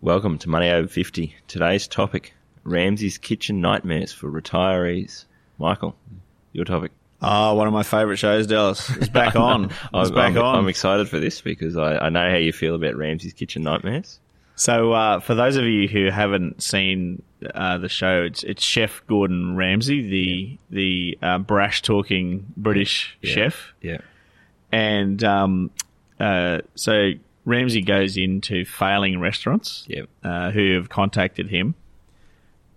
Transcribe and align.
Welcome 0.00 0.38
to 0.38 0.48
Money 0.48 0.70
Over 0.70 0.88
50. 0.88 1.34
Today's 1.46 1.86
topic 1.86 2.34
Ramsay's 2.64 3.18
Kitchen 3.18 3.60
Nightmares 3.60 4.12
for 4.12 4.30
Retirees. 4.30 5.24
Michael, 5.58 5.94
your 6.52 6.64
topic. 6.64 6.92
Oh, 7.22 7.54
one 7.54 7.66
of 7.66 7.72
my 7.74 7.82
favourite 7.82 8.18
shows, 8.18 8.46
Dallas. 8.46 8.88
It's 8.96 9.08
back 9.10 9.36
on. 9.36 9.66
It's 9.66 9.74
I'm, 9.92 10.14
back 10.14 10.36
I'm, 10.36 10.38
on. 10.38 10.58
I'm 10.60 10.68
excited 10.68 11.08
for 11.08 11.20
this 11.20 11.40
because 11.42 11.76
I, 11.76 11.98
I 11.98 12.08
know 12.08 12.30
how 12.30 12.36
you 12.36 12.52
feel 12.52 12.74
about 12.74 12.96
Ramsay's 12.96 13.34
Kitchen 13.34 13.62
Nightmares. 13.62 14.18
so, 14.56 14.92
uh, 14.92 15.20
for 15.20 15.34
those 15.34 15.56
of 15.56 15.64
you 15.64 15.86
who 15.86 16.08
haven't 16.10 16.62
seen 16.62 17.22
uh, 17.54 17.76
the 17.76 17.90
show, 17.90 18.22
it's, 18.22 18.42
it's 18.42 18.62
Chef 18.64 19.02
Gordon 19.06 19.54
Ramsay, 19.54 20.08
the 20.08 20.58
the 20.70 21.18
uh, 21.22 21.38
brash 21.38 21.82
talking 21.82 22.46
British 22.56 23.18
Yeah. 23.20 23.34
chef, 23.34 23.74
Yeah. 23.82 23.98
and 24.72 25.22
um, 25.22 25.70
uh, 26.18 26.60
so 26.74 27.10
Ramsay 27.44 27.82
goes 27.82 28.16
into 28.16 28.64
failing 28.64 29.18
restaurants 29.20 29.84
Yeah. 29.88 30.02
uh, 30.22 30.50
who 30.50 30.74
have 30.74 30.88
contacted 30.88 31.48
him, 31.48 31.74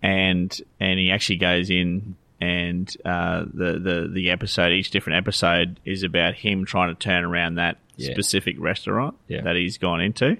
and 0.02 0.56
and 0.80 1.00
he 1.00 1.12
actually 1.12 1.38
goes 1.38 1.70
in 1.70 2.16
and 2.42 2.94
uh, 3.06 3.46
the 3.54 3.80
the 3.80 4.10
the 4.14 4.30
episode 4.32 4.72
each 4.74 4.90
different 4.92 5.18
episode 5.18 5.80
is 5.86 6.04
about 6.04 6.36
him 6.36 6.66
trying 6.66 6.94
to 6.94 7.00
turn 7.00 7.24
around 7.24 7.56
that 7.56 7.78
Yeah. 7.96 8.12
specific 8.12 8.56
restaurant 8.60 9.16
Yeah. 9.28 9.42
that 9.42 9.56
he's 9.56 9.78
gone 9.78 10.02
into, 10.02 10.38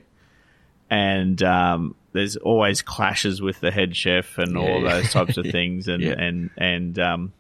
and 0.90 1.42
um, 1.44 1.96
there's 2.12 2.36
always 2.38 2.82
clashes 2.82 3.42
with 3.42 3.60
the 3.60 3.72
head 3.72 3.96
chef 3.96 4.38
and 4.38 4.58
all 4.58 4.82
Yeah. 4.84 4.94
those 4.96 5.12
types 5.12 5.38
of 5.38 5.46
things, 5.52 5.88
and 5.88 6.04
and 6.04 6.50
and 6.58 7.00
um, 7.00 7.34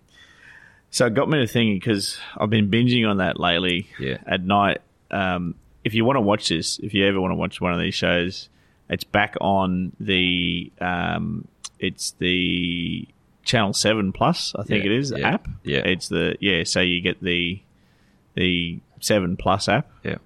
so 0.91 1.07
it 1.07 1.13
got 1.13 1.29
me 1.29 1.39
to 1.39 1.47
thinking 1.47 1.75
because 1.77 2.19
I've 2.37 2.49
been 2.49 2.69
binging 2.69 3.09
on 3.09 3.17
that 3.17 3.39
lately 3.39 3.87
at 4.25 4.43
night. 4.43 4.79
Um, 5.11 5.55
if 5.83 5.93
you 5.93 6.05
want 6.05 6.17
to 6.17 6.21
watch 6.21 6.49
this, 6.49 6.79
if 6.79 6.93
you 6.93 7.05
ever 7.07 7.19
want 7.19 7.31
to 7.31 7.35
watch 7.35 7.59
one 7.61 7.73
of 7.73 7.79
these 7.79 7.95
shows, 7.95 8.49
it's 8.89 9.03
back 9.03 9.35
on 9.41 9.91
the 9.99 10.71
um, 10.79 11.47
it's 11.79 12.11
the 12.19 13.07
Channel 13.43 13.73
Seven 13.73 14.11
Plus, 14.13 14.53
I 14.57 14.63
think 14.63 14.83
Yeah, 14.85 14.91
it 14.91 14.97
is 14.97 15.13
yeah, 15.15 15.27
app. 15.33 15.47
yeah. 15.63 15.79
it's 15.79 16.07
the 16.07 16.35
yeah. 16.39 16.63
So 16.63 16.79
you 16.81 17.01
get 17.01 17.21
the 17.21 17.61
the 18.35 18.79
Seven 18.99 19.35
Plus 19.37 19.67
app, 19.67 19.89
Yeah. 20.03 20.17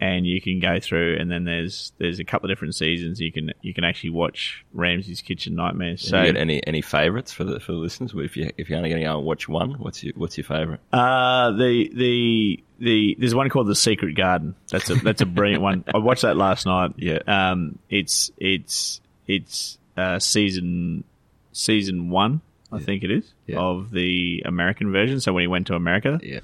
And 0.00 0.26
you 0.26 0.40
can 0.40 0.58
go 0.60 0.80
through, 0.80 1.18
and 1.20 1.30
then 1.30 1.44
there's 1.44 1.92
there's 1.98 2.18
a 2.18 2.24
couple 2.24 2.48
of 2.50 2.50
different 2.56 2.74
seasons 2.74 3.20
you 3.20 3.30
can 3.30 3.52
you 3.60 3.74
can 3.74 3.84
actually 3.84 4.10
watch 4.10 4.64
Ramsay's 4.72 5.20
Kitchen 5.20 5.54
Nightmares. 5.54 6.00
So, 6.00 6.08
So 6.08 6.22
you 6.22 6.32
got 6.32 6.40
any 6.40 6.66
any 6.66 6.80
favourites 6.82 7.32
for 7.32 7.44
the 7.44 7.60
for 7.60 7.72
the 7.72 7.78
listeners? 7.78 8.12
If 8.16 8.36
you 8.36 8.50
if 8.56 8.68
you're 8.70 8.78
only 8.78 8.88
going 8.90 9.02
to 9.02 9.06
go 9.06 9.16
and 9.18 9.26
watch 9.26 9.48
one, 9.48 9.72
what's 9.74 10.02
your 10.02 10.14
what's 10.16 10.36
your 10.38 10.44
favourite? 10.44 10.80
Uh, 10.92 11.50
the 11.52 11.90
the 11.94 12.64
the 12.78 13.16
there's 13.18 13.34
one 13.34 13.48
called 13.50 13.66
the 13.68 13.74
Secret 13.76 14.16
Garden. 14.16 14.54
That's 14.70 14.88
a 14.88 14.94
that's 14.94 15.20
a 15.20 15.26
brilliant 15.26 15.62
one. 15.62 15.84
I 15.94 15.98
watched 15.98 16.22
that 16.22 16.36
last 16.36 16.64
night. 16.66 16.92
Yeah. 16.96 17.18
Um, 17.26 17.78
it's 17.90 18.30
it's 18.38 19.00
it's 19.26 19.76
uh, 19.96 20.18
season 20.18 21.04
season 21.52 22.08
one, 22.10 22.40
I 22.72 22.78
think 22.78 23.02
it 23.02 23.10
is, 23.10 23.30
Yeah. 23.46 23.58
of 23.58 23.90
the 23.90 24.42
American 24.46 24.92
version. 24.92 25.20
So 25.20 25.32
when 25.32 25.42
he 25.42 25.46
went 25.48 25.66
to 25.66 25.74
America, 25.74 26.18
Yeah. 26.22 26.40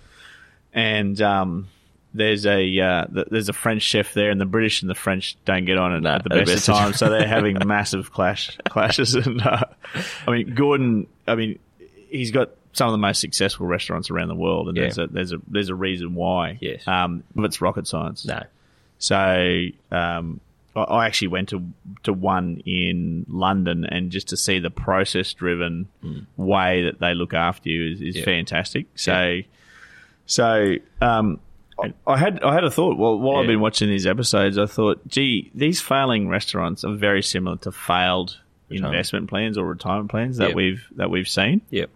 and 0.75 1.21
um, 1.23 1.69
there's 2.17 2.47
a 2.47 2.79
uh, 2.81 3.05
there's 3.31 3.49
a 3.49 3.53
French 3.53 3.83
chef 3.83 4.15
there, 4.15 4.31
and 4.31 4.41
the 4.41 4.47
British 4.47 4.83
and 4.83 4.91
the 4.91 4.95
French 4.95 5.37
don't 5.45 5.65
get 5.65 5.79
on 5.79 5.93
at, 5.95 6.03
No, 6.03 6.11
at 6.11 6.25
the 6.25 6.31
best, 6.31 6.47
best 6.47 6.69
of 6.69 6.75
times. 6.77 6.97
so 6.99 7.09
they're 7.11 7.29
having 7.29 7.59
massive 7.67 8.13
clash 8.13 8.57
clashes. 8.69 9.15
And 9.15 9.41
uh, 9.43 9.65
I 10.27 10.31
mean, 10.31 10.55
Gordon, 10.55 11.07
I 11.29 11.35
mean, 11.35 11.59
he's 12.09 12.31
got 12.31 12.51
some 12.73 12.89
of 12.89 12.93
the 12.93 12.99
most 12.99 13.21
successful 13.21 13.67
restaurants 13.67 14.11
around 14.11 14.29
the 14.29 14.35
world, 14.35 14.69
and 14.69 14.77
Yeah. 14.77 14.83
there's 14.85 14.99
a 14.99 15.07
there's 15.07 15.33
a 15.33 15.41
there's 15.49 15.69
a 15.69 15.75
reason 15.75 16.15
why. 16.15 16.59
Yes. 16.61 16.87
Um, 16.89 17.23
but 17.35 17.45
it's 17.47 17.61
rocket 17.61 17.87
science. 17.87 18.25
No. 18.25 18.43
So 18.99 19.67
um, 19.91 20.41
I- 20.75 20.81
I 20.81 21.07
actually 21.07 21.29
went 21.29 21.49
to 21.51 21.63
to 22.05 22.13
one 22.13 22.63
in 22.67 23.25
London, 23.29 23.85
and 23.85 24.11
just 24.11 24.29
to 24.29 24.37
see 24.37 24.59
the 24.59 24.71
process 24.71 25.33
driven 25.33 25.89
way 26.37 26.85
that 26.85 26.99
they 27.01 27.15
look 27.15 27.35
after 27.35 27.69
you 27.69 27.93
is, 27.93 28.01
is. 28.01 28.17
Yeah. 28.17 28.25
fantastic. 28.25 28.87
So, 28.95 29.41
so 30.27 30.75
um, 31.01 31.41
I- 31.83 31.93
I 32.07 32.17
had 32.17 32.43
I 32.43 32.55
had 32.55 32.65
a 32.65 32.71
thought. 32.71 32.97
Well, 32.99 33.19
while 33.19 33.37
I've 33.41 33.47
been 33.47 33.61
watching 33.61 33.89
these 33.89 34.07
episodes, 34.07 34.57
I 34.59 34.67
thought, 34.67 35.07
gee, 35.09 35.51
these 35.55 35.81
failing 35.81 36.29
restaurants 36.29 36.85
are 36.85 36.95
very 36.95 37.23
similar 37.23 37.57
to 37.59 37.73
failed 37.73 38.39
Retirement. 38.69 38.95
investment 38.95 39.29
plans 39.29 39.59
or 39.59 39.67
retirement 39.67 40.11
plans 40.11 40.39
that 40.39 40.51
Yeah. 40.51 40.55
we've 40.55 40.87
that 40.97 41.11
we've 41.11 41.29
seen. 41.29 41.61
Yeah. 41.71 41.87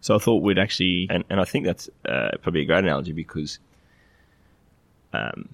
So 0.00 0.14
I 0.14 0.18
thought 0.18 0.42
we'd 0.42 0.58
actually 0.58 1.06
and 1.10 1.24
and 1.30 1.40
I 1.40 1.44
think 1.44 1.64
that's 1.64 1.88
uh, 2.08 2.30
probably 2.42 2.62
a 2.62 2.64
great 2.64 2.80
analogy 2.84 3.12
because, 3.12 3.58
um, 5.12 5.48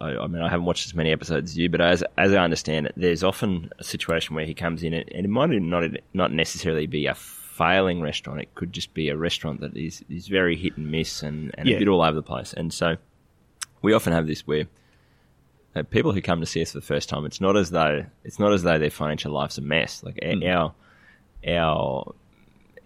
I, 0.00 0.10
I 0.16 0.26
mean, 0.26 0.42
I 0.42 0.48
haven't 0.48 0.66
watched 0.66 0.86
as 0.86 0.94
many 0.94 1.10
episodes 1.12 1.52
as 1.52 1.58
you, 1.58 1.68
but 1.68 1.80
as 1.80 2.04
as 2.16 2.32
I 2.32 2.42
understand 2.42 2.86
it, 2.86 2.94
there's 2.96 3.24
often 3.24 3.70
a 3.78 3.84
situation 3.84 4.34
where 4.36 4.44
he 4.46 4.54
comes 4.54 4.82
in, 4.82 4.92
and, 4.94 5.10
and 5.12 5.24
it 5.24 5.28
might 5.28 5.50
not 5.50 5.84
not 6.14 6.32
necessarily 6.32 6.86
be 6.86 7.06
a 7.06 7.14
failing 7.56 8.00
restaurant. 8.00 8.40
It 8.40 8.54
could 8.54 8.72
just 8.72 8.94
be 8.94 9.08
a 9.08 9.16
restaurant 9.16 9.60
that 9.60 9.76
is 9.76 10.04
is 10.08 10.28
very 10.28 10.56
hit 10.56 10.76
and 10.76 10.90
miss 10.90 11.22
and, 11.22 11.54
and 11.58 11.68
Yeah. 11.68 11.76
a 11.76 11.78
bit 11.78 11.88
all 11.88 12.02
over 12.02 12.14
the 12.14 12.22
place. 12.22 12.52
And 12.52 12.72
so, 12.72 12.96
we 13.82 13.92
often 13.92 14.12
have 14.12 14.26
this 14.26 14.46
where. 14.46 14.66
Uh, 15.74 15.82
people 15.82 16.10
who 16.10 16.22
come 16.22 16.40
to 16.40 16.46
see 16.46 16.62
us 16.62 16.72
for 16.72 16.78
the 16.78 16.86
first 16.86 17.06
time, 17.06 17.26
it's 17.26 17.38
not 17.38 17.54
as 17.54 17.70
though 17.70 18.06
it's 18.24 18.38
not 18.38 18.50
as 18.54 18.62
though 18.62 18.78
their 18.78 18.88
financial 18.90 19.30
life's 19.30 19.58
a 19.58 19.60
mess. 19.60 20.02
Like 20.02 20.18
our 20.22 20.32
mm. 20.32 20.72
our 21.46 22.14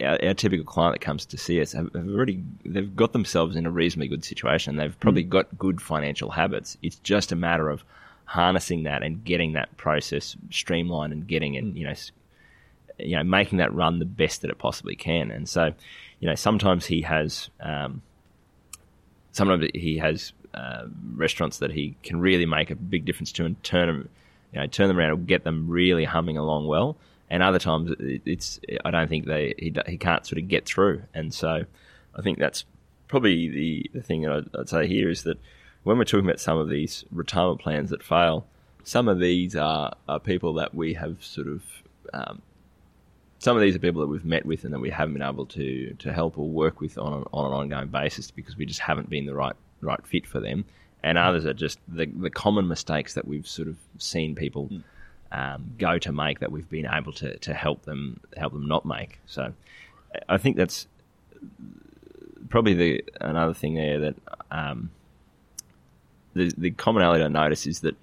our, 0.01 0.19
our 0.25 0.35
typical 0.35 0.65
client 0.65 0.95
that 0.95 1.05
comes 1.05 1.25
to 1.27 1.37
see 1.37 1.61
us 1.61 1.73
have, 1.73 1.93
have 1.95 2.09
already 2.09 2.43
they've 2.65 2.97
got 2.97 3.13
themselves 3.13 3.55
in 3.55 3.65
a 3.67 3.71
reasonably 3.71 4.09
good 4.09 4.25
situation. 4.25 4.77
They've 4.77 4.99
probably 4.99 5.25
mm. 5.25 5.29
got 5.29 5.57
good 5.57 5.81
financial 5.81 6.31
habits. 6.31 6.77
It's 6.83 6.97
just 6.97 7.31
a 7.31 7.37
matter 7.37 7.69
of 7.69 7.85
harnessing 8.25 8.85
that 8.85 9.03
and 9.03 9.25
getting 9.25 9.53
that 9.53 9.77
process 9.77 10.37
streamlined 10.51 11.13
and 11.13 11.27
getting 11.27 11.55
it, 11.55 11.65
mm. 11.65 11.77
you 11.77 11.85
know, 11.85 11.95
you 13.03 13.17
know, 13.17 13.25
making 13.25 13.59
that 13.59 13.73
run 13.75 13.99
the 13.99 14.05
best 14.05 14.43
that 14.43 14.51
it 14.51 14.59
possibly 14.59 14.97
can. 14.97 15.31
And 15.31 15.49
so, 15.49 15.73
you 16.21 16.29
know, 16.29 16.35
sometimes 16.35 16.87
he 16.87 17.03
has, 17.03 17.51
um, 17.61 18.03
sometimes 19.33 19.71
he 19.75 19.99
has 19.99 20.33
uh, 20.55 20.85
restaurants 21.15 21.59
that 21.59 21.73
he 21.73 21.97
can 22.03 22.21
really 22.21 22.47
make 22.47 22.71
a 22.71 22.75
big 22.75 23.05
difference 23.05 23.33
to 23.33 23.45
and 23.45 23.63
turn 23.63 23.87
them, 23.87 24.09
you 24.53 24.61
know, 24.61 24.67
turn 24.67 24.89
them 24.89 24.99
around 24.99 25.11
and 25.11 25.27
get 25.27 25.45
them 25.45 25.69
really 25.69 26.05
humming 26.05 26.37
along 26.37 26.67
well. 26.67 26.97
And 27.29 27.43
other 27.43 27.61
times, 27.61 27.93
it's 28.01 28.59
I 28.85 28.91
don't 28.91 29.09
think 29.09 29.27
they 29.27 29.55
he 29.57 29.73
he 29.87 29.97
can't 29.97 30.27
sort 30.27 30.43
of 30.43 30.49
get 30.49 30.67
through. 30.67 31.03
And 31.15 31.33
so, 31.33 31.65
I 32.17 32.23
think 32.23 32.39
that's 32.39 32.65
probably 33.07 33.49
the 33.49 33.91
the 33.95 34.03
thing 34.03 34.23
that 34.23 34.33
I'd, 34.33 34.57
I'd 34.59 34.69
say 34.69 34.89
here 34.89 35.09
is 35.09 35.23
that 35.23 35.39
when 35.85 35.97
we're 35.97 36.05
talking 36.05 36.27
about 36.27 36.41
some 36.41 36.59
of 36.59 36.69
these 36.69 37.05
retirement 37.13 37.61
plans 37.61 37.91
that 37.91 38.03
fail, 38.03 38.47
some 38.83 39.09
of 39.09 39.21
these 39.21 39.57
are, 39.57 39.95
are 40.09 40.21
people 40.21 40.55
that 40.55 40.75
we 40.75 40.95
have 40.95 41.23
sort 41.23 41.47
of 41.47 41.63
um, 42.13 42.43
some 43.41 43.57
of 43.57 43.63
these 43.63 43.75
are 43.75 43.79
people 43.79 44.03
that 44.03 44.07
we've 44.07 44.25
met 44.25 44.45
with 44.45 44.65
and 44.65 44.73
that 44.75 44.81
we 44.81 44.91
haven't 44.91 45.15
been 45.15 45.23
able 45.23 45.47
to 45.47 45.95
to 45.95 46.13
help 46.13 46.39
or 46.39 46.47
work 46.47 46.81
with 46.81 46.97
on, 46.99 47.25
on 47.33 47.47
an 47.47 47.53
ongoing 47.53 47.89
basis 47.89 48.31
because 48.31 48.57
we 48.57 48.67
just 48.67 48.81
haven't 48.81 49.11
been 49.11 49.27
the 49.27 49.35
right 49.35 49.57
right 49.81 50.07
fit 50.07 50.27
for 50.27 50.41
them. 50.41 50.65
And 51.03 51.17
others 51.17 51.47
are 51.47 51.55
just 51.55 51.79
the 51.89 52.07
the 52.07 52.31
common 52.31 52.69
mistakes 52.69 53.15
that 53.15 53.27
we've 53.27 53.49
sort 53.49 53.69
of 53.69 53.77
seen 53.99 54.35
people 54.35 54.71
um, 55.33 55.73
go 55.79 55.99
to 55.99 56.13
make 56.13 56.41
that 56.41 56.53
we've 56.53 56.69
been 56.69 56.87
able 56.87 57.13
to, 57.15 57.37
to 57.39 57.55
help 57.55 57.83
them 57.83 58.21
help 58.37 58.53
them 58.53 58.69
not 58.69 58.85
make. 58.85 59.19
So 59.27 59.53
I 60.29 60.37
think 60.37 60.57
that's 60.57 60.87
probably 62.51 62.75
the 62.75 63.05
another 63.23 63.55
thing 63.55 63.75
there 63.75 64.01
that 64.01 64.17
um, 64.51 64.91
the 66.35 66.53
the 66.59 66.71
commonality 66.73 67.25
I 67.25 67.29
notice 67.29 67.67
is 67.67 67.81
that, 67.81 67.97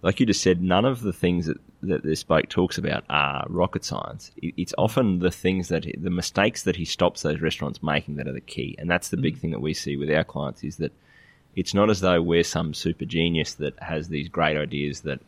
like 0.00 0.20
you 0.20 0.26
just 0.26 0.40
said, 0.40 0.62
none 0.62 0.86
of 0.86 1.02
the 1.02 1.12
things 1.12 1.46
that, 1.46 1.58
that 1.88 2.02
this 2.02 2.22
bloke 2.22 2.48
talks 2.48 2.78
about 2.78 3.04
are 3.08 3.46
rocket 3.48 3.84
science. 3.84 4.30
It's 4.36 4.74
often 4.78 5.18
the 5.18 5.30
things 5.30 5.68
that 5.68 5.86
the 5.98 6.10
mistakes 6.10 6.62
that 6.64 6.76
he 6.76 6.84
stops 6.84 7.22
those 7.22 7.40
restaurants 7.40 7.82
making 7.82 8.16
that 8.16 8.28
are 8.28 8.32
the 8.32 8.40
key, 8.40 8.74
and 8.78 8.90
that's 8.90 9.08
the 9.08 9.16
big 9.16 9.38
thing 9.38 9.50
that 9.52 9.60
we 9.60 9.74
see 9.74 9.96
with 9.96 10.10
our 10.10 10.24
clients 10.24 10.64
is 10.64 10.76
that 10.76 10.92
it's 11.56 11.74
not 11.74 11.90
as 11.90 12.00
though 12.00 12.20
we're 12.20 12.44
some 12.44 12.74
super 12.74 13.04
genius 13.04 13.54
that 13.54 13.80
has 13.80 14.08
these 14.08 14.28
great 14.28 14.56
ideas 14.56 15.00
that 15.00 15.20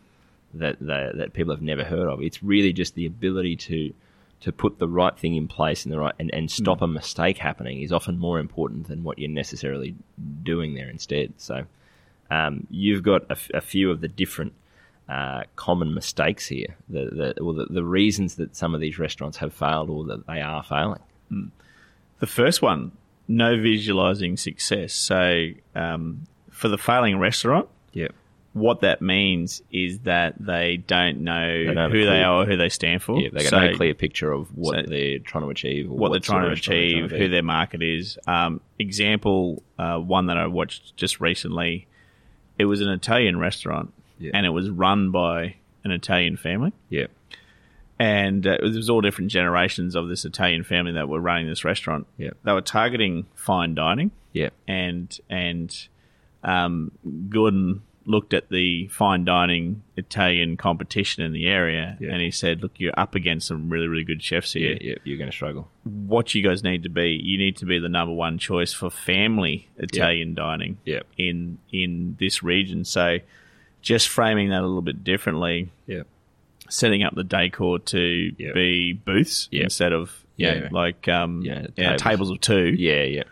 that 0.55 0.79
that, 0.81 1.17
that 1.17 1.33
people 1.33 1.55
have 1.55 1.63
never 1.63 1.85
heard 1.85 2.09
of. 2.09 2.23
It's 2.23 2.43
really 2.43 2.73
just 2.73 2.95
the 2.95 3.07
ability 3.07 3.57
to 3.57 3.93
to 4.41 4.53
put 4.53 4.79
the 4.79 4.89
right 4.89 5.19
thing 5.19 5.35
in 5.35 5.49
place 5.49 5.85
and 5.85 5.93
the 5.93 5.99
right 5.99 6.15
and, 6.19 6.33
and 6.33 6.51
stop 6.51 6.83
a 6.83 6.87
mistake 6.87 7.39
happening 7.39 7.81
is 7.81 7.93
often 7.93 8.19
more 8.19 8.39
important 8.39 8.87
than 8.87 9.03
what 9.03 9.19
you're 9.19 9.31
necessarily 9.31 9.95
doing 10.43 10.75
there 10.75 10.91
instead. 10.91 11.33
So 11.39 11.65
um, 12.31 12.67
you've 12.71 13.03
got 13.03 13.23
a, 13.25 13.33
f- 13.33 13.51
a 13.55 13.61
few 13.61 13.91
of 13.91 14.01
the 14.01 14.09
different 14.09 14.53
uh, 15.09 15.43
common 15.57 15.95
mistakes 15.95 16.47
here, 16.47 16.77
the 16.89 17.35
the, 17.37 17.45
well, 17.45 17.55
the 17.55 17.67
the 17.67 17.85
reasons 17.85 18.35
that 18.37 18.57
some 18.57 18.75
of 18.75 18.81
these 18.81 18.99
restaurants 18.99 19.37
have 19.39 19.53
failed 19.55 19.89
or 19.91 20.05
that 20.05 20.27
they 20.27 20.41
are 20.41 20.63
failing. 20.63 21.01
The 22.19 22.27
first 22.27 22.63
one, 22.63 22.93
no 23.29 23.61
visualizing 23.61 24.37
success. 24.37 24.93
So 24.95 25.49
um, 25.75 26.23
for 26.51 26.69
the 26.69 26.79
failing 26.79 27.19
restaurant, 27.19 27.69
Yeah, 27.93 28.09
what 28.55 28.81
that 28.81 29.03
means 29.03 29.63
is 29.71 29.99
that 30.01 30.35
they 30.41 30.79
don't 30.79 31.21
know 31.21 31.65
don't 31.67 31.77
a 31.79 31.89
who 31.91 32.05
they 32.07 32.23
are 32.23 32.43
or 32.43 32.47
who 32.47 32.57
they 32.57 32.71
stand 32.71 33.03
for. 33.03 33.21
yeah, 33.21 33.29
they 33.33 33.43
got 33.43 33.51
So 33.51 33.61
no 33.61 33.77
clear 33.77 33.93
picture 33.95 34.33
of 34.33 34.49
what 34.57 34.77
so- 34.87 34.91
they're 34.91 35.19
trying 35.19 35.45
to 35.45 35.51
achieve, 35.51 35.91
or 35.91 35.97
what 35.97 36.11
they're 36.13 36.21
trying 36.21 36.47
to 36.47 36.53
achieve, 36.53 37.09
trying 37.09 37.09
to 37.11 37.19
who 37.19 37.29
their 37.29 37.43
market 37.43 37.83
is. 37.83 38.19
Um, 38.27 38.61
example, 38.79 39.63
uh, 39.79 39.99
one 39.99 40.27
that 40.27 40.37
I 40.39 40.47
watched 40.47 40.97
just 40.97 41.21
recently, 41.21 41.87
it 42.59 42.65
was 42.65 42.81
an 42.81 42.89
Italian 42.89 43.39
restaurant, 43.39 43.93
Yeah. 44.19 44.31
and 44.35 44.47
it 44.47 44.51
was 44.51 44.71
run 44.71 45.11
by 45.11 45.57
an 45.85 45.91
Italian 45.91 46.37
family. 46.37 46.73
Yeah, 46.89 47.07
and 47.99 48.47
uh, 48.47 48.59
it 48.61 48.63
was 48.63 48.91
all 48.91 49.01
different 49.01 49.31
generations 49.31 49.95
of 49.95 50.09
this 50.09 50.25
Italian 50.25 50.65
family 50.65 50.93
that 50.93 51.09
were 51.09 51.21
running 51.21 51.47
this 51.49 51.65
restaurant. 51.65 52.07
Yeah. 52.19 52.31
They 52.45 52.53
were 52.53 52.61
targeting 52.61 53.27
fine 53.35 53.75
dining, 53.75 54.11
yeah, 54.33 54.51
and 54.69 55.19
and 55.31 55.89
um, 56.43 56.93
Gordon 57.29 57.83
looked 58.09 58.33
at 58.33 58.49
the 58.51 58.87
fine 58.87 59.25
dining 59.25 59.83
Italian 59.97 60.57
competition 60.57 61.25
in 61.25 61.33
the 61.33 61.47
area, 61.49 61.97
Yeah. 62.01 62.11
and 62.13 62.21
he 62.23 62.31
said, 62.31 62.63
"Look, 62.63 62.73
you're 62.79 62.95
up 62.97 63.15
against 63.15 63.49
some 63.49 63.69
really 63.69 63.89
really 63.89 64.05
good 64.05 64.23
chefs 64.23 64.53
here. 64.53 64.73
yeah, 64.73 64.91
yeah. 64.91 64.95
You're 65.05 65.19
going 65.19 65.31
to 65.31 65.35
struggle. 65.37 65.69
What 65.85 66.35
you 66.35 66.43
guys 66.43 66.63
need 66.63 66.83
to 66.85 66.89
be, 66.89 67.19
you 67.23 67.37
need 67.39 67.57
to 67.59 67.65
be 67.67 67.79
the 67.79 67.89
number 67.89 68.15
one 68.15 68.39
choice 68.39 68.73
for 68.73 68.91
family 68.91 69.69
Italian 69.79 70.35
dining 70.35 70.79
Yeah, 70.85 71.01
in 71.17 71.59
in 71.73 72.17
this 72.21 72.43
region." 72.43 72.85
So, 72.85 73.19
just 73.87 74.09
framing 74.09 74.49
that 74.51 74.63
a 74.63 74.67
little 74.67 74.83
bit 74.83 75.05
differently 75.05 75.71
yeah, 75.87 76.03
setting 76.69 77.05
up 77.05 77.15
the 77.15 77.23
decor 77.23 77.79
to 77.79 78.33
Yeah. 78.37 78.53
be 78.53 78.93
booths 78.93 79.49
Yeah. 79.53 79.63
instead 79.65 79.93
of 79.93 80.13
you 80.37 80.49
Yeah. 80.49 80.59
know, 80.59 80.69
like 80.73 81.07
um, 81.09 81.43
Yeah, 81.43 81.67
yeah, 81.77 81.97
tables. 81.97 82.03
tables. 82.03 82.31
of 82.33 82.41
two, 82.41 82.75
yeah, 82.77 83.03
yeah, 83.05 83.23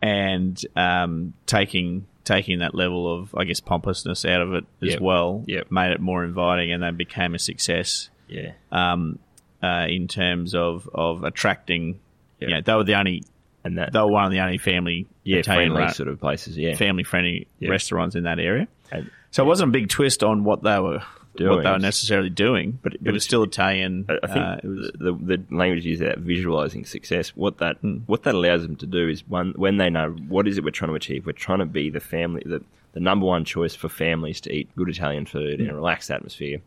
and 0.00 0.60
um, 0.76 1.34
taking 1.46 2.06
taking 2.24 2.60
that 2.60 2.74
level 2.74 3.12
of 3.12 3.34
I 3.36 3.44
guess 3.44 3.60
pompousness 3.60 4.24
out 4.24 4.40
of 4.40 4.54
it 4.54 4.64
as 4.82 4.98
well, 5.00 5.44
Yep. 5.46 5.70
made 5.70 5.90
it 5.92 6.00
more 6.00 6.24
inviting, 6.24 6.72
and 6.72 6.82
then 6.82 6.96
became 6.96 7.34
a 7.34 7.38
success 7.38 8.08
yeah, 8.28 8.52
um, 8.72 9.18
uh, 9.62 9.86
in 9.88 10.06
terms 10.08 10.54
of 10.54 10.88
of 10.94 11.24
attracting. 11.24 11.98
Yeah. 12.40 12.48
You 12.48 12.54
know, 12.54 12.60
they 12.62 12.74
were 12.74 12.84
the 12.84 12.94
only 12.94 13.24
and 13.64 13.78
that 13.78 13.92
they 13.92 13.98
were 13.98 14.06
one 14.10 14.24
of 14.26 14.30
the 14.30 14.40
only 14.40 14.58
family 14.58 15.06
yeah, 15.24 15.38
Italian 15.38 15.70
friendly 15.70 15.86
ra- 15.86 15.92
sort 15.92 16.08
of 16.08 16.20
places. 16.20 16.56
Yeah, 16.56 16.74
family 16.76 17.02
friendly 17.02 17.46
Yeah. 17.58 17.70
restaurants 17.70 18.14
in 18.14 18.22
that 18.24 18.38
area. 18.38 18.68
And- 18.92 19.10
So 19.34 19.42
it 19.42 19.46
wasn't 19.46 19.70
a 19.70 19.72
big 19.72 19.88
twist 19.88 20.22
on 20.22 20.44
what 20.44 20.62
they 20.62 20.78
were 20.78 21.02
Doing. 21.34 21.56
what 21.56 21.64
they 21.64 21.70
were 21.72 21.80
necessarily 21.80 22.30
doing, 22.30 22.78
but, 22.80 22.94
it 22.94 23.02
but 23.02 23.14
was 23.14 23.24
it's- 23.24 23.26
still 23.26 23.42
Italian. 23.42 24.06
I 24.08 24.28
think 24.28 24.46
uh, 24.46 24.56
it 24.62 24.68
was, 24.68 24.90
the, 24.94 25.12
the 25.12 25.44
language 25.50 25.84
is 25.88 25.98
that 25.98 26.18
visualizing 26.18 26.84
success. 26.84 27.30
What 27.30 27.58
that 27.58 27.78
what 28.06 28.22
that 28.22 28.36
allows 28.36 28.62
them 28.62 28.76
to 28.76 28.86
do 28.86 29.08
is 29.08 29.26
one 29.26 29.52
when 29.56 29.78
they 29.78 29.90
know 29.90 30.10
what 30.28 30.46
is 30.46 30.56
it 30.56 30.62
we're 30.62 30.70
trying 30.70 30.90
to 30.90 30.94
achieve. 30.94 31.26
We're 31.26 31.32
trying 31.32 31.58
to 31.58 31.66
be 31.66 31.90
the 31.90 31.98
family, 31.98 32.44
the, 32.46 32.62
the 32.92 33.00
number 33.00 33.26
one 33.26 33.44
choice 33.44 33.74
for 33.74 33.88
families 33.88 34.40
to 34.42 34.52
eat 34.52 34.68
good 34.76 34.88
Italian 34.88 35.26
food 35.26 35.60
in 35.60 35.68
a 35.68 35.74
relaxed 35.74 36.12
atmosphere. 36.12 36.60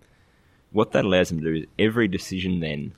What 0.73 0.91
that 0.91 1.05
allows 1.05 1.29
them 1.29 1.39
to 1.39 1.45
do 1.45 1.59
is 1.61 1.65
every 1.79 2.09
decision 2.09 2.59
then 2.59 2.91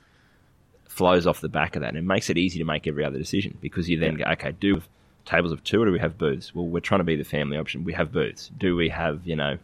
flows 0.88 1.28
off 1.28 1.42
the 1.42 1.48
back 1.48 1.76
of 1.76 1.84
that, 1.84 1.90
and 1.90 1.98
it 2.00 2.04
makes 2.04 2.32
it 2.32 2.40
easy 2.40 2.58
to 2.58 2.66
make 2.66 2.88
every 2.88 3.06
other 3.06 3.20
decision 3.20 3.56
because 3.62 3.88
you 3.88 4.00
then 4.00 4.16
go, 4.16 4.24
okay, 4.32 4.52
do 4.52 4.82
tables 5.30 5.52
of 5.52 5.64
two 5.64 5.82
or 5.82 5.86
do 5.86 5.92
we 5.92 6.00
have 6.00 6.18
booths? 6.18 6.54
Well, 6.56 6.66
we're 6.68 6.80
trying 6.80 7.00
to 7.00 7.04
be 7.06 7.16
the 7.16 7.24
family 7.24 7.58
option. 7.58 7.84
We 7.84 7.94
have 7.94 8.12
booths. 8.12 8.52
Do 8.58 8.76
we 8.76 8.90
have 8.90 9.22
you 9.26 9.36
know? 9.36 9.58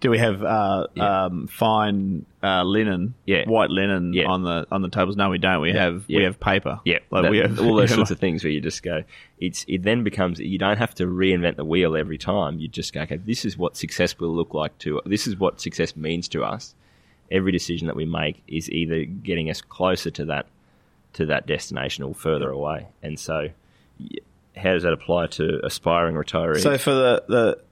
Do 0.00 0.10
we 0.10 0.18
have 0.18 0.42
uh, 0.42 0.88
Yeah. 0.96 1.26
um, 1.26 1.46
fine 1.46 2.26
uh, 2.42 2.64
linen, 2.64 3.14
Yeah. 3.24 3.44
white 3.48 3.70
linen 3.70 4.12
Yeah. 4.12 4.24
on 4.26 4.42
the 4.42 4.66
on 4.72 4.82
the 4.82 4.88
tables? 4.88 5.16
No, 5.16 5.30
we 5.30 5.38
don't. 5.38 5.60
We 5.60 5.72
have 5.72 6.04
we 6.08 6.24
have 6.24 6.40
paper. 6.40 6.80
Yeah, 6.84 6.98
like 7.12 7.22
that- 7.22 7.30
we 7.30 7.38
have 7.38 7.60
all 7.60 7.76
those 7.80 7.94
sorts 7.94 8.10
of 8.10 8.18
things 8.18 8.42
where 8.42 8.50
you 8.52 8.60
just 8.60 8.82
go. 8.82 9.04
It's 9.38 9.64
it 9.68 9.84
then 9.84 10.02
becomes 10.02 10.40
you 10.40 10.58
don't 10.58 10.78
have 10.78 10.92
to 10.96 11.06
reinvent 11.06 11.54
the 11.56 11.64
wheel 11.64 11.96
every 11.96 12.18
time. 12.18 12.58
You 12.58 12.66
just 12.66 12.92
go, 12.92 13.02
okay, 13.02 13.18
this 13.18 13.44
is 13.44 13.56
what 13.56 13.76
success 13.76 14.18
will 14.18 14.34
look 14.34 14.54
like 14.54 14.76
to. 14.78 15.00
This 15.06 15.26
is 15.28 15.38
what 15.38 15.60
success 15.60 15.94
means 15.96 16.26
to 16.30 16.42
us. 16.42 16.74
Every 17.30 17.52
decision 17.52 17.86
that 17.86 17.94
we 17.96 18.04
make 18.04 18.42
is 18.48 18.68
either 18.70 19.04
getting 19.04 19.48
us 19.50 19.60
closer 19.62 20.10
to 20.10 20.24
that 20.26 20.46
to 21.12 21.26
that 21.26 21.46
destination 21.46 22.02
or 22.02 22.12
further 22.14 22.50
away. 22.50 22.88
And 23.04 23.20
so, 23.20 23.50
how 24.56 24.72
does 24.74 24.82
that 24.82 24.92
apply 24.92 25.28
to 25.28 25.64
aspiring 25.64 26.14
retirees? 26.14 26.60
So 26.62 26.76
for 26.78 26.92
the, 26.92 27.24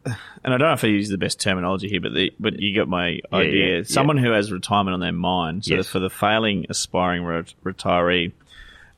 the 0.05 0.17
and 0.43 0.55
I 0.55 0.59
don't 0.59 0.69
know 0.69 0.73
if 0.73 0.85
I 0.85 0.89
use 0.89 1.09
the 1.11 1.19
best 1.19 1.41
terminology 1.41 1.89
here, 1.89 2.01
but 2.01 2.15
the, 2.15 2.33
but 2.41 2.59
you 2.59 2.75
got 2.75 2.89
my 2.89 3.21
idea. 3.33 3.79
yeah, 3.79 3.83
Someone 3.85 4.17
who 4.17 4.31
has 4.31 4.51
retirement 4.51 4.95
on 4.95 5.01
their 5.01 5.13
mind. 5.13 5.65
So 5.67 5.75
Yes. 5.75 5.87
for 5.89 5.99
the 5.99 6.09
failing 6.11 6.67
aspiring 6.71 7.23
re- 7.25 7.43
retiree, 7.65 8.33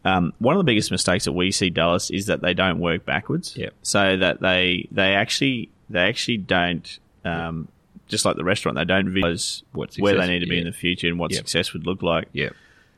um, 0.05 0.33
one 0.39 0.55
of 0.57 0.59
the 0.61 0.65
biggest 0.65 0.91
mistakes 0.91 1.25
that 1.27 1.33
we 1.33 1.51
see 1.51 1.71
Dallas 1.71 2.11
is 2.11 2.27
that 2.27 2.41
they 2.41 2.55
don't 2.55 2.79
work 2.79 3.05
backwards. 3.05 3.57
Yep. 3.57 3.75
So 3.83 4.17
that 4.17 4.41
they 4.41 4.89
they 4.91 5.15
actually 5.15 5.71
they 5.91 6.01
actually 6.01 6.39
don't. 6.39 6.99
Um, 7.25 7.69
Just 8.09 8.25
like 8.25 8.37
the 8.37 8.45
restaurant, 8.45 8.77
they 8.77 8.85
don't 8.85 9.09
visualize 9.09 9.63
What 9.73 9.95
where 9.97 10.17
they 10.19 10.27
need 10.29 10.41
to 10.41 10.47
be 10.47 10.59
in 10.59 10.65
the 10.67 10.73
future 10.73 11.07
and 11.09 11.19
what 11.19 11.33
success 11.33 11.73
would 11.73 11.87
look 11.87 12.03
like. 12.03 12.29
yeah, 12.33 12.51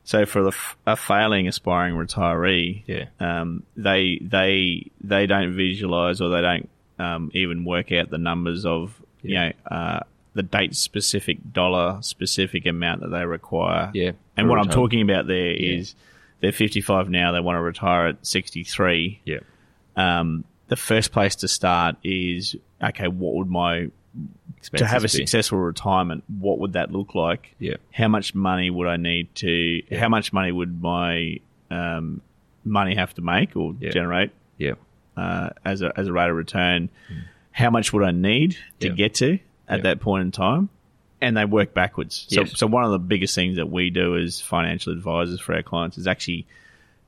So 0.07 0.27
for 0.27 0.43
the 0.43 0.49
f- 0.49 0.77
a 0.87 0.97
failing 0.97 1.49
aspiring 1.49 1.95
retiree, 1.95 2.83
Yeah. 2.87 3.07
um, 3.21 3.63
they 3.77 4.19
they 4.21 4.91
they 5.01 5.27
don't 5.27 5.55
visualize 5.57 6.21
or 6.21 6.29
they 6.29 6.43
don't 6.43 6.69
um, 6.99 7.31
even 7.35 7.65
work 7.65 7.91
out 7.91 8.11
the 8.11 8.19
numbers 8.19 8.65
of 8.67 9.01
you 9.23 9.35
know 9.35 9.53
uh, 9.71 10.01
the 10.35 10.43
date 10.43 10.75
specific 10.77 11.39
dollar 11.53 11.99
specific 12.03 12.67
amount 12.67 13.01
that 13.01 13.09
they 13.09 13.25
require. 13.25 13.91
Yeah, 13.95 14.13
and 14.37 14.49
what 14.49 14.59
I'm 14.59 14.69
talking 14.69 15.01
about 15.01 15.27
there 15.27 15.53
is 15.53 15.95
Yeah. 15.97 16.05
they're 16.41 16.53
55 16.53 17.09
now. 17.09 17.33
They 17.33 17.41
want 17.41 17.57
to 17.57 17.63
retire 17.63 18.09
at 18.09 18.27
63. 18.27 19.21
yeah, 19.25 19.39
Um, 19.97 20.45
the 20.69 20.77
first 20.77 21.13
place 21.13 21.37
to 21.37 21.49
start 21.49 21.97
is 22.05 22.57
okay. 22.83 23.09
What 23.09 23.35
would 23.37 23.49
my 23.49 23.89
to 24.77 24.87
have 24.87 25.03
a 25.03 25.05
be- 25.05 25.09
successful 25.09 25.59
retirement, 25.59 26.25
what 26.39 26.59
would 26.59 26.73
that 26.75 26.91
look 26.93 27.15
like? 27.15 27.55
Yeah. 27.59 27.77
How 27.93 28.09
much 28.09 28.35
money 28.35 28.71
would 28.71 28.89
I 28.89 28.97
need 28.97 29.35
to? 29.37 29.83
How 29.97 30.09
much 30.09 30.33
money 30.33 30.53
would 30.53 30.81
my 30.83 31.39
um, 31.71 32.21
money 32.65 32.95
have 32.95 33.15
to 33.15 33.23
make 33.23 33.57
or 33.57 33.75
Yeah. 33.81 33.91
generate 33.91 34.31
Yeah, 34.59 34.75
uh, 35.17 35.51
as 35.65 35.83
a 35.83 35.93
as 35.99 36.07
a 36.09 36.13
rate 36.13 36.31
of 36.31 36.37
return? 36.37 36.89
How 37.53 37.71
much 37.71 37.93
would 37.93 38.03
I 38.05 38.11
need 38.11 38.57
to 38.81 38.89
Yeah. 38.89 38.95
get 38.95 39.15
to 39.17 39.39
at 39.69 39.79
Yeah. 39.79 39.83
that 39.83 40.01
point 40.01 40.23
in 40.23 40.31
time? 40.31 40.69
And 41.21 41.37
they 41.37 41.45
work 41.45 41.73
backwards. 41.73 42.27
So, 42.29 42.43
Yes. 42.43 42.59
so 42.59 42.67
one 42.67 42.85
of 42.85 42.91
the 42.91 42.99
biggest 42.99 43.35
things 43.35 43.57
that 43.57 43.71
we 43.71 43.89
do 43.91 44.17
as 44.17 44.41
financial 44.41 44.93
advisors 44.93 45.41
for 45.41 45.55
our 45.55 45.63
clients 45.63 45.97
is 45.99 46.07
actually 46.07 46.47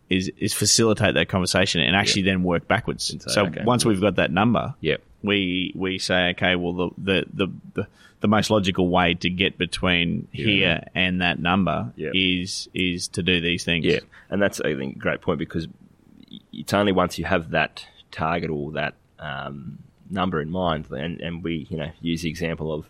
is 0.09 0.31
is 0.39 0.55
facilitate 0.55 1.15
that 1.15 1.29
conversation 1.29 1.81
and 1.81 1.97
actually 1.97 2.23
then 2.23 2.43
work 2.45 2.69
backwards. 2.69 3.05
Say, 3.05 3.19
so 3.27 3.47
okay. 3.47 3.65
once 3.65 3.85
we've 3.85 4.01
got 4.01 4.17
that 4.17 4.31
number, 4.31 4.75
yeah, 4.81 4.97
we 5.27 5.73
we 5.75 5.99
say 5.99 6.31
okay 6.31 6.57
well 6.57 6.73
the 6.73 6.91
the 6.99 7.27
the, 7.33 7.49
the, 7.75 7.87
the 8.21 8.29
most 8.29 8.49
logical 8.51 8.89
way 8.89 9.13
to 9.15 9.29
get 9.29 9.59
between 9.59 10.27
Yeah. 10.33 10.47
here 10.47 10.85
and 10.95 11.21
that 11.21 11.39
number 11.39 11.93
Yeah. 11.97 12.11
is 12.15 12.69
is 12.73 13.09
to 13.09 13.23
do 13.23 13.41
these 13.41 13.65
things 13.65 13.85
Yeah, 13.85 14.01
and 14.31 14.41
that's 14.41 14.61
I 14.61 14.75
think 14.75 14.97
a 14.97 14.99
great 14.99 15.21
point 15.21 15.39
because 15.39 15.69
it's 16.53 16.73
only 16.73 16.93
once 16.93 17.19
you 17.19 17.25
have 17.27 17.51
that 17.51 17.87
target 18.11 18.49
or 18.51 18.73
that 18.73 18.95
um, 19.19 19.79
number 20.11 20.41
in 20.41 20.51
mind, 20.51 20.87
and, 20.91 21.21
and 21.21 21.43
we 21.45 21.67
you 21.71 21.77
know 21.77 21.91
use 22.01 22.23
the 22.23 22.31
example 22.31 22.73
of 22.73 22.87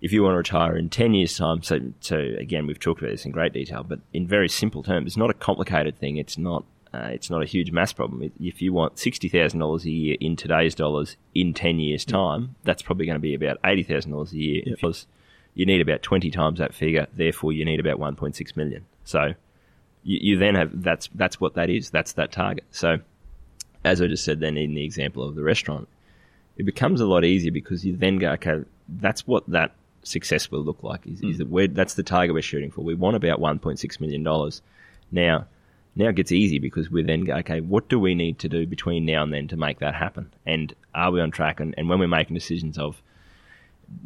if 0.00 0.12
you 0.12 0.22
want 0.22 0.32
to 0.34 0.38
retire 0.38 0.76
in 0.76 0.88
ten 0.88 1.14
years' 1.14 1.36
time. 1.36 1.62
So 1.62 1.80
so 2.00 2.16
again, 2.18 2.66
we've 2.66 2.78
talked 2.78 3.00
about 3.00 3.10
this 3.12 3.24
in 3.26 3.32
great 3.32 3.52
detail, 3.52 3.82
but 3.84 4.00
in 4.12 4.26
very 4.26 4.48
simple 4.48 4.82
terms, 4.82 5.06
it's 5.08 5.16
not 5.16 5.30
a 5.30 5.34
complicated 5.34 5.98
thing. 5.98 6.16
It's 6.16 6.38
not. 6.38 6.64
Uh, 6.92 7.10
it's 7.12 7.28
not 7.28 7.42
a 7.42 7.46
huge 7.46 7.70
mass 7.70 7.92
problem. 7.92 8.32
If 8.40 8.62
you 8.62 8.72
want 8.72 8.98
sixty 8.98 9.28
thousand 9.28 9.60
dollars 9.60 9.84
a 9.84 9.90
year 9.90 10.16
in 10.20 10.36
today's 10.36 10.74
dollars 10.74 11.16
in 11.34 11.52
ten 11.52 11.78
years' 11.78 12.04
time, 12.04 12.54
that's 12.64 12.82
probably 12.82 13.06
going 13.06 13.16
to 13.16 13.20
be 13.20 13.34
about 13.34 13.58
eighty 13.64 13.82
thousand 13.82 14.12
dollars 14.12 14.32
a 14.32 14.38
year. 14.38 14.62
Because 14.64 15.06
you 15.54 15.66
need 15.66 15.80
about 15.80 16.02
twenty 16.02 16.30
times 16.30 16.58
that 16.58 16.74
figure. 16.74 17.06
Therefore, 17.14 17.52
you 17.52 17.64
need 17.64 17.80
about 17.80 17.98
one 17.98 18.16
point 18.16 18.36
six 18.36 18.56
million. 18.56 18.86
So 19.04 19.34
you, 20.02 20.18
you 20.22 20.38
then 20.38 20.54
have 20.54 20.82
that's 20.82 21.10
that's 21.14 21.40
what 21.40 21.54
that 21.54 21.68
is. 21.68 21.90
That's 21.90 22.12
that 22.12 22.32
target. 22.32 22.64
So 22.70 22.98
as 23.84 24.00
I 24.00 24.06
just 24.06 24.24
said, 24.24 24.40
then 24.40 24.56
in 24.56 24.74
the 24.74 24.84
example 24.84 25.22
of 25.22 25.34
the 25.34 25.42
restaurant, 25.42 25.88
it 26.56 26.64
becomes 26.64 27.00
a 27.00 27.06
lot 27.06 27.24
easier 27.24 27.52
because 27.52 27.84
you 27.84 27.96
then 27.96 28.16
go, 28.18 28.30
okay, 28.32 28.64
that's 28.88 29.26
what 29.26 29.48
that 29.50 29.72
success 30.02 30.50
will 30.50 30.62
look 30.62 30.82
like. 30.82 31.06
Is, 31.06 31.20
is 31.20 31.38
that 31.38 31.48
we're, 31.48 31.68
that's 31.68 31.94
the 31.94 32.02
target 32.02 32.34
we're 32.34 32.42
shooting 32.42 32.70
for. 32.70 32.80
We 32.80 32.94
want 32.94 33.16
about 33.16 33.40
one 33.40 33.58
point 33.58 33.78
six 33.78 34.00
million 34.00 34.22
dollars. 34.22 34.62
Now, 35.12 35.46
now 35.98 36.08
it 36.08 36.16
gets 36.16 36.32
easy 36.32 36.58
because 36.58 36.90
we 36.90 37.02
then 37.02 37.24
go, 37.24 37.34
okay, 37.34 37.60
what 37.60 37.88
do 37.88 37.98
we 37.98 38.14
need 38.14 38.38
to 38.38 38.48
do 38.48 38.66
between 38.66 39.04
now 39.04 39.22
and 39.22 39.32
then 39.32 39.48
to 39.48 39.56
make 39.56 39.80
that 39.80 39.94
happen? 39.94 40.32
And 40.46 40.72
are 40.94 41.10
we 41.10 41.20
on 41.20 41.30
track? 41.30 41.58
And, 41.60 41.74
and 41.76 41.88
when 41.88 41.98
we're 41.98 42.06
making 42.06 42.34
decisions 42.34 42.78
of, 42.78 43.02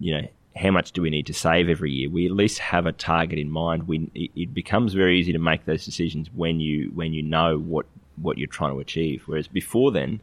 you 0.01 0.15
know, 0.15 0.29
how 0.57 0.71
much 0.71 0.93
do 0.93 1.03
we 1.03 1.11
need 1.11 1.27
to 1.27 1.35
save 1.35 1.69
every 1.69 1.93
year? 1.93 2.09
We 2.09 2.27
at 2.27 2.33
least 2.33 2.59
have 2.59 2.87
a 2.87 2.93
target 2.93 3.39
in 3.39 3.51
mind. 3.51 3.89
We 3.89 4.11
it, 4.15 4.55
becomes 4.55 4.95
very 4.95 5.19
easy 5.19 5.33
to 5.33 5.39
make 5.39 5.65
those 5.65 5.85
decisions 5.85 6.31
when 6.35 6.61
you 6.61 6.91
when 6.95 7.13
you 7.13 7.23
know 7.23 7.59
what 7.59 7.87
what 8.17 8.37
you're 8.37 8.49
trying 8.49 8.75
to 8.75 8.81
achieve. 8.81 9.23
Whereas 9.27 9.49
before 9.49 9.93
then, 9.93 10.21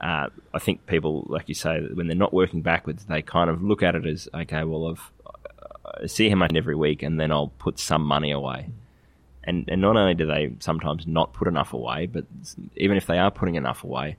uh, 0.00 0.28
I 0.52 0.58
think 0.58 0.86
people, 0.86 1.26
like 1.28 1.48
you 1.48 1.54
say, 1.54 1.80
when 1.80 2.08
they're 2.08 2.16
not 2.16 2.34
working 2.34 2.60
backwards, 2.60 3.04
they 3.04 3.22
kind 3.22 3.48
of 3.48 3.62
look 3.62 3.84
at 3.84 3.94
it 3.94 4.04
as 4.04 4.28
okay. 4.34 4.64
Well, 4.64 4.88
I've 4.88 5.12
see 6.06 6.28
how 6.28 6.36
much 6.36 6.54
every 6.54 6.74
week, 6.74 7.02
and 7.02 7.18
then 7.20 7.30
I'll 7.32 7.52
put 7.58 7.78
some 7.78 8.02
money 8.02 8.30
away. 8.30 8.68
And 9.46 9.68
and 9.68 9.80
not 9.80 9.96
only 9.96 10.14
do 10.14 10.26
they 10.26 10.52
sometimes 10.58 11.06
not 11.06 11.32
put 11.32 11.48
enough 11.48 11.72
away, 11.72 12.06
but 12.06 12.24
even 12.76 12.96
if 12.96 13.06
they 13.06 13.18
are 13.18 13.30
putting 13.30 13.54
enough 13.54 13.84
away, 13.84 14.16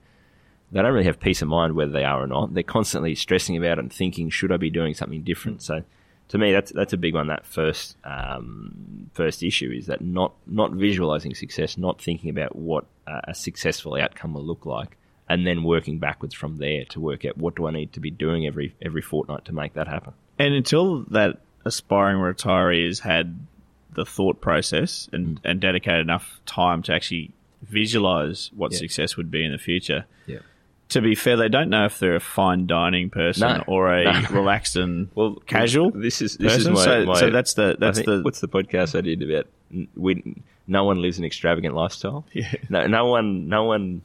they 0.72 0.82
don't 0.82 0.92
really 0.92 1.04
have 1.04 1.20
peace 1.20 1.42
of 1.42 1.48
mind 1.48 1.74
whether 1.74 1.92
they 1.92 2.04
are 2.04 2.22
or 2.22 2.26
not. 2.26 2.54
They're 2.54 2.62
constantly 2.62 3.14
stressing 3.14 3.56
about 3.56 3.78
it 3.78 3.80
and 3.80 3.92
thinking, 3.92 4.30
should 4.30 4.52
I 4.52 4.56
be 4.56 4.70
doing 4.70 4.94
something 4.94 5.22
different? 5.22 5.62
So, 5.62 5.82
to 6.28 6.38
me, 6.38 6.52
that's 6.52 6.72
that's 6.72 6.92
a 6.92 6.98
big 6.98 7.14
one. 7.14 7.28
That 7.28 7.46
first 7.46 7.96
um, 8.04 9.10
first 9.12 9.42
issue 9.42 9.70
is 9.70 9.86
that 9.86 10.00
not 10.00 10.32
not 10.46 10.72
visualizing 10.72 11.34
success, 11.34 11.76
not 11.76 12.00
thinking 12.00 12.30
about 12.30 12.56
what 12.56 12.84
a 13.06 13.34
successful 13.34 13.94
outcome 13.94 14.34
will 14.34 14.44
look 14.44 14.66
like, 14.66 14.96
and 15.28 15.46
then 15.46 15.62
working 15.62 15.98
backwards 15.98 16.34
from 16.34 16.56
there 16.56 16.84
to 16.86 17.00
work 17.00 17.24
out 17.24 17.36
what 17.38 17.54
do 17.56 17.66
I 17.66 17.70
need 17.70 17.92
to 17.94 18.00
be 18.00 18.10
doing 18.10 18.46
every 18.46 18.74
every 18.82 19.02
fortnight 19.02 19.46
to 19.46 19.54
make 19.54 19.74
that 19.74 19.88
happen. 19.88 20.12
And 20.38 20.54
until 20.54 21.04
that 21.10 21.40
aspiring 21.64 22.18
retiree 22.18 22.86
has 22.86 23.00
had 23.00 23.38
the 23.98 24.06
thought 24.06 24.40
process 24.40 25.08
and, 25.12 25.36
mm. 25.36 25.40
and 25.44 25.60
dedicated 25.60 26.00
enough 26.00 26.40
time 26.46 26.82
to 26.84 26.92
actually 26.94 27.30
visualize 27.62 28.50
what 28.56 28.72
Yeah. 28.72 28.78
success 28.78 29.16
would 29.16 29.30
be 29.30 29.44
in 29.44 29.52
the 29.52 29.58
future. 29.58 30.06
Yeah. 30.26 30.38
To 30.90 31.02
be 31.02 31.14
fair, 31.14 31.36
they 31.36 31.48
don't 31.50 31.68
know 31.68 31.84
if 31.84 31.98
they're 31.98 32.16
a 32.16 32.20
fine 32.20 32.66
dining 32.66 33.10
person 33.10 33.46
No. 33.58 33.64
or 33.66 33.92
a 33.92 34.04
No. 34.04 34.28
relaxed 34.30 34.76
and 34.76 35.08
Well, 35.14 35.34
casual. 35.46 35.90
This 35.90 36.22
is 36.22 36.36
this 36.38 36.54
person. 36.56 36.72
is 36.72 36.78
my, 36.78 36.84
so, 36.84 37.04
my- 37.04 37.20
so 37.20 37.30
that's 37.30 37.54
the 37.54 37.76
that's 37.78 37.98
think- 37.98 38.06
the 38.06 38.22
what's 38.22 38.40
the 38.40 38.48
podcast 38.48 38.96
I 38.96 39.02
did 39.02 39.22
about 39.22 39.46
we 39.96 40.36
no 40.66 40.84
one 40.84 41.00
lives 41.02 41.18
an 41.18 41.24
extravagant 41.24 41.74
lifestyle. 41.74 42.24
Yeah. 42.32 42.52
No, 42.70 42.86
no 42.86 43.06
one, 43.06 43.48
no 43.48 43.64
one, 43.64 44.02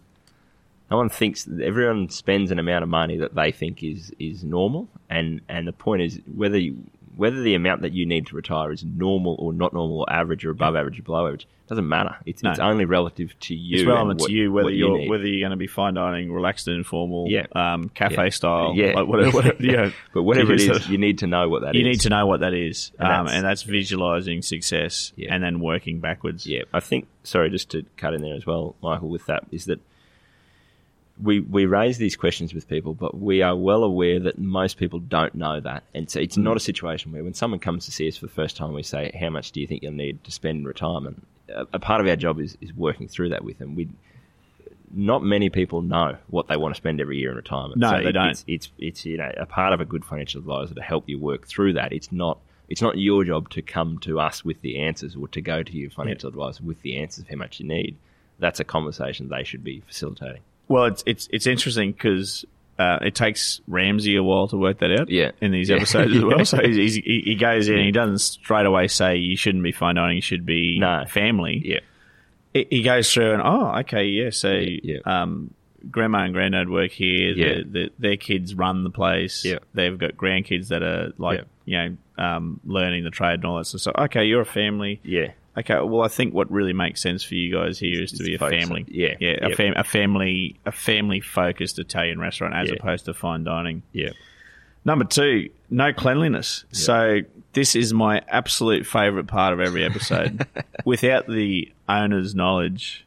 no 0.91 0.97
one 0.97 1.09
thinks. 1.09 1.47
Everyone 1.61 2.09
spends 2.09 2.51
an 2.51 2.59
amount 2.59 2.83
of 2.83 2.89
money 2.89 3.17
that 3.17 3.33
they 3.35 3.51
think 3.51 3.81
is 3.83 4.11
is 4.19 4.43
normal, 4.43 4.87
and 5.09 5.41
and 5.47 5.67
the 5.67 5.73
point 5.73 6.01
is 6.01 6.19
whether 6.35 6.57
you, 6.57 6.75
whether 7.15 7.41
the 7.41 7.53
amount 7.55 7.81
that 7.83 7.93
you 7.93 8.05
need 8.05 8.27
to 8.27 8.35
retire 8.35 8.71
is 8.71 8.83
normal 8.83 9.35
or 9.39 9.53
not 9.53 9.73
normal 9.73 9.99
or 10.01 10.11
average 10.11 10.45
or 10.45 10.51
above 10.51 10.75
average 10.75 10.99
or 10.99 11.03
below 11.03 11.25
average 11.27 11.47
doesn't 11.67 11.87
matter. 11.87 12.15
It's 12.25 12.43
No. 12.43 12.51
it's 12.51 12.59
only 12.59 12.85
relative 12.85 13.37
to 13.41 13.55
you. 13.55 13.77
it's 13.79 13.85
relevant 13.87 14.19
what- 14.19 14.27
to 14.27 14.33
you 14.33 14.51
whether 14.51 14.69
you 14.69 14.77
you're 14.87 14.97
need. 14.97 15.09
whether 15.09 15.25
you're 15.27 15.39
going 15.41 15.51
to 15.51 15.57
be 15.57 15.67
fine 15.67 15.93
dining, 15.93 16.31
relaxed 16.31 16.67
and 16.67 16.75
informal, 16.77 17.27
Yeah. 17.29 17.45
um, 17.55 17.89
cafe 17.89 18.23
Yeah. 18.25 18.29
style, 18.29 18.73
Yeah. 18.75 18.93
like 18.95 19.07
whatever, 19.07 19.31
whatever 19.31 19.55
you 19.63 19.71
know, 19.71 19.91
but 20.13 20.23
whatever 20.23 20.53
it 20.53 20.61
you 20.61 20.71
is, 20.73 20.89
you 20.89 20.97
need 20.97 21.19
to 21.19 21.27
know 21.27 21.47
what 21.49 21.61
that 21.61 21.75
is. 21.75 21.79
you 21.81 21.87
need 21.87 22.01
to 22.01 22.09
know 22.09 22.25
what 22.25 22.41
that 22.41 22.53
is, 22.53 22.91
And 22.99 23.07
um, 23.07 23.13
that's- 23.25 23.35
and 23.37 23.45
that's 23.45 23.63
visualizing 23.63 24.41
success 24.41 25.13
Yeah. 25.15 25.33
and 25.33 25.43
then 25.43 25.59
working 25.59 25.99
backwards. 25.99 26.45
Yeah, 26.45 26.63
I 26.73 26.79
think. 26.81 27.07
Sorry, 27.23 27.49
just 27.49 27.71
to 27.71 27.83
cut 27.95 28.13
in 28.13 28.21
there 28.21 28.35
as 28.35 28.45
well, 28.45 28.75
Michael. 28.83 29.07
With 29.09 29.25
that, 29.27 29.45
is 29.51 29.65
that 29.65 29.79
we 31.21 31.41
we 31.41 31.65
raise 31.65 31.97
these 31.97 32.15
questions 32.15 32.53
with 32.53 32.67
people, 32.67 32.93
but 32.93 33.19
we 33.19 33.41
are 33.41 33.55
well 33.55 33.83
aware 33.83 34.19
that 34.19 34.39
most 34.39 34.77
people 34.77 34.99
don't 34.99 35.35
know 35.35 35.59
that, 35.59 35.83
and 35.93 36.09
so 36.09 36.19
it's 36.19 36.37
not 36.37 36.57
a 36.57 36.59
mm. 36.59 36.63
situation 36.63 37.11
where 37.11 37.23
when 37.23 37.33
someone 37.33 37.59
comes 37.59 37.85
to 37.85 37.91
see 37.91 38.07
us 38.07 38.17
for 38.17 38.25
the 38.25 38.31
first 38.31 38.57
time, 38.57 38.73
we 38.73 38.83
say, 38.83 39.15
"How 39.19 39.29
much 39.29 39.51
do 39.51 39.61
you 39.61 39.67
think 39.67 39.83
you'll 39.83 39.93
need 39.93 40.23
to 40.23 40.31
spend 40.31 40.59
in 40.59 40.65
retirement?" 40.65 41.25
A, 41.49 41.67
a 41.73 41.79
part 41.79 42.01
of 42.01 42.07
our 42.07 42.15
job 42.15 42.39
is 42.39 42.57
is 42.61 42.73
working 42.73 43.07
through 43.07 43.29
that 43.29 43.43
with 43.43 43.59
them. 43.59 43.75
We 43.75 43.89
not 44.91 45.23
many 45.23 45.49
people 45.49 45.81
know 45.81 46.17
what 46.27 46.47
they 46.47 46.57
want 46.57 46.73
to 46.73 46.77
spend 46.77 47.01
every 47.01 47.17
year 47.17 47.31
in 47.31 47.35
retirement. 47.35 47.77
No, 47.77 47.89
So 47.89 48.03
they 48.03 48.09
it- 48.09 48.13
don't. 48.13 48.29
It's, 48.29 48.45
it's 48.47 48.69
it's 48.79 49.05
you 49.05 49.17
know 49.17 49.31
a 49.37 49.45
part 49.45 49.73
of 49.73 49.81
a 49.81 49.85
good 49.85 50.05
financial 50.05 50.39
advisor 50.39 50.73
to 50.73 50.81
help 50.81 51.07
you 51.07 51.19
work 51.19 51.47
through 51.47 51.73
that. 51.73 51.93
It's 51.93 52.11
not 52.11 52.39
it's 52.69 52.81
not 52.81 52.97
your 52.97 53.23
job 53.23 53.49
to 53.51 53.61
come 53.61 53.99
to 53.99 54.19
us 54.19 54.43
with 54.43 54.61
the 54.61 54.79
answers 54.79 55.15
or 55.15 55.27
to 55.27 55.41
go 55.41 55.61
to 55.61 55.77
your 55.77 55.91
financial 55.91 56.29
advisor 56.29 56.63
with 56.63 56.81
the 56.81 56.97
answers 56.97 57.23
of 57.23 57.29
how 57.29 57.35
much 57.35 57.59
you 57.59 57.67
need. 57.67 57.97
That's 58.39 58.59
a 58.59 58.63
conversation 58.63 59.29
they 59.29 59.43
should 59.43 59.63
be 59.63 59.81
facilitating. 59.81 60.41
Well, 60.67 60.85
it's 60.85 61.03
it's 61.05 61.27
it's 61.31 61.47
interesting 61.47 61.91
because 61.91 62.45
uh, 62.79 62.97
it 63.01 63.13
takes 63.15 63.61
Ramsay 63.67 64.15
a 64.15 64.23
while 64.23 64.47
to 64.47 64.57
work 64.57 64.79
that 64.79 64.91
out. 64.99 65.09
Yeah. 65.09 65.31
in 65.41 65.51
these 65.51 65.69
Yeah. 65.69 65.75
episodes 65.77 66.15
as 66.15 66.23
well. 66.23 66.37
Yeah. 66.37 66.43
So 66.43 66.57
he's, 66.61 66.75
he's, 66.75 66.95
he 66.95 67.21
he 67.25 67.35
goes 67.35 67.67
in 67.67 67.75
and 67.75 67.85
he 67.85 67.91
doesn't 67.91 68.19
straight 68.19 68.65
away 68.65 68.87
say 68.87 69.17
you 69.17 69.35
shouldn't 69.37 69.63
be 69.63 69.71
fine 69.71 69.95
dining, 69.95 70.15
you 70.15 70.21
should 70.21 70.45
be 70.45 70.79
No. 70.79 71.05
family. 71.07 71.61
Yeah, 71.63 71.79
He- 72.53 72.67
He 72.69 72.81
goes 72.83 73.11
through 73.13 73.33
and 73.33 73.41
oh, 73.43 73.75
okay, 73.81 74.05
yeah. 74.05 74.29
So 74.31 74.51
Yeah. 74.51 74.99
um, 75.05 75.53
grandma 75.91 76.19
and 76.23 76.33
granddad 76.33 76.69
work 76.69 76.91
here. 76.91 77.33
Yeah. 77.33 77.53
The, 77.57 77.63
the, 77.63 77.89
their 77.99 78.17
kids 78.17 78.55
run 78.55 78.83
the 78.83 78.89
place. 78.89 79.43
Yeah. 79.45 79.59
they've 79.73 79.97
got 79.97 80.13
grandkids 80.17 80.69
that 80.69 80.81
are 80.81 81.11
like 81.17 81.43
you 81.65 81.77
know 81.77 81.97
um, 82.23 82.59
learning 82.65 83.03
the 83.03 83.09
trade 83.11 83.35
and 83.35 83.45
all 83.45 83.57
that 83.57 83.65
sort 83.65 83.75
of 83.75 83.81
stuff. 83.81 83.95
Okay, 84.05 84.25
you're 84.25 84.41
a 84.41 84.45
family. 84.45 84.99
yeah, 85.03 85.31
Okay, 85.57 85.75
well, 85.81 86.01
I 86.01 86.07
think 86.07 86.33
what 86.33 86.49
really 86.51 86.73
makes 86.73 86.99
sense 87.01 87.23
for 87.23 87.35
you 87.35 87.53
guys 87.53 87.77
here 87.77 88.01
is 88.01 88.11
to 88.13 88.23
be 88.23 88.33
a 88.35 88.39
family. 88.39 88.85
yeah, 88.87 89.15
yeah, 89.19 89.37
a, 89.41 89.55
fam- 89.55 89.75
a 89.77 89.83
family, 89.83 90.59
a 90.65 90.71
family 90.71 91.19
focused 91.21 91.77
Italian 91.77 92.19
restaurant 92.19 92.55
as 92.55 92.69
Yeah. 92.69 92.75
opposed 92.79 93.05
to 93.05 93.13
fine 93.13 93.43
dining. 93.43 93.83
yeah, 93.91 94.09
Number 94.85 95.05
two, 95.05 95.49
no 95.69 95.93
cleanliness. 95.93 96.65
So 96.71 97.19
this 97.53 97.75
is 97.75 97.93
my 97.93 98.21
absolute 98.27 98.85
favorite 98.87 99.27
part 99.27 99.53
of 99.53 99.59
every 99.59 99.83
episode. 99.85 100.45
Without 100.85 101.27
the 101.27 101.71
owner's 101.87 102.33
knowledge, 102.35 103.05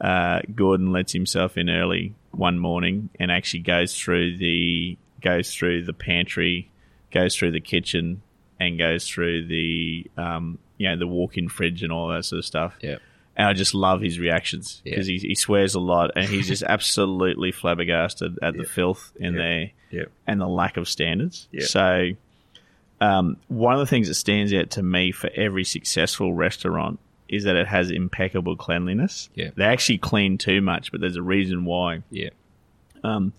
uh, 0.00 0.40
Gordon 0.54 0.92
lets 0.92 1.12
himself 1.12 1.58
in 1.58 1.68
early 1.68 2.14
one 2.30 2.58
morning 2.58 3.10
and 3.18 3.30
actually 3.32 3.60
goes 3.60 3.98
through 3.98 4.36
the 4.38 4.96
goes 5.20 5.52
through 5.52 5.84
the 5.84 5.92
pantry, 5.92 6.70
goes 7.10 7.36
through 7.36 7.50
the 7.50 7.60
kitchen, 7.60 8.22
and 8.58 8.78
goes 8.78 9.06
through 9.06 9.46
the 9.46 10.06
um, 10.16 10.58
you 10.80 10.88
know 10.88 10.96
the 10.96 11.06
walk-in 11.06 11.48
fridge 11.48 11.82
and 11.82 11.92
all 11.92 12.08
that 12.08 12.24
sort 12.24 12.38
of 12.38 12.44
stuff. 12.46 12.74
yeah, 12.82 12.96
And 13.36 13.46
I 13.48 13.52
just 13.52 13.74
love 13.74 14.00
his 14.00 14.18
reactions 14.18 14.80
Yeah. 14.84 14.92
because 14.92 15.06
he, 15.06 15.18
he 15.18 15.34
swears 15.34 15.74
a 15.74 15.80
lot 15.80 16.10
and 16.16 16.24
he's 16.26 16.48
just 16.48 16.62
absolutely 16.76 17.52
flabbergasted 17.52 18.38
at 18.42 18.56
the 18.56 18.64
filth 18.64 19.12
in 19.16 19.34
Yeah. 19.34 19.38
there 19.38 19.70
yeah, 19.90 20.04
and 20.26 20.40
the 20.40 20.46
lack 20.48 20.76
of 20.76 20.88
standards. 20.88 21.48
Yeah. 21.52 21.66
So, 21.66 22.10
um, 23.00 23.36
one 23.48 23.74
of 23.74 23.80
the 23.80 23.86
things 23.86 24.08
that 24.08 24.14
stands 24.14 24.52
out 24.52 24.70
to 24.70 24.82
me 24.82 25.12
for 25.12 25.30
every 25.34 25.64
successful 25.64 26.34
restaurant 26.34 26.98
is 27.28 27.44
that 27.44 27.56
it 27.56 27.66
has 27.66 27.90
impeccable 27.90 28.56
cleanliness. 28.56 29.30
Yeah. 29.34 29.50
They 29.56 29.64
actually 29.64 29.98
clean 29.98 30.36
too 30.38 30.60
much, 30.60 30.90
but 30.92 31.00
there's 31.00 31.16
a 31.16 31.22
reason 31.22 31.64
why. 31.64 32.02
yeah, 32.10 32.30
Um, 33.04 33.32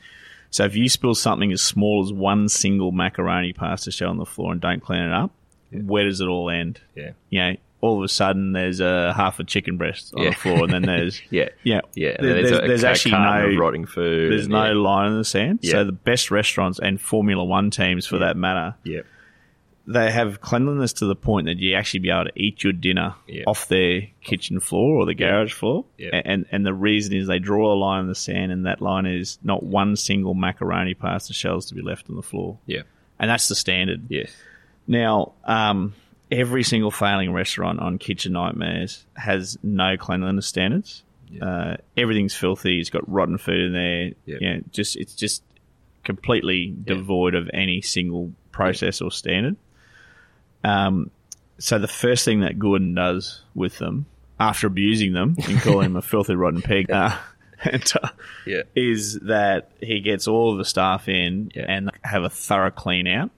So, 0.50 0.66
if 0.66 0.76
you 0.76 0.90
spill 0.90 1.16
something 1.16 1.52
as 1.52 1.62
small 1.62 2.04
as 2.04 2.12
one 2.12 2.50
single 2.50 2.92
macaroni 2.92 3.54
pasta 3.54 3.92
shell 3.92 4.10
on 4.10 4.18
the 4.18 4.26
floor 4.26 4.52
and 4.52 4.60
don't 4.62 4.82
clean 4.82 5.02
it 5.04 5.12
up, 5.14 5.32
where 5.72 6.04
does 6.06 6.22
it 6.22 6.28
all 6.28 6.50
end? 6.50 6.80
yeah, 6.96 7.12
You 7.30 7.40
know, 7.40 7.56
all 7.82 7.98
of 7.98 8.04
a 8.04 8.08
sudden 8.08 8.51
there's 8.51 8.80
a 8.80 9.12
half 9.13 9.40
a 9.40 9.44
chicken 9.44 9.78
breast 9.78 10.13
on 10.16 10.24
Yeah. 10.24 10.30
the 10.30 10.36
floor, 10.36 10.63
and 10.66 10.72
then 10.74 10.84
there's 10.84 11.20
yeah, 11.32 11.50
yeah, 11.63 11.82
yeah. 11.96 12.16
There- 12.20 12.34
There's, 12.36 12.50
there's, 12.51 12.60
a, 12.63 12.68
there's 12.68 12.84
a 12.84 12.90
actually 12.90 13.12
no 13.13 13.56
rotting 13.60 13.86
food. 13.86 14.32
there's 14.32 14.48
no 14.48 14.68
yeah, 14.68 14.74
line 14.74 15.12
in 15.13 15.18
the 15.18 15.25
sand. 15.25 15.60
Yeah. 15.63 15.72
So 15.72 15.84
the 15.86 15.92
best 15.92 16.30
restaurants 16.32 16.80
and 16.80 17.01
Formula 17.01 17.44
One 17.44 17.70
teams, 17.72 18.06
for 18.06 18.18
Yeah. 18.18 18.25
that 18.28 18.38
matter, 18.38 18.75
yeah, 18.84 19.01
they 19.88 20.12
have 20.12 20.42
cleanliness 20.42 20.94
to 20.94 21.06
the 21.08 21.16
point 21.16 21.48
that 21.48 21.58
you 21.58 21.74
actually 21.75 22.01
be 22.01 22.12
able 22.12 22.25
to 22.25 22.32
eat 22.36 22.63
your 22.63 22.72
dinner 22.72 23.16
Yeah. 23.28 23.46
off 23.48 23.68
their 23.68 24.04
kitchen 24.24 24.60
floor 24.60 24.98
or 25.01 25.06
the 25.08 25.16
garage 25.16 25.54
floor. 25.54 25.86
Yeah. 25.98 26.22
And 26.24 26.46
and 26.51 26.63
the 26.63 26.74
reason 26.74 27.16
is 27.16 27.25
they 27.28 27.40
draw 27.40 27.74
a 27.74 27.75
line 27.75 28.01
in 28.01 28.08
the 28.08 28.13
sand, 28.16 28.51
and 28.51 28.68
that 28.68 28.80
line 28.82 29.08
is 29.08 29.40
not 29.44 29.63
one 29.63 29.96
single 29.96 30.36
macaroni 30.36 30.94
pasta 30.94 31.34
shells 31.34 31.66
to 31.68 31.74
be 31.75 31.82
left 31.82 32.10
on 32.12 32.16
the 32.16 32.22
floor, 32.22 32.60
yeah, 32.68 32.84
and 33.20 33.28
that's 33.30 33.48
the 33.48 33.56
standard. 33.56 34.04
yes, 34.08 34.32
Now, 34.88 35.34
um, 35.46 35.94
every 36.32 36.64
single 36.64 36.92
failing 36.92 37.32
restaurant 37.34 37.80
on 37.80 37.98
Kitchen 37.98 38.34
Nightmares 38.34 39.06
has 39.16 39.58
no 39.64 39.98
cleanliness 39.98 40.48
standards. 40.48 41.04
Yeah. 41.30 41.46
Uh, 41.46 41.78
everything's 41.96 42.34
filthy. 42.36 42.80
It's 42.80 42.90
got 42.90 43.10
rotten 43.10 43.38
food 43.38 43.60
in 43.68 43.74
there. 43.74 44.12
Yeah. 44.26 44.38
You 44.42 44.54
know, 44.54 44.62
just 44.72 44.96
it's 44.98 45.16
just 45.16 45.44
completely 46.04 46.76
devoid 46.84 47.36
of 47.36 47.50
any 47.54 47.82
single 47.82 48.34
process 48.52 49.02
or 49.02 49.12
standard. 49.12 49.56
Um, 50.64 51.10
so 51.58 51.80
the 51.80 51.88
first 51.88 52.26
thing 52.26 52.42
that 52.42 52.60
Gordon 52.60 52.94
does 52.96 53.42
with 53.56 53.78
them, 53.78 54.06
after 54.40 54.68
abusing 54.68 55.14
them 55.14 55.36
and 55.48 55.62
calling 55.62 55.84
them 55.84 55.96
a 55.96 56.02
filthy 56.02 56.36
rotten 56.36 56.62
pig, 56.62 56.92
uh, 56.92 57.16
and, 57.64 57.94
uh, 58.02 58.10
yeah, 58.46 58.64
is 58.76 59.20
that 59.20 59.72
he 59.80 60.00
gets 60.02 60.28
all 60.28 60.52
of 60.52 60.58
the 60.58 60.66
staff 60.66 61.08
in 61.08 61.52
Yeah. 61.56 61.66
and 61.68 61.92
have 62.04 62.24
a 62.24 62.30
thorough 62.30 62.72
clean 62.72 63.08
out 63.08 63.30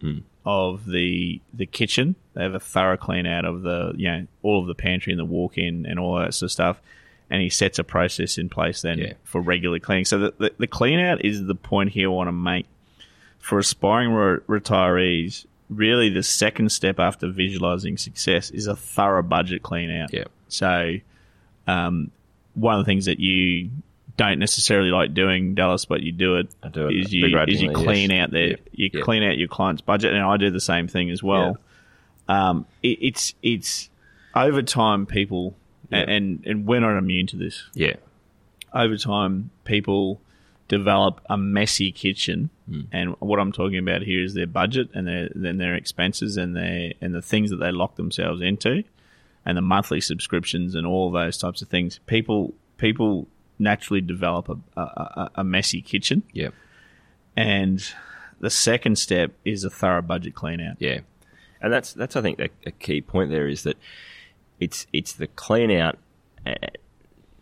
of 0.45 0.85
the 0.85 1.39
the 1.53 1.65
kitchen. 1.65 2.15
They 2.33 2.43
have 2.43 2.55
a 2.55 2.59
thorough 2.59 2.97
clean 2.97 3.25
out 3.25 3.45
of 3.45 3.61
the 3.61 3.93
you 3.95 4.11
know 4.11 4.27
all 4.41 4.61
of 4.61 4.67
the 4.67 4.75
pantry 4.75 5.13
and 5.13 5.19
the 5.19 5.25
walk 5.25 5.57
in 5.57 5.85
and 5.85 5.99
all 5.99 6.17
that 6.19 6.33
sort 6.33 6.47
of 6.47 6.51
stuff. 6.51 6.81
And 7.29 7.41
he 7.41 7.49
sets 7.49 7.79
a 7.79 7.83
process 7.83 8.37
in 8.37 8.49
place 8.49 8.81
then 8.81 8.99
Yeah. 8.99 9.13
for 9.23 9.41
regular 9.41 9.79
cleaning. 9.79 10.05
So 10.05 10.19
the, 10.19 10.33
the, 10.37 10.51
the 10.59 10.67
clean 10.67 10.99
out 10.99 11.23
is 11.25 11.45
the 11.45 11.55
point 11.55 11.91
here 11.91 12.09
I 12.09 12.11
want 12.13 12.27
to 12.27 12.31
make 12.33 12.67
for 13.39 13.57
aspiring 13.57 14.11
re- 14.11 14.37
retirees. 14.47 15.45
Really, 15.69 16.09
the 16.09 16.21
second 16.21 16.71
step 16.71 16.99
after 16.99 17.27
visualizing 17.31 17.97
success 17.97 18.51
is 18.51 18.67
a 18.67 18.75
thorough 18.75 19.23
budget 19.23 19.63
clean 19.63 19.89
out. 19.89 20.13
yeah, 20.13 20.25
So, 20.49 20.97
um, 21.65 22.11
one 22.53 22.77
of 22.77 22.85
the 22.85 22.89
things 22.89 23.05
that 23.05 23.19
you 23.19 23.69
don't 24.15 24.39
necessarily 24.39 24.91
like 24.91 25.13
doing, 25.13 25.55
Dallas, 25.55 25.85
but 25.85 26.03
you 26.03 26.11
do 26.11 26.35
it, 26.35 26.47
I 26.61 26.69
do 26.69 26.87
it 26.87 26.95
is 26.95 27.13
you 27.13 27.25
is 27.47 27.61
you 27.61 27.71
clean 27.71 28.11
yes. 28.11 28.23
out 28.23 28.31
their 28.31 28.47
Yeah, 28.47 28.55
you 28.71 28.89
yeah. 28.93 29.01
clean 29.01 29.23
out 29.23 29.37
your 29.37 29.47
client's 29.47 29.81
budget, 29.81 30.13
and 30.13 30.23
I 30.23 30.37
do 30.37 30.51
the 30.51 30.61
same 30.61 30.87
thing 30.87 31.09
as 31.09 31.23
well. 31.23 31.57
Um, 32.27 32.65
it, 32.81 32.99
it's 33.01 33.33
it's 33.41 33.89
over 34.35 34.61
time, 34.61 35.05
people, 35.05 35.55
and 35.91 36.43
and 36.45 36.67
we're 36.67 36.79
not 36.79 36.97
immune 36.97 37.27
to 37.27 37.37
this. 37.37 37.63
yeah, 37.73 37.95
Over 38.73 38.97
time, 38.97 39.49
people 39.65 40.21
develop 40.67 41.21
a 41.29 41.37
messy 41.37 41.91
kitchen, 41.91 42.49
and 42.91 43.15
what 43.19 43.39
I'm 43.39 43.51
talking 43.51 43.79
about 43.79 44.03
here 44.03 44.23
is 44.23 44.35
their 44.35 44.47
budget 44.47 44.89
and 44.93 45.07
their 45.07 45.29
then 45.33 45.57
their 45.57 45.75
expenses 45.75 46.37
and 46.37 46.55
their 46.55 46.93
and 47.01 47.15
the 47.15 47.21
things 47.21 47.49
that 47.49 47.57
they 47.57 47.71
lock 47.71 47.95
themselves 47.95 48.41
into, 48.41 48.83
and 49.43 49.57
the 49.57 49.61
monthly 49.61 50.01
subscriptions 50.01 50.75
and 50.75 50.85
all 50.85 51.11
those 51.11 51.37
types 51.37 51.63
of 51.63 51.67
things. 51.67 51.99
People 52.05 52.53
people 52.77 53.27
naturally 53.59 54.01
develop 54.01 54.49
a, 54.49 54.57
a, 54.79 54.81
a- 54.81 55.31
a 55.35 55.43
messy 55.43 55.81
kitchen, 55.81 56.23
Yep. 56.33 56.53
and 57.35 57.83
the 58.39 58.49
second 58.49 58.97
step 58.97 59.31
is 59.45 59.63
a 59.63 59.69
thorough 59.69 60.01
budget 60.01 60.35
clean 60.35 60.59
out. 60.61 60.75
Yeah, 60.79 60.99
and 61.61 61.71
that's 61.71 61.93
that's 61.93 62.15
I 62.15 62.21
think 62.21 62.39
a, 62.39 62.49
a 62.65 62.71
key 62.71 63.01
point 63.01 63.29
there 63.29 63.47
is 63.47 63.63
that 63.63 63.77
it's 64.59 64.87
it's 64.93 65.13
the 65.13 65.27
clean 65.27 65.71
out. 65.71 65.97
Uh, 66.45 66.53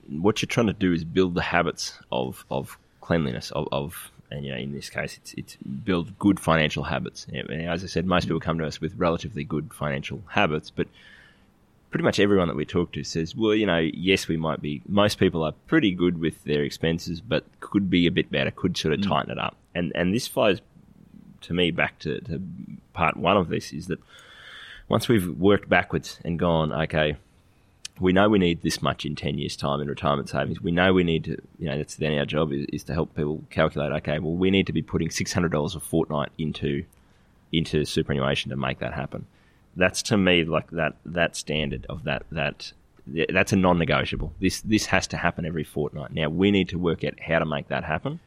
what 0.09 0.41
you're 0.41 0.47
trying 0.47 0.67
to 0.67 0.73
do 0.73 0.93
is 0.93 1.03
build 1.03 1.35
the 1.35 1.41
habits 1.41 1.97
of 2.11 2.45
of 2.51 2.77
cleanliness 2.99 3.51
of, 3.51 3.67
of 3.71 4.11
and 4.29 4.45
you 4.45 4.51
know 4.51 4.57
in 4.57 4.73
this 4.73 4.89
case 4.89 5.17
it's 5.17 5.33
it's 5.35 5.55
build 5.57 6.17
good 6.19 6.39
financial 6.39 6.83
habits. 6.83 7.25
And 7.31 7.49
as 7.67 7.83
I 7.83 7.87
said, 7.87 8.05
most 8.05 8.25
people 8.25 8.39
come 8.39 8.57
to 8.59 8.65
us 8.67 8.79
with 8.81 8.93
relatively 8.95 9.43
good 9.43 9.73
financial 9.73 10.21
habits, 10.29 10.69
but 10.69 10.87
pretty 11.91 12.03
much 12.03 12.19
everyone 12.19 12.47
that 12.47 12.57
we 12.57 12.65
talk 12.65 12.93
to 12.93 13.03
says, 13.03 13.35
well, 13.35 13.53
you 13.53 13.65
know, 13.65 13.77
yes, 13.77 14.27
we 14.27 14.37
might 14.37 14.61
be. 14.61 14.81
Most 14.87 15.19
people 15.19 15.43
are 15.43 15.51
pretty 15.67 15.91
good 15.91 16.19
with 16.19 16.43
their 16.45 16.63
expenses, 16.63 17.21
but 17.21 17.43
could 17.59 17.89
be 17.89 18.07
a 18.07 18.11
bit 18.11 18.31
better. 18.31 18.49
Could 18.49 18.77
sort 18.77 18.93
of 18.93 19.01
mm. 19.01 19.07
tighten 19.07 19.31
it 19.31 19.37
up. 19.37 19.57
And 19.75 19.91
and 19.93 20.13
this 20.13 20.27
flows 20.27 20.61
to 21.41 21.53
me 21.53 21.71
back 21.71 21.99
to, 21.99 22.21
to 22.21 22.41
part 22.93 23.17
one 23.17 23.35
of 23.37 23.49
this 23.49 23.73
is 23.73 23.87
that 23.87 23.99
once 24.87 25.07
we've 25.07 25.27
worked 25.37 25.67
backwards 25.67 26.19
and 26.23 26.37
gone, 26.37 26.71
okay, 26.71 27.15
we 27.99 28.13
know 28.13 28.29
we 28.29 28.39
need 28.39 28.61
this 28.61 28.81
much 28.81 29.05
in 29.05 29.15
10 29.15 29.37
years' 29.37 29.55
time 29.55 29.81
in 29.81 29.87
retirement 29.87 30.29
savings. 30.29 30.61
We 30.61 30.71
know 30.71 30.93
we 30.93 31.03
need 31.03 31.23
to, 31.25 31.37
you 31.59 31.67
know, 31.67 31.77
that's 31.77 31.95
then 31.95 32.17
our 32.17 32.25
job 32.25 32.51
is, 32.51 32.65
is 32.71 32.83
to 32.85 32.93
help 32.93 33.15
people 33.15 33.43
calculate, 33.49 33.91
okay, 33.91 34.19
well, 34.19 34.33
we 34.33 34.51
need 34.51 34.67
to 34.67 34.73
be 34.73 34.81
putting 34.81 35.09
$600 35.09 35.75
a 35.75 35.79
fortnight 35.79 36.29
into 36.37 36.83
into 37.53 37.83
superannuation 37.83 38.49
to 38.49 38.55
make 38.55 38.79
that 38.79 38.93
happen. 38.93 39.25
That's 39.75 40.01
to 40.03 40.17
me 40.17 40.43
like 40.43 40.69
that 40.71 40.95
that 41.05 41.35
standard 41.35 41.85
of 41.89 42.03
that 42.03 42.23
that 42.31 42.73
that's 43.07 43.51
a 43.53 43.55
non-negotiable. 43.55 44.33
This 44.39 44.61
this 44.61 44.85
has 44.87 45.07
to 45.07 45.17
happen 45.17 45.45
every 45.45 45.63
fortnight. 45.63 46.11
Now 46.13 46.29
we 46.29 46.51
need 46.51 46.69
to 46.69 46.77
work 46.79 47.03
out 47.03 47.19
how 47.19 47.39
to 47.39 47.45
make 47.45 47.69
that 47.69 47.83
happen. 47.83 48.19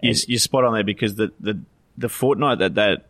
You, 0.00 0.14
you're 0.28 0.38
spot 0.38 0.64
on 0.64 0.74
there 0.74 0.84
because 0.84 1.14
the, 1.16 1.32
the 1.40 1.58
the 1.96 2.08
fortnight 2.08 2.58
that 2.58 2.74
that 2.76 3.06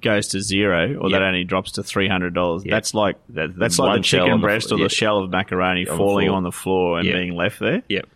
goes 0.00 0.28
to 0.28 0.40
zero 0.40 0.96
or 1.00 1.10
that 1.10 1.22
only 1.22 1.44
drops 1.44 1.72
to 1.72 1.82
three 1.82 2.08
hundred 2.08 2.34
dollars, 2.34 2.64
Yep. 2.64 2.70
that's 2.70 2.94
like 2.94 3.16
That- 3.30 3.56
that's 3.56 3.78
like 3.78 3.98
the 3.98 4.02
chicken 4.02 4.30
on 4.30 4.40
the 4.40 4.44
breast 4.46 4.70
or 4.70 4.76
the 4.76 4.82
yeah. 4.82 4.88
shell 4.88 5.18
of 5.18 5.30
macaroni 5.30 5.86
On 5.88 5.96
falling 5.96 6.26
floor. 6.28 6.36
on 6.36 6.42
the 6.44 6.52
floor 6.52 6.98
and 6.98 7.06
Yep. 7.06 7.14
being 7.16 7.34
left 7.34 7.58
there. 7.58 7.82
Yep. 7.88 8.06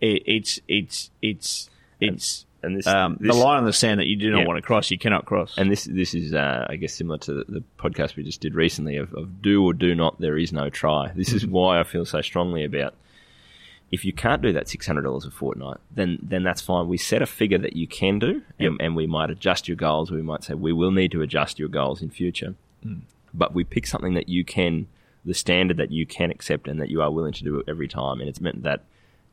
It, 0.00 0.22
it's 0.26 0.60
it's 0.68 1.10
it's 1.22 1.70
it's 2.00 2.46
And 2.62 2.76
this, 2.76 2.86
um, 2.88 3.18
this 3.20 3.34
the 3.36 3.40
line 3.42 3.58
on 3.58 3.64
the 3.66 3.72
sand 3.72 4.00
that 4.00 4.06
you 4.06 4.16
do 4.16 4.30
not 4.32 4.40
Yeah. 4.40 4.46
want 4.46 4.56
to 4.58 4.62
cross. 4.62 4.90
You 4.90 4.98
cannot 4.98 5.26
cross. 5.26 5.56
And 5.56 5.70
this 5.70 5.84
this 5.84 6.12
is, 6.14 6.34
uh, 6.34 6.66
I 6.68 6.76
guess, 6.76 6.92
similar 6.92 7.18
to 7.18 7.32
the, 7.34 7.44
the 7.48 7.64
podcast 7.78 8.16
we 8.16 8.24
just 8.24 8.40
did 8.40 8.54
recently 8.54 8.96
of, 8.96 9.14
of 9.14 9.40
do 9.42 9.64
or 9.64 9.72
do 9.72 9.94
not. 9.94 10.20
There 10.20 10.36
is 10.36 10.52
no 10.52 10.68
try. 10.68 11.12
This 11.14 11.32
is 11.32 11.46
why 11.46 11.78
I 11.78 11.84
feel 11.84 12.04
so 12.04 12.20
strongly 12.20 12.64
about. 12.64 12.94
If 13.90 14.04
you 14.04 14.12
can't 14.12 14.42
do 14.42 14.52
that 14.52 14.68
six 14.68 14.86
hundred 14.86 15.02
dollars 15.02 15.24
a 15.24 15.30
fortnight, 15.30 15.78
then 15.94 16.18
then 16.20 16.42
that's 16.42 16.60
fine. 16.60 16.88
We 16.88 16.98
set 16.98 17.22
a 17.22 17.26
figure 17.26 17.58
that 17.58 17.74
you 17.76 17.86
can 17.86 18.18
do, 18.18 18.42
Yep. 18.58 18.70
and, 18.72 18.82
and 18.82 18.96
we 18.96 19.06
might 19.06 19.30
adjust 19.30 19.66
your 19.68 19.76
goals. 19.76 20.10
We 20.10 20.20
might 20.20 20.42
say 20.44 20.54
we 20.54 20.72
will 20.72 20.90
need 20.90 21.12
to 21.12 21.22
adjust 21.22 21.58
your 21.58 21.68
goals 21.68 22.02
in 22.02 22.10
future, 22.10 22.54
but 23.32 23.54
we 23.54 23.64
pick 23.64 23.86
something 23.86 24.12
that 24.14 24.28
you 24.28 24.44
can, 24.44 24.88
the 25.24 25.32
standard 25.32 25.76
that 25.78 25.90
you 25.90 26.04
can 26.06 26.30
accept 26.30 26.68
and 26.68 26.80
that 26.82 26.90
you 26.90 27.00
are 27.00 27.10
willing 27.10 27.32
to 27.34 27.44
do 27.44 27.62
every 27.66 27.88
time, 27.88 28.20
and 28.20 28.28
it's 28.28 28.40
meant 28.42 28.62
that 28.64 28.82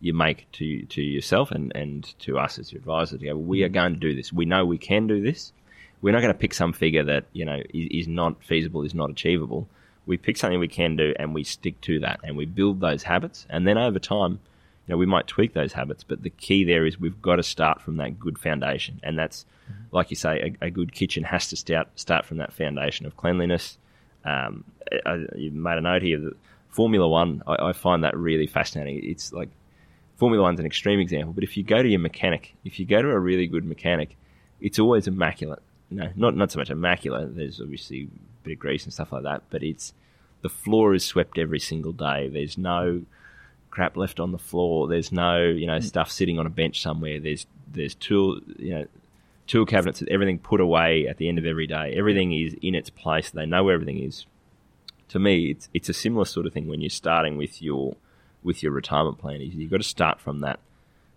you 0.02 0.14
make 0.14 0.52
to 0.54 0.86
to 0.88 1.02
yourself 1.02 1.52
and, 1.52 1.72
and 1.75 2.04
to 2.20 2.38
us 2.38 2.60
as 2.60 2.72
your 2.72 2.80
advisor 2.80 3.18
to 3.18 3.25
go, 3.25 3.36
we 3.38 3.64
are 3.64 3.70
going 3.70 3.94
to 3.94 4.00
do 4.00 4.16
this. 4.16 4.32
We 4.34 4.46
know 4.46 4.66
we 4.66 4.78
can 4.78 5.08
do 5.08 5.22
this. 5.22 5.52
We're 6.02 6.12
not 6.14 6.22
going 6.22 6.34
to 6.34 6.40
pick 6.40 6.54
some 6.54 6.74
figure 6.74 7.04
that 7.04 7.25
you 7.34 7.46
know 7.46 7.62
is, 7.74 8.06
is 8.06 8.08
not 8.08 8.44
feasible, 8.44 8.84
is 8.84 8.94
not 8.94 9.10
achievable. 9.10 9.68
We 10.06 10.18
pick 10.18 10.38
something 10.38 10.60
we 10.60 10.68
can 10.68 10.96
do 10.96 11.14
and 11.18 11.34
we 11.34 11.44
stick 11.44 11.81
to 11.81 12.00
that, 12.01 12.20
and 12.24 12.38
we 12.38 12.46
build 12.46 12.79
those 12.79 13.03
habits, 13.03 13.48
and 13.50 13.68
then 13.68 13.77
over 13.77 13.98
time, 13.98 14.34
you 14.86 14.94
know, 14.94 14.98
we 14.98 15.08
might 15.08 15.25
tweak 15.25 15.53
those 15.53 15.74
habits. 15.74 16.03
But 16.03 16.22
the 16.22 16.29
key 16.29 16.64
there 16.64 16.86
is 16.86 17.00
we've 17.00 17.22
got 17.22 17.38
to 17.38 17.44
start 17.44 17.81
from 17.81 17.98
that 17.98 18.20
good 18.20 18.38
foundation, 18.38 19.00
and 19.01 19.18
that's 19.18 19.46
like 19.92 20.12
you 20.12 20.16
say, 20.16 20.55
a, 20.62 20.66
a 20.68 20.70
good 20.70 20.94
kitchen 20.94 21.24
has 21.24 21.48
to 21.50 21.55
start 21.55 21.88
start 21.96 22.25
from 22.25 22.38
that 22.38 22.53
foundation 22.53 23.05
of 23.08 23.18
cleanliness. 23.18 23.77
Um, 24.24 24.64
I, 24.92 25.10
I- 25.10 25.25
you 25.38 25.50
made 25.51 25.77
a 25.77 25.81
note 25.81 26.03
here 26.03 26.20
that 26.20 26.34
Formula 26.70 27.08
One. 27.08 27.42
I, 27.48 27.70
I 27.70 27.74
find 27.74 28.03
that 28.03 28.16
really 28.16 28.46
fascinating. 28.46 29.00
It's 29.10 29.34
like 29.34 29.50
Formula 30.18 30.42
One's 30.42 30.60
an 30.60 30.66
extreme 30.66 31.00
example, 31.00 31.34
but 31.34 31.44
if 31.44 31.58
you 31.58 31.64
go 31.64 31.82
to 31.82 31.88
your 31.88 32.00
mechanic, 32.00 32.56
if 32.64 32.80
you 32.80 32.86
go 32.86 33.01
to 33.01 33.10
a 33.10 33.20
really 33.20 33.48
good 33.48 33.66
mechanic, 33.66 34.16
it's 34.62 34.80
always 34.80 35.08
immaculate. 35.08 35.62
No, 35.90 36.10
not 36.16 36.36
not 36.36 36.51
so 36.51 36.60
much 36.60 36.70
immaculate. 36.70 37.36
There's 37.36 37.62
obviously 37.62 38.04
a 38.04 38.44
bit 38.44 38.54
of 38.54 38.60
grease 38.60 38.86
and 38.86 38.94
stuff 38.94 39.12
like 39.12 39.24
that, 39.24 39.44
but 39.50 39.62
it's 39.62 39.94
the 40.42 40.50
floor 40.50 40.94
is 40.94 41.04
swept 41.04 41.38
every 41.38 41.60
single 41.60 41.92
day. 41.92 42.30
There's 42.30 42.58
no 42.58 43.04
crap 43.70 43.98
left 43.98 44.20
on 44.20 44.32
the 44.32 44.38
floor. 44.38 44.88
There's 44.88 45.12
no 45.12 45.44
you 45.44 45.68
know 45.68 45.78
mm. 45.78 45.84
stuff 45.84 46.10
sitting 46.10 46.40
on 46.40 46.46
a 46.46 46.50
bench 46.50 46.82
somewhere. 46.82 47.20
There's 47.20 47.46
there's 47.72 47.94
tool 47.96 48.40
you 48.58 48.74
know 48.75 48.86
tool 49.48 49.66
cabinets 49.66 50.01
everything 50.10 50.40
put 50.40 50.62
away 50.62 51.08
at 51.08 51.18
the 51.18 51.28
end 51.28 51.38
of 51.38 51.46
every 51.46 51.68
day. 51.68 51.94
Everything 51.96 52.34
is 52.34 52.56
in 52.62 52.74
its 52.74 52.90
place. 52.90 53.30
They 53.30 53.46
know 53.46 53.64
where 53.64 53.75
everything 53.75 54.01
is. 54.01 54.25
To 55.10 55.20
me, 55.20 55.51
it's 55.51 55.70
it's 55.74 55.90
a 55.90 55.94
similar 55.94 56.25
sort 56.25 56.46
of 56.46 56.54
thing 56.54 56.68
when 56.68 56.82
you're 56.82 56.90
starting 56.90 57.38
with 57.38 57.62
your 57.62 57.96
with 58.46 58.64
your 58.64 58.72
retirement 58.72 59.18
plan. 59.18 59.42
Is 59.42 59.53
you've 59.53 59.72
got 59.72 59.77
to 59.77 59.84
start 59.84 60.22
from 60.22 60.40
that 60.40 60.60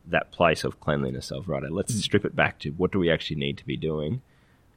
that 0.06 0.32
place 0.32 0.64
of 0.64 0.80
cleanliness 0.80 1.30
of 1.30 1.48
right. 1.48 1.62
Let's 1.70 1.94
strip 2.02 2.24
it 2.24 2.34
back 2.34 2.58
to 2.60 2.70
what 2.70 2.90
do 2.90 2.98
we 2.98 3.10
actually 3.10 3.36
need 3.36 3.58
to 3.58 3.66
be 3.66 3.76
doing, 3.76 4.22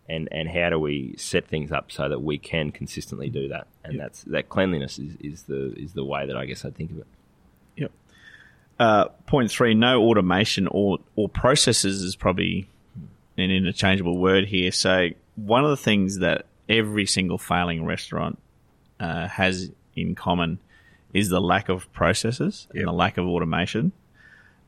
and 0.08 0.28
and 0.32 0.50
how 0.50 0.70
do 0.70 0.78
we 0.78 1.16
set 1.18 1.48
things 1.48 1.72
up 1.72 1.92
so 1.92 2.10
that 2.10 2.22
we 2.22 2.38
can 2.38 2.72
consistently 2.72 3.30
do 3.30 3.48
that. 3.48 3.68
And 3.84 4.00
that's 4.00 4.24
that 4.24 4.50
cleanliness 4.50 5.00
is, 5.00 5.16
is 5.20 5.44
the 5.44 5.74
is 5.74 5.94
the 5.94 6.06
way 6.06 6.28
that 6.28 6.38
I 6.38 6.46
guess 6.46 6.66
I 6.66 6.70
think 6.70 6.92
of 6.92 6.98
it. 7.00 7.08
Yep. 7.78 7.92
Uh, 8.80 9.06
point 9.26 9.50
three: 9.50 9.74
no 9.74 10.04
automation 10.04 10.68
or 10.68 11.00
or 11.16 11.30
processes 11.30 12.02
is 12.04 12.16
probably 12.16 12.68
an 13.38 13.50
interchangeable 13.50 14.18
word 14.18 14.46
here. 14.46 14.72
So 14.72 15.10
one 15.36 15.64
of 15.64 15.70
the 15.70 15.78
things 15.78 16.20
that 16.20 16.46
every 16.68 17.06
single 17.06 17.38
failing 17.38 17.86
restaurant 17.86 18.38
uh, 19.00 19.28
has 19.28 19.72
in 19.96 20.16
common 20.16 20.60
is 21.14 21.30
the 21.30 21.42
lack 21.42 21.70
of 21.70 21.92
processes 21.94 22.68
Yep. 22.74 22.80
and 22.82 22.88
the 22.88 22.94
lack 22.94 23.18
of 23.18 23.26
automation. 23.26 23.92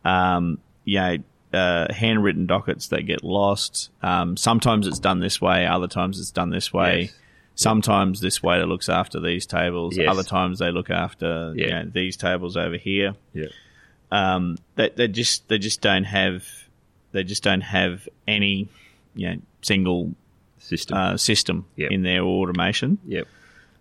Um, 0.05 0.59
yeah, 0.85 1.17
uh, 1.53 1.93
handwritten 1.93 2.45
dockets 2.47 2.87
that 2.89 3.03
get 3.03 3.23
lost. 3.23 3.89
Um, 4.01 4.35
sometimes 4.37 4.87
it's 4.87 4.99
done 4.99 5.19
this 5.19 5.39
way, 5.41 5.65
other 5.65 5.87
times 5.87 6.19
it's 6.19 6.31
done 6.31 6.49
this 6.49 6.73
way. 6.73 7.01
Yes. 7.03 7.13
Sometimes 7.55 8.19
this 8.19 8.41
waiter 8.41 8.65
looks 8.65 8.89
after 8.89 9.19
these 9.19 9.45
tables. 9.45 9.95
Yes. 9.95 10.09
Other 10.09 10.23
times 10.23 10.57
they 10.59 10.71
look 10.71 10.89
after 10.89 11.53
you 11.55 11.69
know, 11.69 11.83
these 11.93 12.17
tables 12.17 12.57
over 12.57 12.77
here 12.77 13.13
Yeah. 13.33 13.45
um, 14.11 14.57
they, 14.75 14.89
they 14.89 15.07
just 15.07 15.47
they 15.49 15.59
just 15.59 15.79
don't 15.79 16.05
have 16.05 16.43
they 17.11 17.23
just 17.23 17.43
don't 17.43 17.61
have 17.61 18.09
any 18.27 18.67
you 19.13 19.29
know 19.29 19.37
single 19.61 20.15
System. 20.57 20.97
uh, 20.97 21.17
system 21.17 21.65
Yep. 21.75 21.91
in 21.91 22.01
their 22.01 22.23
automation. 22.23 22.97
yep. 23.05 23.27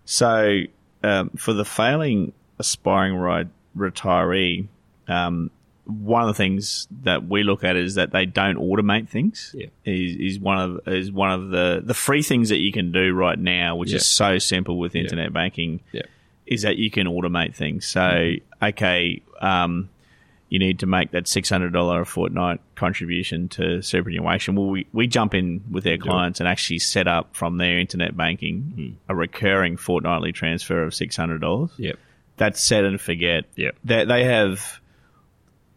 So 0.05 0.64
um, 1.03 1.31
for 1.31 1.55
the 1.55 1.64
failing 1.64 2.33
aspiring 2.62 3.14
ride 3.16 3.48
retiree, 3.77 4.66
um, 5.09 5.51
one 5.85 6.22
of 6.22 6.29
the 6.29 6.35
things 6.35 6.87
that 7.03 7.27
we 7.29 7.42
look 7.42 7.64
at 7.64 7.75
is 7.77 7.96
that 7.96 8.12
they 8.12 8.25
don't 8.25 8.57
automate 8.57 9.09
things. 9.09 9.53
Yeah. 9.57 9.66
Is, 9.85 10.16
is 10.35 10.38
one 10.40 10.59
of 10.59 10.81
is 10.88 11.11
one 11.11 11.33
of 11.33 11.51
the 11.51 11.83
the 11.85 11.94
free 11.94 12.22
things 12.22 12.48
that 12.51 12.59
you 12.61 12.72
can 12.72 12.92
do 12.92 13.12
right 13.12 13.38
now, 13.38 13.77
which 13.77 13.90
Yeah. 13.90 13.96
is 13.96 14.07
so 14.07 14.38
simple 14.38 14.79
with 14.79 14.94
internet 14.94 15.33
banking 15.33 15.81
Yeah. 15.92 16.03
is 16.46 16.62
that 16.62 16.77
you 16.77 16.88
can 16.90 17.07
automate 17.09 17.55
things. 17.55 17.85
So, 17.87 18.35
okay, 18.62 19.22
um, 19.40 19.88
you 20.48 20.59
need 20.61 20.79
to 20.81 20.87
make 20.87 21.11
that 21.12 21.27
six 21.27 21.48
hundred 21.51 21.72
dollar 21.72 22.03
a 22.03 22.07
fortnight 22.07 22.61
contribution 22.77 23.48
to 23.48 23.83
superannuation. 23.83 24.55
Well, 24.55 24.66
we, 24.68 24.87
we 24.92 25.07
jump 25.09 25.35
in 25.35 25.62
with 25.70 25.83
their 25.83 25.98
clients 25.98 26.38
and 26.40 26.48
actually 26.48 26.79
set 26.79 27.09
up 27.09 27.35
from 27.35 27.57
their 27.57 27.79
internet 27.79 28.16
banking 28.16 28.98
a 29.09 29.14
recurring 29.16 29.77
fortnightly 29.79 30.31
transfer 30.31 30.85
of 30.85 30.94
six 30.94 31.16
hundred 31.16 31.40
dollars. 31.40 31.70
Yep. 31.79 31.98
That's 32.43 32.61
set 32.61 32.83
and 32.85 33.01
forget. 33.01 33.45
Yep. 33.55 33.77
They 33.85 34.05
they 34.05 34.25
have 34.25 34.81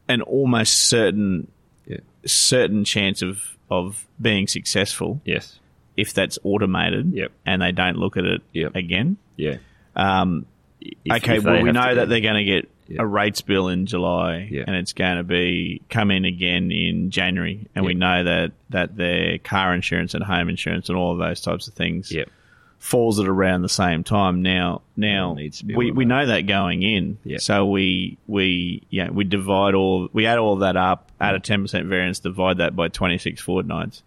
an 0.10 0.22
almost 0.24 0.74
certain 0.90 1.48
Yeah. 1.88 1.98
certain 2.26 2.84
chance 2.84 3.22
of 3.22 3.56
of 3.70 4.06
being 4.20 4.48
successful 4.48 5.22
Yes. 5.26 5.60
if 5.96 6.14
that's 6.14 6.40
automated. 6.44 7.12
Yep. 7.14 7.32
And 7.46 7.62
they 7.62 7.72
don't 7.72 7.98
look 7.98 8.18
at 8.18 8.26
it 8.26 8.42
Yep. 8.54 8.76
again. 8.76 9.18
Yeah. 9.38 9.58
Um, 9.96 10.46
If- 10.82 11.18
okay, 11.18 11.38
if 11.38 11.44
well, 11.44 11.62
we 11.62 11.72
know 11.72 11.96
that 11.96 12.10
they're 12.10 12.20
going 12.22 12.44
to 12.46 12.52
get 12.52 12.70
Yeah. 12.88 13.02
a 13.02 13.06
rates 13.06 13.42
bill 13.42 13.70
in 13.70 13.86
July, 13.88 14.48
Yeah. 14.52 14.64
and 14.68 14.76
it's 14.76 14.94
going 14.94 15.18
to 15.18 15.24
be 15.24 15.82
come 15.90 16.10
in 16.12 16.26
again 16.26 16.72
in 16.72 17.10
January, 17.12 17.68
and 17.76 17.86
we 17.86 17.94
know 17.96 18.24
that 18.24 18.52
that 18.72 18.96
their 18.98 19.38
car 19.40 19.74
insurance 19.76 20.14
and 20.16 20.24
home 20.24 20.50
insurance 20.50 20.90
and 20.90 20.98
all 20.98 21.12
of 21.14 21.18
those 21.20 21.42
types 21.42 21.68
of 21.68 21.74
things 21.76 22.12
Yep. 22.12 22.30
Falls 22.80 23.20
at 23.20 23.28
around 23.28 23.62
the 23.64 23.70
same 23.70 24.04
time. 24.04 24.42
Now, 24.42 24.82
now 24.96 25.32
It 25.32 25.36
needs 25.36 25.60
to 25.60 25.66
be 25.66 25.76
we, 25.76 25.92
we 25.92 26.06
know 26.06 26.26
that 26.28 26.42
going 26.42 26.84
in, 26.84 27.18
Yeah. 27.24 27.38
so 27.40 27.66
we 27.66 28.18
we 28.28 28.84
yeah 28.90 29.10
we 29.10 29.24
divide 29.24 29.74
all 29.74 30.10
we 30.14 30.26
add 30.28 30.38
all 30.38 30.58
that 30.58 30.78
up, 30.78 31.12
add 31.20 31.36
a 31.36 31.40
ten 31.40 31.62
percent 31.64 31.88
variance, 31.88 32.20
divide 32.20 32.58
that 32.60 32.76
by 32.76 32.88
twenty 32.90 33.18
six 33.18 33.42
fortnights, 33.42 34.04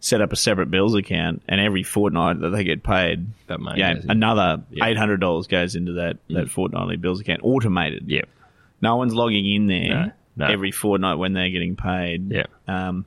set 0.00 0.20
up 0.20 0.32
a 0.32 0.36
separate 0.36 0.70
bills 0.70 0.94
account, 0.94 1.42
and 1.48 1.60
every 1.60 1.82
fortnight 1.82 2.40
that 2.40 2.50
they 2.50 2.64
get 2.64 2.82
paid, 2.82 3.26
That 3.46 3.60
money 3.60 3.80
yeah, 3.80 3.94
another 4.08 4.62
Yeah. 4.70 4.86
eight 4.86 4.96
hundred 4.98 5.20
dollars 5.20 5.46
goes 5.46 5.74
into 5.74 5.92
that 5.94 6.18
that 6.28 6.50
fortnightly 6.50 6.96
bills 6.96 7.20
account, 7.20 7.40
automated. 7.44 8.04
Yeah. 8.08 8.22
No 8.82 8.96
one's 8.96 9.14
logging 9.14 9.50
in 9.50 9.66
there 9.66 9.88
No, 10.36 10.46
no. 10.46 10.52
every 10.52 10.70
fortnight 10.70 11.18
when 11.18 11.32
they're 11.32 11.50
getting 11.50 11.74
paid. 11.76 12.30
Yeah. 12.30 12.46
Um, 12.68 13.06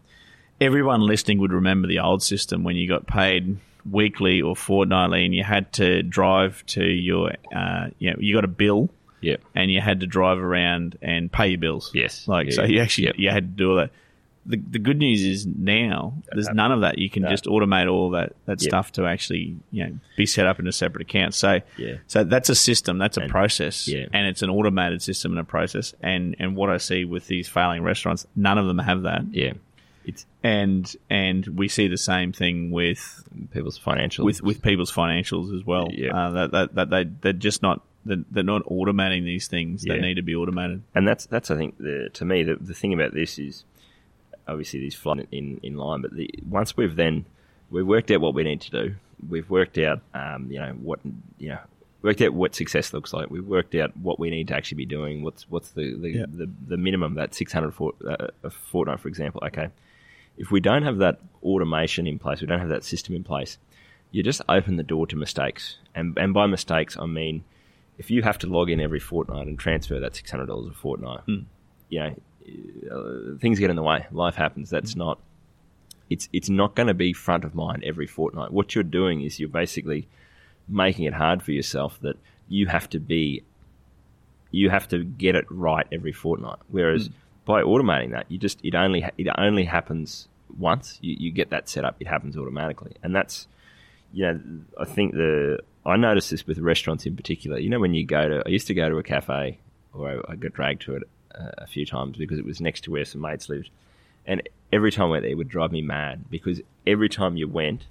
everyone 0.60 1.02
listening 1.02 1.40
would 1.40 1.54
remember 1.54 1.88
the 1.88 2.00
old 2.00 2.22
system 2.24 2.64
when 2.64 2.76
you 2.76 2.88
got 2.88 3.08
paid 3.08 3.58
weekly 3.90 4.42
or 4.42 4.56
fortnightly 4.56 5.26
and 5.26 5.34
you 5.34 5.44
had 5.44 5.72
to 5.74 6.04
drive 6.04 6.64
to 6.68 6.84
your, 6.84 7.32
uh, 7.56 7.88
you 8.00 8.12
know, 8.12 8.18
you 8.20 8.34
got 8.36 8.44
a 8.46 8.48
bill 8.50 8.90
Yeah. 9.22 9.38
and 9.56 9.72
you 9.72 9.82
had 9.82 10.00
to 10.02 10.08
drive 10.08 10.40
around 10.40 10.98
and 11.02 11.32
pay 11.32 11.50
your 11.50 11.58
bills. 11.60 11.92
Yes. 11.94 12.28
Like, 12.28 12.48
Yeah, 12.48 12.54
so 12.54 12.64
you 12.66 12.80
actually, 12.82 13.14
you 13.18 13.30
had 13.30 13.44
to 13.44 13.64
do 13.64 13.70
all 13.72 13.76
that. 13.78 13.92
The, 14.44 14.58
the 14.58 14.80
good 14.80 14.98
news 14.98 15.22
is 15.24 15.46
now 15.46 16.16
there's 16.32 16.48
Uh, 16.48 16.54
none 16.54 16.72
of 16.72 16.82
that. 16.82 16.98
You 16.98 17.12
can 17.12 17.22
no. 17.24 17.30
just 17.30 17.46
automate 17.46 17.88
all 17.92 18.10
that, 18.12 18.34
that 18.48 18.60
Yep. 18.60 18.70
stuff 18.70 18.92
to 18.94 19.06
actually 19.06 19.56
you 19.72 19.84
know 19.86 19.92
be 20.18 20.26
set 20.26 20.48
up 20.48 20.60
in 20.60 20.66
a 20.68 20.72
separate 20.72 21.04
account. 21.04 21.36
So 21.36 21.60
Yeah. 21.78 21.98
so 22.08 22.24
that's 22.24 22.50
a 22.50 22.56
system, 22.56 22.98
that's 22.98 23.18
a 23.18 23.22
And- 23.22 23.30
process, 23.30 23.88
yeah. 23.88 24.06
and 24.12 24.26
it's 24.26 24.42
an 24.42 24.50
automated 24.50 25.04
system 25.04 25.32
and 25.34 25.40
a 25.40 25.44
process. 25.44 25.94
And 26.02 26.36
and 26.40 26.56
what 26.56 26.72
I 26.72 26.78
see 26.78 27.06
with 27.06 27.28
these 27.28 27.48
failing 27.48 27.84
restaurants, 27.84 28.26
none 28.36 28.58
of 28.58 28.66
them 28.66 28.80
have 28.80 29.04
that. 29.04 29.26
Yeah. 29.32 29.54
It's 30.06 30.26
And 30.44 30.94
and 31.10 31.46
we 31.48 31.68
see 31.68 31.88
the 31.88 31.98
same 31.98 32.32
thing 32.34 32.72
with 32.72 33.24
people's 33.52 33.78
financial 33.78 34.26
with 34.26 34.42
with 34.42 34.62
people's 34.62 34.92
financials 34.92 35.56
as 35.56 35.66
well. 35.66 35.90
Yeah. 35.92 36.16
Uh, 36.16 36.32
that, 36.32 36.52
that 36.52 36.76
that 36.76 36.90
they 36.90 37.04
they're 37.22 37.34
just 37.34 37.62
not 37.62 37.82
they're, 38.06 38.24
they're 38.32 38.44
not 38.44 38.64
automating 38.66 39.24
these 39.26 39.48
things 39.48 39.84
that 39.84 40.00
need 40.02 40.16
to 40.16 40.24
be 40.24 40.36
automated. 40.36 40.82
and 40.96 41.08
that's 41.08 41.26
that's 41.28 41.52
I 41.52 41.58
think 41.58 41.78
the 41.78 42.10
to 42.14 42.26
me 42.26 42.44
the 42.44 42.56
the 42.56 42.74
thing 42.74 42.94
about 42.94 43.14
this 43.14 43.38
is 43.38 43.64
obviously 44.48 44.80
these 44.80 44.96
fly 44.96 45.26
in 45.32 45.60
in 45.62 45.78
line, 45.78 46.02
but 46.02 46.16
the 46.16 46.30
once 46.50 46.76
we've 46.76 46.96
then 46.96 47.26
we've 47.70 47.86
worked 47.86 48.10
out 48.12 48.22
what 48.22 48.34
we 48.34 48.44
need 48.44 48.62
to 48.62 48.72
do, 48.72 48.96
we've 49.30 49.50
worked 49.50 49.78
out 49.78 50.02
um, 50.16 50.52
you 50.52 50.60
know 50.60 50.72
what 50.82 51.00
you 51.38 51.50
know 51.50 51.60
worked 52.02 52.22
out 52.22 52.34
what 52.34 52.56
success 52.56 52.92
looks 52.94 53.14
like. 53.14 53.30
We've 53.30 53.46
worked 53.46 53.76
out 53.76 53.96
what 53.96 54.20
we 54.20 54.32
need 54.32 54.48
to 54.48 54.56
actually 54.56 54.78
be 54.78 54.88
doing. 54.88 55.22
What's 55.22 55.48
what's 55.48 55.70
the 55.70 55.96
the, 55.96 56.10
Yeah. 56.10 56.26
the, 56.28 56.50
the 56.68 56.78
minimum 56.78 57.14
that 57.16 57.36
six 57.36 57.54
hundred 57.54 57.76
for 57.76 57.94
uh, 58.08 58.28
a 58.44 58.50
fortnight, 58.50 59.00
for 59.00 59.08
example. 59.10 59.44
Okay, 59.46 59.68
if 60.42 60.50
we 60.50 60.60
don't 60.60 60.82
have 60.82 60.98
that 60.98 61.20
automation 61.44 62.08
in 62.08 62.18
place, 62.18 62.42
we 62.42 62.48
don't 62.48 62.60
have 62.60 62.70
that 62.70 62.84
system 62.84 63.16
in 63.16 63.24
place, 63.24 63.60
you 64.10 64.24
just 64.24 64.42
open 64.50 64.76
the 64.76 64.84
door 64.84 65.06
to 65.08 65.16
mistakes. 65.16 65.78
And 65.94 66.18
and 66.18 66.34
by 66.34 66.48
mistakes, 66.48 66.98
I 66.98 67.06
mean 67.06 67.44
if 68.00 68.10
you 68.10 68.24
have 68.24 68.40
to 68.40 68.48
log 68.48 68.72
in 68.72 68.80
every 68.82 69.00
fortnight 69.00 69.46
and 69.46 69.60
transfer 69.60 70.00
that 70.00 70.16
six 70.16 70.32
hundred 70.32 70.48
dollars 70.48 70.68
a 70.68 70.74
fortnight, 70.74 71.22
you 71.90 72.00
know, 72.00 72.16
uh, 72.92 73.38
things 73.40 73.60
get 73.60 73.70
in 73.70 73.76
the 73.76 73.84
way. 73.84 74.08
Life 74.12 74.36
happens. 74.36 74.72
That's 74.72 74.96
not. 74.96 75.20
It's 76.10 76.28
it's 76.34 76.50
not 76.50 76.76
going 76.76 76.88
to 76.88 76.96
be 76.96 77.14
front 77.14 77.44
of 77.44 77.54
mind 77.54 77.84
every 77.84 78.08
fortnight. 78.08 78.52
What 78.52 78.74
you're 78.74 78.84
doing 78.84 79.22
is 79.22 79.40
you're 79.40 79.48
basically 79.48 80.08
making 80.68 81.06
it 81.06 81.14
hard 81.14 81.44
for 81.44 81.52
yourself 81.52 82.00
that 82.02 82.18
you 82.50 82.66
have 82.66 82.90
to 82.90 83.00
be. 83.00 83.44
You 84.50 84.72
have 84.72 84.88
to 84.88 85.04
get 85.04 85.36
it 85.36 85.46
right 85.50 85.86
every 85.92 86.12
fortnight. 86.12 86.58
Whereas 86.68 87.12
by 87.46 87.62
automating 87.62 88.12
that, 88.12 88.26
you 88.30 88.40
just 88.40 88.60
it 88.64 88.74
only 88.74 89.06
it 89.20 89.28
only 89.38 89.66
happens 89.66 90.28
once. 90.58 90.98
You, 91.02 91.16
you 91.20 91.32
get 91.32 91.50
that 91.50 91.70
set 91.70 91.86
up. 91.86 91.96
It 92.00 92.08
happens 92.08 92.38
automatically, 92.38 92.96
and 93.04 93.16
that's 93.16 93.48
you 94.14 94.26
know, 94.26 94.42
I 94.80 94.86
think 94.86 95.14
the 95.14 95.60
I 95.86 95.98
noticed 95.98 96.30
this 96.30 96.46
with 96.46 96.60
restaurants 96.60 97.06
in 97.06 97.16
particular. 97.16 97.58
You 97.58 97.70
know, 97.70 97.80
when 97.80 97.94
you 97.94 98.06
go 98.06 98.28
to, 98.28 98.44
I 98.46 98.50
used 98.50 98.68
to 98.68 98.74
go 98.74 98.90
to 98.90 98.98
a 98.98 99.04
cafe, 99.04 99.60
or 99.94 100.24
I, 100.28 100.34
I 100.34 100.36
got 100.36 100.54
dragged 100.54 100.82
to 100.84 100.96
it 100.96 101.04
uh, 101.34 101.52
a 101.58 101.68
few 101.68 101.86
times 101.86 102.18
because 102.18 102.38
it 102.38 102.46
was 102.46 102.62
next 102.62 102.82
to 102.86 102.92
where 102.92 103.06
some 103.06 103.22
mates 103.22 103.50
lived, 103.50 103.70
and 104.26 104.42
every 104.72 104.92
time 104.92 105.08
I 105.08 105.10
went 105.10 105.24
there, 105.24 105.32
it 105.32 105.38
would 105.38 105.50
drive 105.50 105.72
me 105.72 105.82
mad 105.82 106.30
because 106.30 106.62
every 106.86 107.10
time 107.10 107.38
you 107.38 107.48
went, 107.48 107.86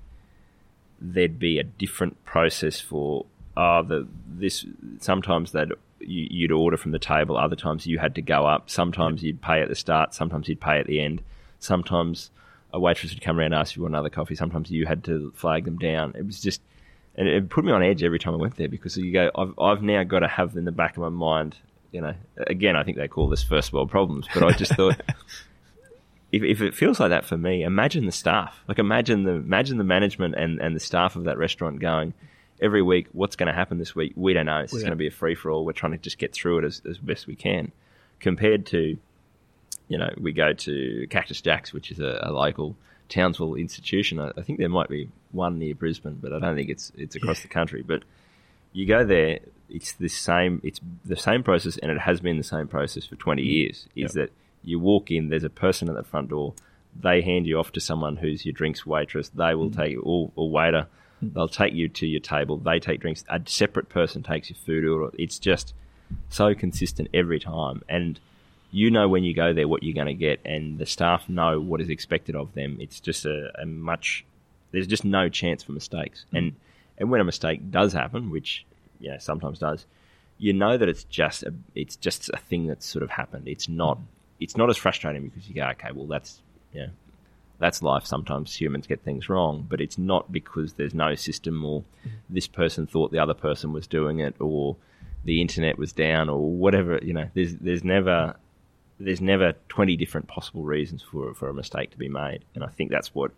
there'd 1.01 1.39
be 1.39 1.59
a 1.59 1.65
different 1.65 2.23
process 2.25 2.81
for 2.81 3.27
uh, 3.57 3.83
the 3.83 4.07
this. 4.29 4.65
Sometimes 5.01 5.53
that 5.53 5.69
you, 6.01 6.29
you'd 6.31 6.53
order 6.53 6.77
from 6.77 6.93
the 6.93 6.99
table, 6.99 7.37
other 7.37 7.57
times 7.57 7.87
you 7.87 7.99
had 7.99 8.15
to 8.15 8.23
go 8.23 8.47
up. 8.47 8.71
Sometimes 8.71 9.23
you'd 9.23 9.43
pay 9.43 9.61
at 9.61 9.69
the 9.69 9.75
start, 9.75 10.15
sometimes 10.15 10.49
you'd 10.49 10.61
pay 10.61 10.79
at 10.79 10.87
the 10.87 11.01
end. 11.01 11.23
Sometimes 11.59 12.31
a 12.73 12.81
waitress 12.81 13.13
would 13.13 13.23
come 13.23 13.39
around 13.39 13.47
and 13.53 13.55
ask 13.57 13.77
you 13.77 13.83
for 13.83 13.89
another 13.89 14.11
coffee. 14.11 14.35
Sometimes 14.35 14.71
you 14.71 14.87
had 14.87 15.05
to 15.05 15.33
flag 15.35 15.65
them 15.65 15.79
down. 15.79 16.15
It 16.17 16.25
was 16.27 16.41
just, 16.41 16.61
and 17.17 17.29
it 17.29 17.49
put 17.51 17.65
me 17.65 17.73
on 17.73 17.83
edge 17.83 18.03
every 18.03 18.19
time 18.19 18.35
I 18.35 18.39
went 18.39 18.57
there 18.57 18.69
because 18.69 18.97
you 18.97 19.13
go, 19.13 19.31
I've 19.35 19.59
I've 19.59 19.83
now 19.83 20.03
got 20.05 20.21
to 20.21 20.29
have 20.29 20.57
in 20.57 20.65
the 20.65 20.73
back 20.73 20.97
of 20.97 21.03
my 21.03 21.09
mind, 21.09 21.57
you 21.93 22.01
know. 22.01 22.15
Again, 22.47 22.77
I 22.77 22.83
think 22.85 22.97
they 22.97 23.09
call 23.09 23.29
this 23.29 23.43
first 23.43 23.73
world 23.73 23.91
problems, 23.91 24.27
but 24.33 24.43
I 24.43 24.53
just 24.53 24.75
thought. 24.75 25.01
If, 26.33 26.45
if 26.45 26.61
it 26.61 26.77
feels 26.77 27.01
like 27.01 27.11
that 27.11 27.25
for 27.25 27.37
me, 27.37 27.65
imagine 27.65 28.07
the 28.07 28.13
staff. 28.13 28.63
Like 28.69 28.79
imagine 28.79 29.25
the 29.25 29.33
imagine 29.33 29.79
the 29.79 29.85
management 29.85 30.37
and, 30.37 30.61
and 30.61 30.77
the 30.77 30.81
staff 30.81 31.17
of 31.17 31.25
that 31.25 31.39
restaurant 31.39 31.81
going 31.81 32.15
every 32.63 32.83
week. 32.83 33.09
What's 33.13 33.35
going 33.35 33.49
to 33.49 33.53
happen 33.53 33.79
this 33.79 33.97
week? 33.97 34.13
We 34.15 34.33
don't 34.33 34.47
know. 34.47 34.59
It's 34.61 34.73
don't- 34.73 34.83
going 34.83 34.91
to 34.93 34.97
be 34.97 35.09
a 35.09 35.11
free 35.11 35.35
for 35.35 35.51
all. 35.51 35.65
We're 35.65 35.73
trying 35.73 35.91
to 35.91 35.99
just 35.99 36.19
get 36.19 36.33
through 36.33 36.59
it 36.61 36.65
as, 36.67 36.83
as 36.89 36.99
best 36.99 37.27
we 37.27 37.35
can. 37.35 37.73
Compared 38.21 38.67
to, 38.67 38.97
you 39.91 39.99
know, 39.99 40.11
we 40.19 40.33
go 40.33 40.53
to 40.53 41.07
Cactus 41.11 41.41
Jacks, 41.43 41.73
which 41.73 41.91
is 41.91 41.99
a, 41.99 42.21
a 42.23 42.33
local 42.33 42.77
Townsville 43.09 43.57
institution. 43.57 44.21
I, 44.21 44.31
I 44.39 44.43
think 44.43 44.61
there 44.61 44.69
might 44.69 44.89
be 44.89 45.11
one 45.33 45.59
near 45.59 45.75
Brisbane, 45.75 46.19
but 46.23 46.33
I 46.33 46.39
don't 46.39 46.55
think 46.55 46.71
it's 46.71 46.93
it's 46.97 47.17
across 47.17 47.43
the 47.43 47.49
country. 47.49 47.83
But 47.83 48.05
you 48.73 48.87
go 48.87 49.05
there, 49.05 49.41
it's 49.69 49.93
the 49.95 50.09
same. 50.09 50.61
It's 50.63 50.81
the 51.05 51.17
same 51.17 51.43
process, 51.43 51.77
and 51.77 51.91
it 51.91 51.99
has 51.99 52.21
been 52.21 52.37
the 52.39 52.45
same 52.45 52.69
process 52.69 53.05
for 53.05 53.17
twenty 53.17 53.43
mm. 53.43 53.53
years. 53.53 53.89
Is 53.97 54.13
that 54.13 54.31
you 54.63 54.79
walk 54.79 55.11
in, 55.11 55.29
there's 55.29 55.45
a 55.45 55.51
person 55.51 55.89
at 55.89 55.97
the 55.97 56.05
front 56.05 56.29
door. 56.29 56.55
They 57.03 57.21
hand 57.21 57.47
you 57.47 57.59
off 57.59 57.73
to 57.73 57.81
someone 57.81 58.17
who's 58.17 58.47
your 58.47 58.53
drinks 58.53 58.87
waitress. 58.87 59.29
They 59.31 59.55
will 59.57 59.71
mm. 59.71 59.77
take 59.77 59.93
you, 59.93 60.03
or, 60.03 60.31
or 60.37 60.49
waiter. 60.49 60.87
Mm. 61.23 61.35
They'll 61.35 61.49
take 61.49 61.75
you 61.75 61.89
to 61.89 62.07
your 62.07 62.21
table. 62.21 62.59
They 62.59 62.79
take 62.79 63.01
drinks. 63.01 63.25
A 63.29 63.41
separate 63.47 63.89
person 63.89 64.23
takes 64.23 64.51
your 64.51 64.57
food 64.65 64.85
order. 64.87 65.11
It's 65.19 65.41
just 65.41 65.75
so 66.29 66.55
consistent 66.55 67.09
every 67.13 67.41
time, 67.41 67.83
and 67.89 68.21
you 68.71 68.91
know 68.91 69.09
when 69.09 69.25
you 69.25 69.35
go 69.35 69.53
there 69.53 69.69
what 69.69 69.83
you're 69.83 69.95
going 69.95 70.07
to 70.07 70.15
get, 70.15 70.41
and 70.45 70.79
the 70.79 70.87
staff 70.87 71.29
know 71.29 71.61
what 71.61 71.81
is 71.81 71.89
expected 71.89 72.37
of 72.37 72.55
them. 72.55 72.77
It's 72.81 73.01
just 73.01 73.27
a, 73.27 73.51
a 73.61 73.67
much. 73.67 74.25
There's 74.73 74.87
just 74.87 75.05
no 75.05 75.29
chance 75.29 75.63
for 75.63 75.73
mistakes, 75.73 76.25
mm. 76.33 76.39
and 76.39 76.57
and 76.99 77.11
when 77.11 77.21
a 77.21 77.25
mistake 77.25 77.71
does 77.71 77.93
happen, 77.93 78.31
which 78.31 78.65
you 79.01 79.11
know 79.11 79.19
sometimes 79.19 79.59
does, 79.59 79.87
you 80.39 80.53
know 80.53 80.77
that 80.77 80.89
it's 80.89 81.05
just 81.05 81.43
a, 81.43 81.55
it's 81.75 81.97
just 81.97 82.31
a 82.31 82.39
thing 82.39 82.67
that's 82.67 82.87
sort 82.87 83.03
of 83.03 83.11
happened. 83.11 83.49
It's 83.49 83.69
not 83.69 83.99
it's 84.39 84.57
not 84.57 84.71
as 84.71 84.77
frustrating 84.77 85.29
because 85.29 85.49
you 85.49 85.55
go, 85.55 85.67
okay, 85.69 85.91
well 85.93 86.07
that's 86.07 86.41
you 86.73 86.83
know 86.83 86.91
that's 87.59 87.83
life. 87.83 88.07
Sometimes 88.07 88.59
humans 88.59 88.87
get 88.87 89.03
things 89.03 89.29
wrong, 89.29 89.67
but 89.69 89.81
it's 89.81 89.99
not 89.99 90.33
because 90.33 90.75
there's 90.75 90.95
no 90.95 91.15
system 91.15 91.65
or 91.65 91.81
mm-hmm. 91.81 92.17
this 92.29 92.47
person 92.47 92.87
thought 92.87 93.13
the 93.13 93.19
other 93.19 93.35
person 93.35 93.73
was 93.73 93.87
doing 93.87 94.21
it 94.21 94.35
or 94.41 94.77
the 95.25 95.41
internet 95.41 95.77
was 95.77 95.93
down 95.93 96.31
or 96.31 96.39
whatever. 96.39 96.99
You 97.03 97.13
know, 97.13 97.29
there's 97.35 97.57
there's 97.57 97.85
never 97.85 98.37
there's 99.01 99.21
never 99.21 99.55
20 99.71 99.97
different 99.97 100.29
possible 100.29 100.63
reasons 100.63 101.03
for 101.03 101.35
for 101.35 101.49
a 101.49 101.55
mistake 101.55 101.91
to 101.91 101.99
be 101.99 102.09
made, 102.09 102.45
and 102.55 102.63
I 102.63 102.69
think 102.69 102.91
that's 102.91 103.15
what. 103.15 103.33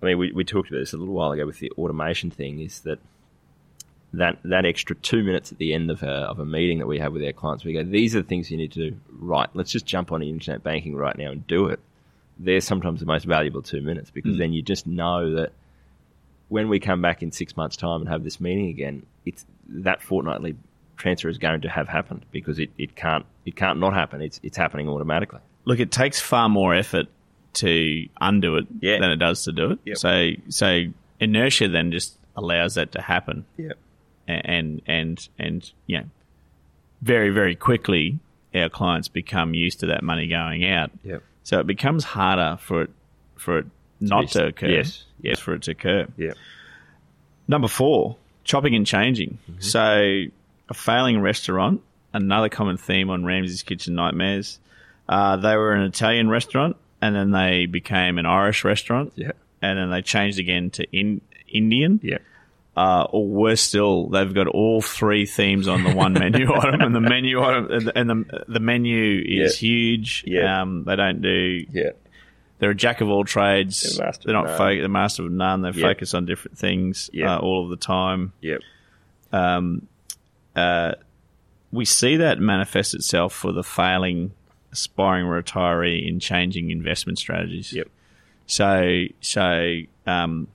I 0.00 0.06
mean, 0.06 0.18
we, 0.18 0.30
we 0.30 0.44
talked 0.44 0.68
about 0.68 0.78
this 0.78 0.92
a 0.92 0.96
little 0.96 1.14
while 1.14 1.32
ago 1.32 1.44
with 1.44 1.58
the 1.58 1.72
automation 1.72 2.30
thing. 2.30 2.60
Is 2.60 2.80
that 2.80 2.98
that 4.12 4.38
that 4.44 4.64
extra 4.64 4.96
two 4.96 5.22
minutes 5.22 5.52
at 5.52 5.58
the 5.58 5.72
end 5.72 5.90
of 5.90 6.02
a 6.02 6.08
of 6.08 6.38
a 6.38 6.44
meeting 6.44 6.78
that 6.78 6.86
we 6.86 6.98
have 6.98 7.12
with 7.12 7.24
our 7.24 7.32
clients, 7.32 7.64
we 7.64 7.72
go, 7.72 7.82
these 7.82 8.14
are 8.14 8.22
the 8.22 8.28
things 8.28 8.50
you 8.50 8.56
need 8.56 8.72
to 8.72 8.90
do. 8.90 8.96
Right, 9.10 9.48
let's 9.54 9.70
just 9.70 9.86
jump 9.86 10.12
on 10.12 10.22
internet 10.22 10.62
banking 10.62 10.96
right 10.96 11.16
now 11.16 11.30
and 11.30 11.46
do 11.46 11.66
it. 11.66 11.80
They're 12.38 12.60
sometimes 12.60 13.00
the 13.00 13.06
most 13.06 13.24
valuable 13.24 13.62
two 13.62 13.80
minutes 13.80 14.10
because 14.10 14.34
hmm. 14.34 14.38
then 14.38 14.52
you 14.52 14.62
just 14.62 14.86
know 14.86 15.34
that 15.34 15.52
when 16.48 16.68
we 16.68 16.80
come 16.80 17.02
back 17.02 17.22
in 17.22 17.30
six 17.32 17.56
months' 17.56 17.76
time 17.76 18.00
and 18.00 18.08
have 18.08 18.24
this 18.24 18.40
meeting 18.40 18.68
again, 18.68 19.04
it's 19.26 19.44
that 19.68 20.02
fortnightly 20.02 20.56
transfer 20.98 21.28
is 21.30 21.38
going 21.38 21.62
to 21.62 21.68
have 21.68 21.88
happened 21.88 22.26
because 22.32 22.58
it, 22.58 22.70
it 22.76 22.94
can't 22.96 23.24
it 23.46 23.56
can't 23.56 23.78
not 23.78 23.94
happen. 23.94 24.20
It's 24.20 24.38
it's 24.42 24.56
happening 24.56 24.88
automatically. 24.88 25.40
Look, 25.64 25.80
it 25.80 25.90
takes 25.90 26.20
far 26.20 26.48
more 26.48 26.74
effort 26.74 27.06
to 27.54 28.06
undo 28.20 28.56
it 28.56 28.66
Yeah. 28.80 28.98
than 29.00 29.10
it 29.10 29.16
does 29.16 29.44
to 29.44 29.52
do 29.52 29.70
it. 29.72 29.78
Yep. 29.84 29.96
So, 29.96 30.30
so 30.50 30.82
inertia 31.20 31.68
then 31.68 31.90
just 31.92 32.18
allows 32.36 32.74
that 32.74 32.92
to 32.92 33.00
happen, 33.00 33.44
Yeah. 33.56 33.72
A- 34.28 34.32
and 34.50 34.82
and 34.86 35.28
and 35.38 35.70
you 35.86 35.98
know, 35.98 36.04
very 37.02 37.30
very 37.30 37.54
quickly, 37.56 38.18
our 38.54 38.68
clients 38.68 39.08
become 39.08 39.54
used 39.54 39.80
to 39.80 39.86
that 39.86 40.02
money 40.02 40.26
going 40.28 40.64
out. 40.66 40.90
Yep. 41.04 41.22
So 41.44 41.60
it 41.60 41.66
becomes 41.66 42.04
harder 42.04 42.58
for 42.60 42.82
it 42.82 42.90
for 43.36 43.58
it 43.60 43.66
not 44.00 44.22
Yes. 44.24 44.32
to 44.34 44.46
occur. 44.46 44.68
Yes. 44.68 45.04
Yes. 45.22 45.38
for 45.40 45.54
it 45.54 45.62
to 45.62 45.72
occur. 45.72 46.06
Yeah. 46.16 46.32
Number 47.48 47.68
four, 47.68 48.16
chopping 48.44 48.74
and 48.74 48.86
changing. 48.86 49.38
Mm-hmm. 49.50 49.60
So, 49.60 50.24
a 50.68 50.74
failing 50.74 51.20
restaurant, 51.20 51.80
another 52.12 52.48
common 52.48 52.76
theme 52.76 53.10
on 53.10 53.24
Ramsay's 53.24 53.62
Kitchen 53.62 53.94
Nightmares. 53.94 54.58
Uh, 55.08 55.36
they 55.36 55.56
were 55.56 55.72
an 55.72 55.82
Italian 55.82 56.28
restaurant, 56.28 56.76
and 57.00 57.14
then 57.14 57.30
they 57.30 57.66
became 57.66 58.18
an 58.18 58.26
Irish 58.26 58.64
restaurant, 58.64 59.12
Yeah. 59.16 59.32
and 59.62 59.78
then 59.78 59.90
they 59.90 60.02
changed 60.02 60.38
again 60.38 60.70
to 60.70 60.84
in, 60.92 61.20
Indian. 61.48 62.00
Yeah. 62.02 62.18
Uh, 62.76 63.02
or 63.10 63.26
worse 63.26 63.60
still, 63.60 64.08
they've 64.08 64.32
got 64.32 64.46
all 64.46 64.80
three 64.80 65.26
themes 65.26 65.66
on 65.66 65.82
the 65.82 65.92
one 65.94 66.12
menu 66.12 66.52
item, 66.54 66.80
and 66.80 66.94
the 66.94 67.00
menu 67.00 67.42
item 67.42 67.68
and 67.72 67.86
the- 67.88 67.98
and 67.98 68.08
the 68.10 68.44
the 68.46 68.60
menu 68.60 69.20
is 69.26 69.60
Yeah. 69.60 69.68
huge. 69.68 70.24
Yeah. 70.26 70.60
Um, 70.62 70.84
they 70.84 70.94
don't 70.94 71.20
do. 71.20 71.64
Yeah. 71.72 71.90
They're 72.60 72.70
a 72.70 72.74
jack 72.76 73.00
of 73.00 73.08
all 73.08 73.24
trades. 73.24 73.96
They're 73.96 74.06
master 74.06 74.22
They're 74.26 74.36
of 74.36 74.44
not 74.44 74.48
none. 74.50 74.58
fo- 74.76 74.82
the 74.82 74.88
master 74.88 75.24
of 75.24 75.32
none. 75.32 75.62
They 75.62 75.70
Yeah. 75.70 75.88
focus 75.88 76.14
on 76.14 76.26
different 76.26 76.56
things 76.58 77.10
Yeah. 77.12 77.34
uh, 77.34 77.38
all 77.38 77.64
of 77.64 77.70
the 77.70 77.76
time. 77.76 78.32
Yep. 78.42 78.60
We 81.72 81.84
see 81.84 82.16
that 82.16 82.38
manifest 82.38 82.94
itself 82.94 83.32
for 83.32 83.52
the 83.52 83.62
failing 83.62 84.32
aspiring 84.72 85.26
retiree 85.26 86.06
in 86.06 86.20
changing 86.20 86.70
investment 86.70 87.18
strategies. 87.18 87.72
Yep. 87.72 87.88
So, 88.46 89.04
so, 89.20 89.80
um, 90.06 90.48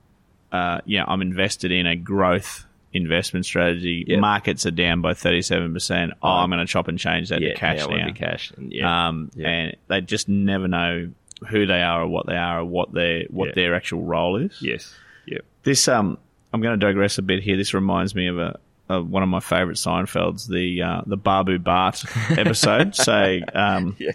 uh, 0.51 0.79
yeah, 0.85 1.03
I'm 1.07 1.21
invested 1.21 1.71
in 1.71 1.85
a 1.85 1.95
growth 1.95 2.65
investment 2.91 3.45
strategy. 3.45 4.05
Yep. 4.07 4.19
Markets 4.19 4.65
are 4.65 4.71
down 4.71 5.01
by 5.01 5.13
37%. 5.13 6.11
Oh, 6.21 6.27
I'm 6.29 6.49
going 6.49 6.59
to 6.65 6.71
chop 6.71 6.87
and 6.87 6.97
change 6.99 7.29
that 7.29 7.41
Yeah. 7.41 7.49
to 7.49 7.55
cash 7.55 7.87
now 7.87 8.05
be 8.05 8.13
cash. 8.13 8.51
And 8.55 8.71
yeah. 8.71 9.07
Um, 9.07 9.31
Yeah. 9.35 9.47
and 9.47 9.75
they 9.87 10.01
just 10.01 10.29
never 10.29 10.67
know 10.67 11.09
who 11.49 11.65
they 11.65 11.81
are 11.81 12.03
or 12.03 12.07
what 12.07 12.25
they 12.27 12.37
are 12.37 12.59
or 12.59 12.65
what 12.65 12.91
their, 12.93 13.23
what 13.29 13.47
Yeah. 13.49 13.53
their 13.55 13.75
actual 13.75 14.03
role 14.03 14.35
is 14.37 14.57
yes. 14.61 14.95
Yep. 15.25 15.43
this 15.63 15.87
um 15.87 16.17
I'm 16.53 16.61
going 16.61 16.79
to 16.79 16.85
digress 16.85 17.17
a 17.17 17.23
bit 17.23 17.41
here. 17.41 17.57
This 17.57 17.73
reminds 17.73 18.13
me 18.13 18.27
of 18.27 18.37
a 18.37 18.59
of 18.89 19.09
one 19.09 19.23
of 19.23 19.29
my 19.29 19.39
favorite 19.39 19.77
Seinfelds, 19.77 20.47
the 20.47 20.81
uh, 20.81 21.01
the 21.05 21.17
Babu 21.17 21.57
Bhatt 21.59 22.05
episode. 22.37 22.95
so 22.95 23.39
um, 23.53 23.95
Yeah. 23.99 24.11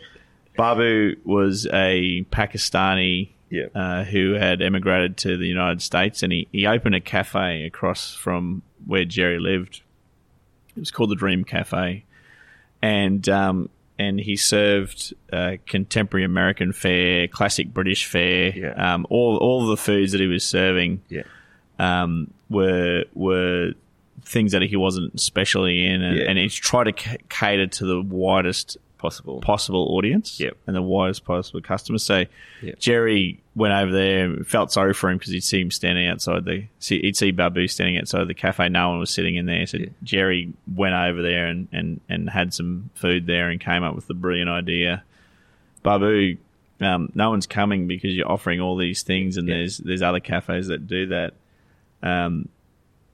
Babu 0.57 1.17
was 1.25 1.67
a 1.73 2.25
Pakistani 2.31 3.31
Yeah. 3.51 3.67
uh, 3.75 4.05
who 4.05 4.33
had 4.33 4.61
emigrated 4.61 5.17
to 5.19 5.37
the 5.37 5.47
United 5.47 5.81
States, 5.83 6.23
and 6.23 6.33
he, 6.33 6.49
he 6.53 6.67
opened 6.67 6.95
a 6.97 7.01
cafe 7.01 7.65
across 7.65 8.15
from 8.15 8.63
where 8.87 9.05
Jerry 9.05 9.39
lived. 9.39 9.83
It 10.77 10.81
was 10.81 10.91
called 10.91 11.11
the 11.11 11.17
Dream 11.17 11.45
Cafe, 11.45 12.05
and 12.83 13.29
um, 13.29 13.69
and 13.99 14.21
he 14.21 14.37
served 14.37 15.13
uh, 15.33 15.57
contemporary 15.67 16.25
American 16.25 16.73
fare, 16.73 17.27
classic 17.27 17.73
British 17.75 18.05
fare, 18.07 18.53
Yeah. 18.57 18.95
um, 18.95 19.07
all 19.11 19.37
all 19.39 19.67
the 19.67 19.77
foods 19.77 20.13
that 20.13 20.21
he 20.21 20.27
was 20.29 20.45
serving 20.45 21.03
Yeah. 21.09 21.23
um, 21.79 22.33
were 22.51 23.05
were 23.15 23.73
things 24.25 24.53
that 24.53 24.63
he 24.63 24.77
wasn't 24.77 25.21
specially 25.21 25.85
in, 25.87 26.03
and, 26.03 26.17
Yeah. 26.19 26.25
and 26.29 26.39
he's 26.39 26.55
tried 26.55 26.85
to 26.95 27.03
c- 27.03 27.17
cater 27.29 27.67
to 27.67 27.85
the 27.87 28.01
widest 28.03 28.77
Possible. 28.99 29.41
possible 29.41 29.95
audience 29.97 30.41
Yep. 30.41 30.57
and 30.67 30.75
the 30.75 30.83
widest 30.83 31.25
possible 31.25 31.61
customers. 31.61 32.03
So 32.03 32.25
Yep. 32.63 32.79
Jerry 32.81 33.39
went 33.55 33.73
over 33.75 33.93
there, 33.93 34.25
and 34.25 34.45
felt 34.47 34.73
sorry 34.73 34.93
for 34.93 35.09
him 35.09 35.19
because 35.19 35.33
he'd 35.33 35.45
see 35.45 35.61
him 35.61 35.71
standing 35.71 36.07
outside 36.09 36.45
the, 36.45 36.65
see, 36.81 37.01
he'd 37.01 37.17
see 37.17 37.31
Babu 37.31 37.69
standing 37.69 37.97
outside 37.97 38.27
the 38.27 38.35
cafe. 38.35 38.69
No 38.69 38.89
one 38.91 38.99
was 38.99 39.11
sitting 39.11 39.37
in 39.37 39.47
there. 39.47 39.67
So 39.67 39.79
Yeah. 39.79 39.87
Jerry 40.03 40.53
went 40.75 40.95
over 40.95 41.23
there 41.23 41.47
and, 41.47 41.69
and, 41.73 42.01
and 42.09 42.29
had 42.31 42.53
some 42.53 42.91
food 42.95 43.27
there 43.27 43.49
and 43.51 43.61
came 43.61 43.85
up 43.85 43.95
with 43.95 44.09
the 44.09 44.15
brilliant 44.15 44.51
idea. 44.51 45.05
Babu, 45.85 46.37
um, 46.81 47.11
no 47.15 47.31
one's 47.31 47.47
coming 47.47 47.87
because 47.87 48.15
you're 48.15 48.31
offering 48.31 48.61
all 48.61 48.77
these 48.77 49.03
things, 49.03 49.37
and 49.37 49.49
there's 49.49 49.79
there's 49.79 50.03
other 50.03 50.21
cafes 50.21 50.67
that 50.69 50.87
do 50.89 51.07
that. 51.07 51.35
Um, 52.03 52.49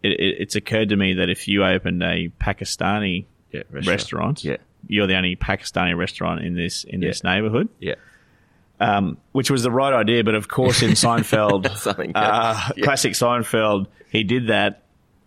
it, 0.05 0.13
it, 0.21 0.37
it's 0.41 0.55
occurred 0.57 0.91
to 0.91 0.97
me 0.97 1.15
that 1.15 1.29
if 1.31 1.49
you 1.49 1.65
opened 1.65 2.03
a 2.03 2.29
Pakistani 2.41 3.25
yeah. 3.53 3.63
restaurant, 3.71 4.45
Yeah. 4.45 4.57
you're 4.87 5.07
the 5.07 5.17
only 5.17 5.37
Pakistani 5.37 5.97
restaurant 5.97 6.43
in 6.43 6.55
this 6.55 6.85
in 6.85 7.03
Yeah. 7.03 7.09
this 7.09 7.25
neighborhood, 7.25 7.69
Yeah. 7.81 7.95
um, 8.81 9.17
which 9.33 9.51
was 9.51 9.63
the 9.63 9.71
right 9.71 9.93
idea. 9.93 10.23
But 10.25 10.35
of 10.35 10.49
course, 10.49 10.83
in 10.83 10.91
Seinfeld, 10.91 11.75
Something. 11.79 12.13
uh, 12.15 12.59
yeah. 12.77 12.85
classic 12.85 13.13
Seinfeld, 13.15 13.87
he 14.11 14.25
did 14.25 14.49
that. 14.49 14.83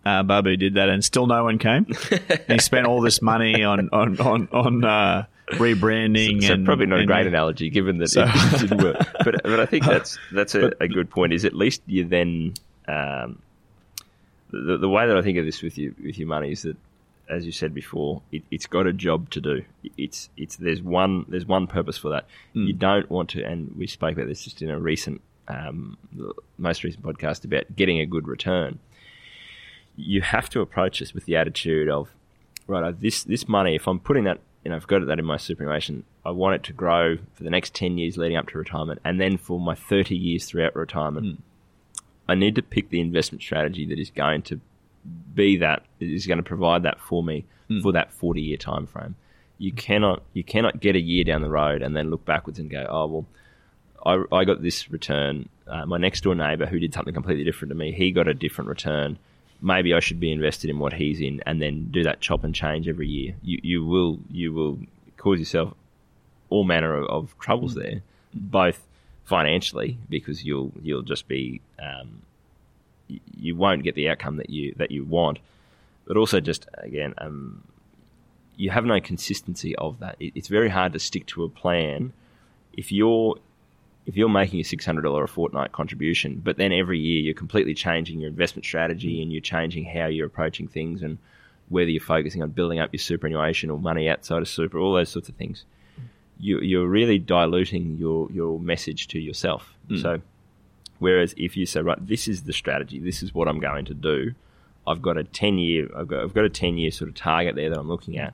Uh, 0.06 0.24
Babu 0.24 0.56
did 0.56 0.76
that, 0.76 0.88
and 0.88 1.04
still 1.04 1.28
no 1.28 1.44
one 1.44 1.58
came. 1.58 1.86
and 2.12 2.44
he 2.48 2.60
spent 2.60 2.88
all 2.88 3.02
this 3.02 3.22
money 3.22 3.63
on 3.66 3.90
on 3.92 4.18
on, 4.22 4.48
on 4.54 4.84
uh, 4.86 5.26
rebranding. 5.50 6.44
So 6.46 6.54
and 6.54 6.66
probably 6.66 6.86
not 6.86 6.98
a 6.98 7.00
and- 7.00 7.08
great 7.08 7.28
analogy, 7.28 7.70
given 7.70 7.98
that 7.98 8.08
So- 8.10 8.24
it 8.26 8.60
didn't 8.62 8.82
work. 8.84 9.06
But 9.26 9.44
but 9.44 9.60
I 9.60 9.66
think 9.66 9.84
that's 9.94 10.18
that's 10.32 10.56
a, 10.56 10.72
a 10.80 10.88
good 10.88 11.10
point. 11.10 11.34
Is 11.34 11.44
at 11.44 11.54
least 11.54 11.82
you 11.88 12.06
then 12.06 12.54
um, 12.88 13.40
the, 14.52 14.78
the 14.78 14.90
way 14.90 15.08
that 15.08 15.18
I 15.18 15.22
think 15.22 15.38
of 15.38 15.46
this 15.46 15.62
with 15.62 15.78
you 15.78 15.96
with 16.04 16.18
your 16.18 16.28
money 16.28 16.52
is 16.52 16.64
that, 16.64 16.78
as 17.30 17.46
you 17.46 17.52
said 17.52 17.74
before, 17.74 18.22
it, 18.32 18.44
it's 18.52 18.66
got 18.66 18.88
a 18.88 18.94
job 18.94 19.30
to 19.32 19.42
do. 19.42 19.64
It's 19.98 20.30
it's 20.38 20.56
there's 20.56 20.82
one 20.82 21.26
there's 21.28 21.46
one 21.46 21.68
purpose 21.68 21.98
for 21.98 22.10
that. 22.10 22.26
You 22.54 22.74
don't 22.74 23.10
want 23.10 23.30
to, 23.32 23.44
and 23.44 23.76
we 23.76 23.88
spoke 23.88 24.14
about 24.14 24.28
this 24.28 24.44
just 24.44 24.62
in 24.62 24.70
a 24.70 24.80
recent 24.80 25.22
um, 25.48 25.98
the 26.14 26.34
most 26.58 26.84
recent 26.84 27.04
podcast 27.04 27.46
about 27.46 27.76
getting 27.76 28.00
a 28.00 28.06
good 28.06 28.28
return. 28.28 28.80
You 29.96 30.22
have 30.22 30.50
to 30.52 30.62
approach 30.62 31.00
this 31.00 31.14
with 31.14 31.26
the 31.26 31.36
attitude 31.36 31.90
of 31.90 32.10
right, 32.68 33.00
this 33.00 33.24
this 33.24 33.48
money, 33.48 33.76
if 33.76 33.88
I'm 33.88 34.00
putting 34.00 34.26
that, 34.26 34.40
you 34.64 34.70
know, 34.70 34.76
I've 34.76 34.88
got 34.88 35.06
that 35.06 35.20
in 35.20 35.26
my 35.26 35.38
superannuation, 35.38 36.04
I 36.26 36.32
want 36.32 36.56
it 36.56 36.64
to 36.64 36.74
grow 36.74 37.18
for 37.34 37.44
the 37.44 37.50
next 37.50 37.74
10 37.74 37.98
years 37.98 38.18
leading 38.18 38.38
up 38.38 38.50
to 38.50 38.58
retirement, 38.58 39.02
and 39.04 39.20
then 39.20 39.38
for 39.38 39.60
my 39.60 39.76
30 39.76 40.16
years 40.16 40.46
throughout 40.46 40.76
retirement. 40.76 41.42
I 42.28 42.36
need 42.36 42.56
to 42.56 42.62
pick 42.62 42.90
the 42.90 43.00
investment 43.00 43.42
strategy 43.42 43.86
that 43.88 44.00
is 44.00 44.10
going 44.10 44.42
to 44.44 44.60
be 45.34 45.58
that, 45.58 45.84
is 46.00 46.28
going 46.28 46.38
to 46.38 46.44
provide 46.44 46.84
that 46.84 47.00
for 47.00 47.24
me 47.24 47.46
for 47.82 47.92
that 47.92 48.12
40 48.13 48.42
year 48.42 48.58
time 48.58 48.86
frame. 48.88 49.16
You 49.58 49.72
cannot, 49.72 50.24
you 50.34 50.44
cannot 50.44 50.80
get 50.80 50.96
a 50.96 51.00
year 51.00 51.24
down 51.24 51.42
the 51.42 51.50
road 51.50 51.82
and 51.82 51.96
then 51.96 52.10
look 52.10 52.26
backwards 52.26 52.60
and 52.60 52.70
go, 52.70 52.86
oh, 52.90 53.08
well, 53.08 53.26
I, 54.06 54.36
I 54.36 54.46
got 54.46 54.62
this 54.62 54.90
return. 54.92 55.50
Uh, 55.68 55.86
my 55.86 55.98
next 55.98 56.22
door 56.22 56.36
neighbor 56.36 56.66
who 56.66 56.80
did 56.80 56.94
something 56.94 57.13
completely 57.13 57.44
different 57.44 57.70
to 57.72 57.76
me, 57.76 57.92
he 57.92 58.12
got 58.12 58.28
a 58.28 58.34
different 58.34 58.70
return. 58.70 59.18
Maybe 59.62 59.94
I 59.94 60.00
should 60.00 60.20
be 60.20 60.32
invested 60.32 60.70
in 60.70 60.80
what 60.80 60.94
he's 60.94 61.20
in, 61.20 61.42
and 61.46 61.62
then 61.62 61.90
do 61.92 62.04
that 62.04 62.22
chop 62.22 62.44
and 62.44 62.54
change 62.54 62.88
every 62.88 63.08
year. 63.08 63.34
You 63.42 63.60
you 63.63 63.86
will 63.86 64.20
you 64.30 64.54
will 64.54 64.78
cause 65.18 65.40
yourself 65.40 65.74
all 66.50 66.63
manner 66.63 66.96
of, 66.96 67.10
of 67.10 67.40
troubles 67.40 67.74
there, 67.74 68.02
both 68.34 68.87
financially 69.28 69.98
because 70.10 70.44
you'll 70.44 70.72
you'll 70.82 71.02
just 71.02 71.28
be 71.28 71.62
um, 71.80 72.22
you 73.36 73.56
won't 73.56 73.84
get 73.84 73.94
the 73.96 74.10
outcome 74.10 74.38
that 74.38 74.50
you 74.50 74.74
that 74.78 74.90
you 74.90 75.04
want, 75.04 75.40
but 76.06 76.18
also 76.18 76.40
just 76.40 76.68
again 76.78 77.13
um, 77.18 77.63
you 78.56 78.70
have 78.70 78.86
no 78.86 79.00
consistency 79.02 79.76
of 79.76 80.00
that. 80.00 80.16
It, 80.20 80.32
it's 80.36 80.48
very 80.48 80.70
hard 80.70 80.94
to 80.94 81.00
stick 81.00 81.26
to 81.28 81.44
a 81.44 81.50
plan 81.50 82.13
if 82.74 82.92
you're 82.92 83.38
if 84.06 84.16
you're 84.16 84.30
making 84.30 84.62
a 84.62 84.63
six 84.63 84.86
hundred 84.86 85.02
dollar 85.02 85.26
a 85.26 85.28
fortnight 85.28 85.74
contribution, 85.74 86.42
but 86.42 86.56
then 86.56 86.72
every 86.72 86.98
year 86.98 87.20
you're 87.20 87.34
completely 87.34 87.74
changing 87.74 88.22
your 88.22 88.30
investment 88.30 88.66
strategy 88.66 89.22
and 89.22 89.34
you're 89.34 89.42
changing 89.42 89.84
how 89.84 90.08
you're 90.08 90.28
approaching 90.28 90.70
things 90.70 91.04
and 91.04 91.18
whether 91.68 91.90
you're 91.90 92.00
focusing 92.00 92.42
on 92.42 92.50
building 92.52 92.80
up 92.80 92.94
your 92.94 93.00
superannuation 93.00 93.70
or 93.70 93.78
money 93.78 94.08
outside 94.08 94.42
of 94.42 94.48
super, 94.48 94.80
all 94.80 94.94
those 94.94 95.10
sorts 95.10 95.28
of 95.28 95.36
things, 95.36 95.66
you, 96.39 96.60
you're 96.60 96.88
really 96.88 97.19
diluting 97.19 97.97
your 97.97 98.32
your 98.32 98.60
message 98.60 99.08
to 99.10 99.19
yourself. 99.19 99.73
Mm. 99.89 100.02
So, 100.02 100.21
whereas 101.00 101.34
if 101.38 101.58
you 101.58 101.65
say, 101.65 101.82
right, 101.82 102.06
this 102.06 102.28
is 102.28 102.43
the 102.43 102.54
strategy, 102.54 103.00
this 103.00 103.23
is 103.23 103.34
what 103.34 103.47
I'm 103.47 103.60
going 103.60 103.86
to 103.86 103.93
do, 103.93 104.34
I've 104.86 105.02
got 105.02 105.17
a 105.17 105.23
ten 105.23 105.58
year, 105.58 105.89
I've 105.95 106.08
got 106.08 106.23
I've 106.23 106.34
got 106.34 106.45
a 106.45 106.50
ten 106.50 106.78
year 106.78 106.91
sort 106.91 107.10
of 107.10 107.15
target 107.15 107.56
there 107.56 107.69
that 107.69 107.80
I'm 107.80 107.88
looking 107.88 108.17
at. 108.17 108.34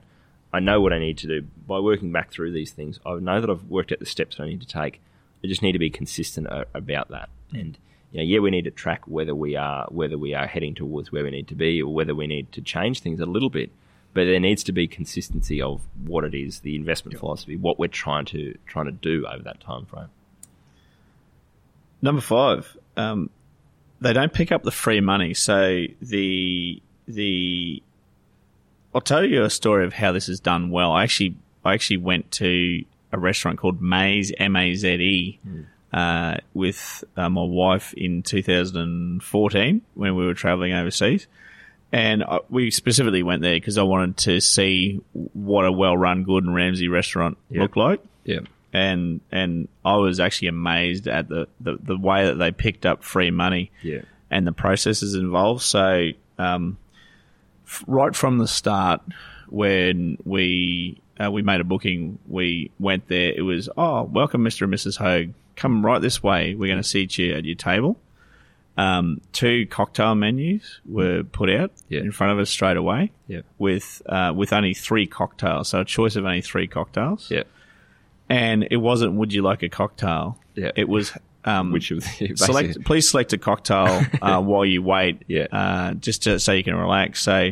I 0.52 0.60
know 0.60 0.80
what 0.80 0.92
I 0.92 1.00
need 1.00 1.18
to 1.18 1.26
do 1.26 1.46
by 1.66 1.80
working 1.80 2.12
back 2.12 2.30
through 2.30 2.52
these 2.52 2.70
things. 2.70 3.00
I 3.04 3.14
know 3.16 3.40
that 3.40 3.50
I've 3.50 3.64
worked 3.64 3.90
out 3.90 3.98
the 3.98 4.06
steps 4.06 4.38
I 4.38 4.46
need 4.46 4.60
to 4.60 4.66
take. 4.68 5.00
I 5.42 5.48
just 5.48 5.62
need 5.62 5.72
to 5.72 5.80
be 5.80 5.90
consistent 5.90 6.46
a- 6.46 6.66
about 6.74 7.08
that. 7.08 7.28
And 7.52 7.76
you 8.12 8.18
know, 8.18 8.24
yeah, 8.24 8.38
we 8.38 8.50
need 8.50 8.64
to 8.64 8.70
track 8.70 9.02
whether 9.06 9.34
we 9.34 9.56
are 9.56 9.86
whether 9.90 10.16
we 10.16 10.32
are 10.34 10.46
heading 10.46 10.74
towards 10.74 11.10
where 11.10 11.24
we 11.24 11.30
need 11.30 11.48
to 11.48 11.56
be, 11.56 11.82
or 11.82 11.92
whether 11.92 12.14
we 12.14 12.28
need 12.28 12.52
to 12.52 12.62
change 12.62 13.00
things 13.00 13.18
a 13.18 13.26
little 13.26 13.50
bit. 13.50 13.70
But 14.14 14.24
there 14.26 14.40
needs 14.40 14.62
to 14.64 14.72
be 14.72 14.86
consistency 14.86 15.60
of 15.60 15.82
what 16.04 16.24
it 16.24 16.34
is, 16.34 16.60
the 16.60 16.76
investment 16.76 17.18
philosophy, 17.18 17.56
what 17.56 17.78
we're 17.78 17.88
trying 17.88 18.24
to 18.26 18.56
trying 18.66 18.86
to 18.86 18.92
do 18.92 19.26
over 19.26 19.42
that 19.42 19.60
time 19.60 19.86
frame. 19.86 20.08
Number 22.00 22.20
five, 22.20 22.76
um, 22.96 23.30
they 24.00 24.12
don't 24.12 24.32
pick 24.32 24.52
up 24.52 24.62
the 24.62 24.70
free 24.70 25.00
money. 25.00 25.34
So 25.34 25.86
the 26.00 26.80
the 27.08 27.82
I'll 28.94 29.00
tell 29.00 29.24
you 29.24 29.42
a 29.42 29.50
story 29.50 29.84
of 29.84 29.92
how 29.92 30.12
this 30.12 30.28
is 30.28 30.38
done 30.38 30.70
well. 30.70 30.92
I 30.92 31.02
actually 31.02 31.36
I 31.64 31.74
actually 31.74 31.96
went 31.96 32.30
to 32.32 32.84
a 33.12 33.18
restaurant 33.18 33.58
called 33.58 33.80
Maze 33.82 34.32
M 34.38 34.54
A 34.54 34.74
Z 34.74 34.88
E 34.88 35.40
uh, 35.92 36.36
with 36.52 37.04
uh, 37.16 37.28
my 37.28 37.42
wife 37.42 37.94
in 37.94 38.22
2014 38.22 39.82
when 39.94 40.16
we 40.16 40.26
were 40.26 40.34
traveling 40.34 40.72
overseas. 40.72 41.26
And 41.94 42.24
uh, 42.24 42.40
we 42.50 42.72
specifically 42.72 43.22
went 43.22 43.40
there 43.40 43.54
because 43.54 43.78
I 43.78 43.84
wanted 43.84 44.16
to 44.18 44.40
see 44.40 45.00
what 45.12 45.64
a 45.64 45.70
well-run 45.70 46.24
Gordon 46.24 46.52
Ramsay 46.52 46.88
restaurant 46.88 47.38
Yep. 47.50 47.60
looked 47.62 47.76
like 47.76 48.00
Yeah, 48.24 48.40
and 48.72 49.20
and 49.30 49.68
I 49.84 49.94
was 49.96 50.18
actually 50.18 50.48
amazed 50.48 51.06
at 51.06 51.28
the, 51.28 51.46
the, 51.60 51.78
the 51.80 51.96
way 51.96 52.26
that 52.26 52.34
they 52.34 52.50
picked 52.50 52.84
up 52.84 53.04
free 53.04 53.30
money 53.30 53.70
yeah, 53.80 54.00
and 54.28 54.44
the 54.44 54.50
processes 54.52 55.14
involved. 55.14 55.62
So 55.62 56.08
um, 56.36 56.78
f- 57.64 57.84
right 57.86 58.14
from 58.16 58.38
the 58.38 58.48
start, 58.48 59.00
when 59.48 60.18
we 60.24 61.00
uh, 61.22 61.30
we 61.30 61.42
made 61.42 61.60
a 61.60 61.64
booking, 61.64 62.18
we 62.26 62.72
went 62.80 63.06
there. 63.06 63.32
It 63.36 63.42
was 63.42 63.68
oh, 63.76 64.02
welcome, 64.02 64.42
Mister 64.42 64.64
and 64.64 64.74
Mrs. 64.74 64.96
Hogue. 64.96 65.32
Come 65.54 65.86
right 65.86 66.02
this 66.02 66.20
way. 66.24 66.56
We're 66.56 66.66
going 66.66 66.82
to 66.82 66.88
seat 66.88 67.16
you 67.18 67.34
at 67.34 67.44
your 67.44 67.54
table. 67.54 67.96
Um, 68.76 69.20
two 69.32 69.66
cocktail 69.66 70.14
menus 70.14 70.80
were 70.84 71.22
put 71.22 71.48
out 71.50 71.70
Yeah. 71.88 72.00
in 72.00 72.10
front 72.12 72.32
of 72.32 72.38
us 72.38 72.50
straight 72.50 72.76
away 72.76 73.12
Yeah. 73.28 73.42
with 73.58 74.02
uh, 74.06 74.32
with 74.34 74.52
only 74.52 74.74
three 74.74 75.06
cocktails, 75.06 75.68
so 75.68 75.80
a 75.80 75.84
choice 75.84 76.16
of 76.16 76.24
only 76.24 76.40
three 76.42 76.66
cocktails. 76.66 77.30
Yeah. 77.30 77.44
And 78.28 78.66
it 78.70 78.78
wasn't 78.78 79.14
would 79.14 79.32
you 79.32 79.42
like 79.42 79.62
a 79.62 79.68
cocktail? 79.68 80.38
Yeah. 80.54 80.70
It 80.76 80.88
was 80.88 81.12
um, 81.44 81.72
Which 81.72 81.90
of 81.90 82.00
the 82.18 82.32
select 82.36 82.82
please 82.84 83.08
select 83.10 83.32
a 83.34 83.38
cocktail 83.38 84.02
uh, 84.22 84.40
while 84.40 84.64
you 84.64 84.82
wait 84.82 85.22
Yeah. 85.28 85.46
uh, 85.52 85.92
just 85.94 86.22
to, 86.22 86.38
so 86.38 86.52
you 86.52 86.64
can 86.64 86.74
relax 86.74 87.22
so 87.22 87.50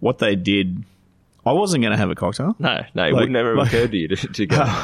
what 0.00 0.16
they 0.18 0.34
did 0.34 0.82
i 1.44 1.52
wasn't 1.52 1.82
going 1.82 1.90
to 1.92 1.98
have 1.98 2.10
a 2.10 2.14
cocktail 2.14 2.56
No, 2.58 2.84
no, 2.94 3.04
it 3.06 3.12
Like- 3.12 3.20
would 3.20 3.30
never 3.30 3.50
have 3.50 3.58
like- 3.58 3.68
occurred 3.68 3.90
to 3.90 3.96
you 3.98 4.08
to, 4.08 4.16
to 4.28 4.46
go. 4.46 4.64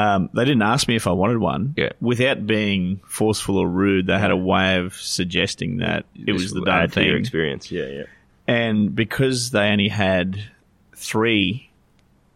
um, 0.00 0.30
they 0.34 0.44
didn't 0.44 0.62
ask 0.62 0.86
me 0.86 0.94
if 0.96 1.06
i 1.06 1.10
wanted 1.12 1.38
one 1.38 1.74
Yeah. 1.76 1.90
without 2.00 2.46
being 2.46 3.00
forceful 3.06 3.56
or 3.58 3.68
rude 3.68 4.06
they 4.06 4.18
had 4.18 4.30
a 4.30 4.36
way 4.36 4.76
of 4.78 4.94
suggesting 4.94 5.78
that 5.78 6.04
it 6.14 6.32
was 6.32 6.52
the 6.52 6.64
add 6.70 6.92
thing 6.92 7.14
experience. 7.16 7.70
Yeah, 7.72 7.86
yeah. 7.86 8.02
and 8.46 8.94
because 8.94 9.50
they 9.50 9.68
only 9.70 9.88
had 9.88 10.38
three 10.94 11.70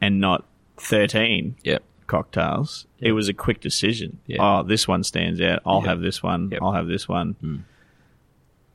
and 0.00 0.20
not 0.20 0.44
13 0.78 1.54
Yeah. 1.62 1.78
cocktails, 2.08 2.86
it 2.98 3.12
was 3.12 3.28
a 3.28 3.32
quick 3.34 3.60
decision. 3.60 4.18
Yeah. 4.26 4.38
Oh, 4.40 4.62
this 4.64 4.88
one 4.88 5.04
stands 5.04 5.40
out. 5.40 5.60
I'll 5.64 5.80
Yeah. 5.82 5.88
have 5.90 6.00
this 6.00 6.22
one. 6.22 6.50
Yep. 6.50 6.60
I'll 6.62 6.72
have 6.72 6.86
this 6.88 7.08
one. 7.08 7.64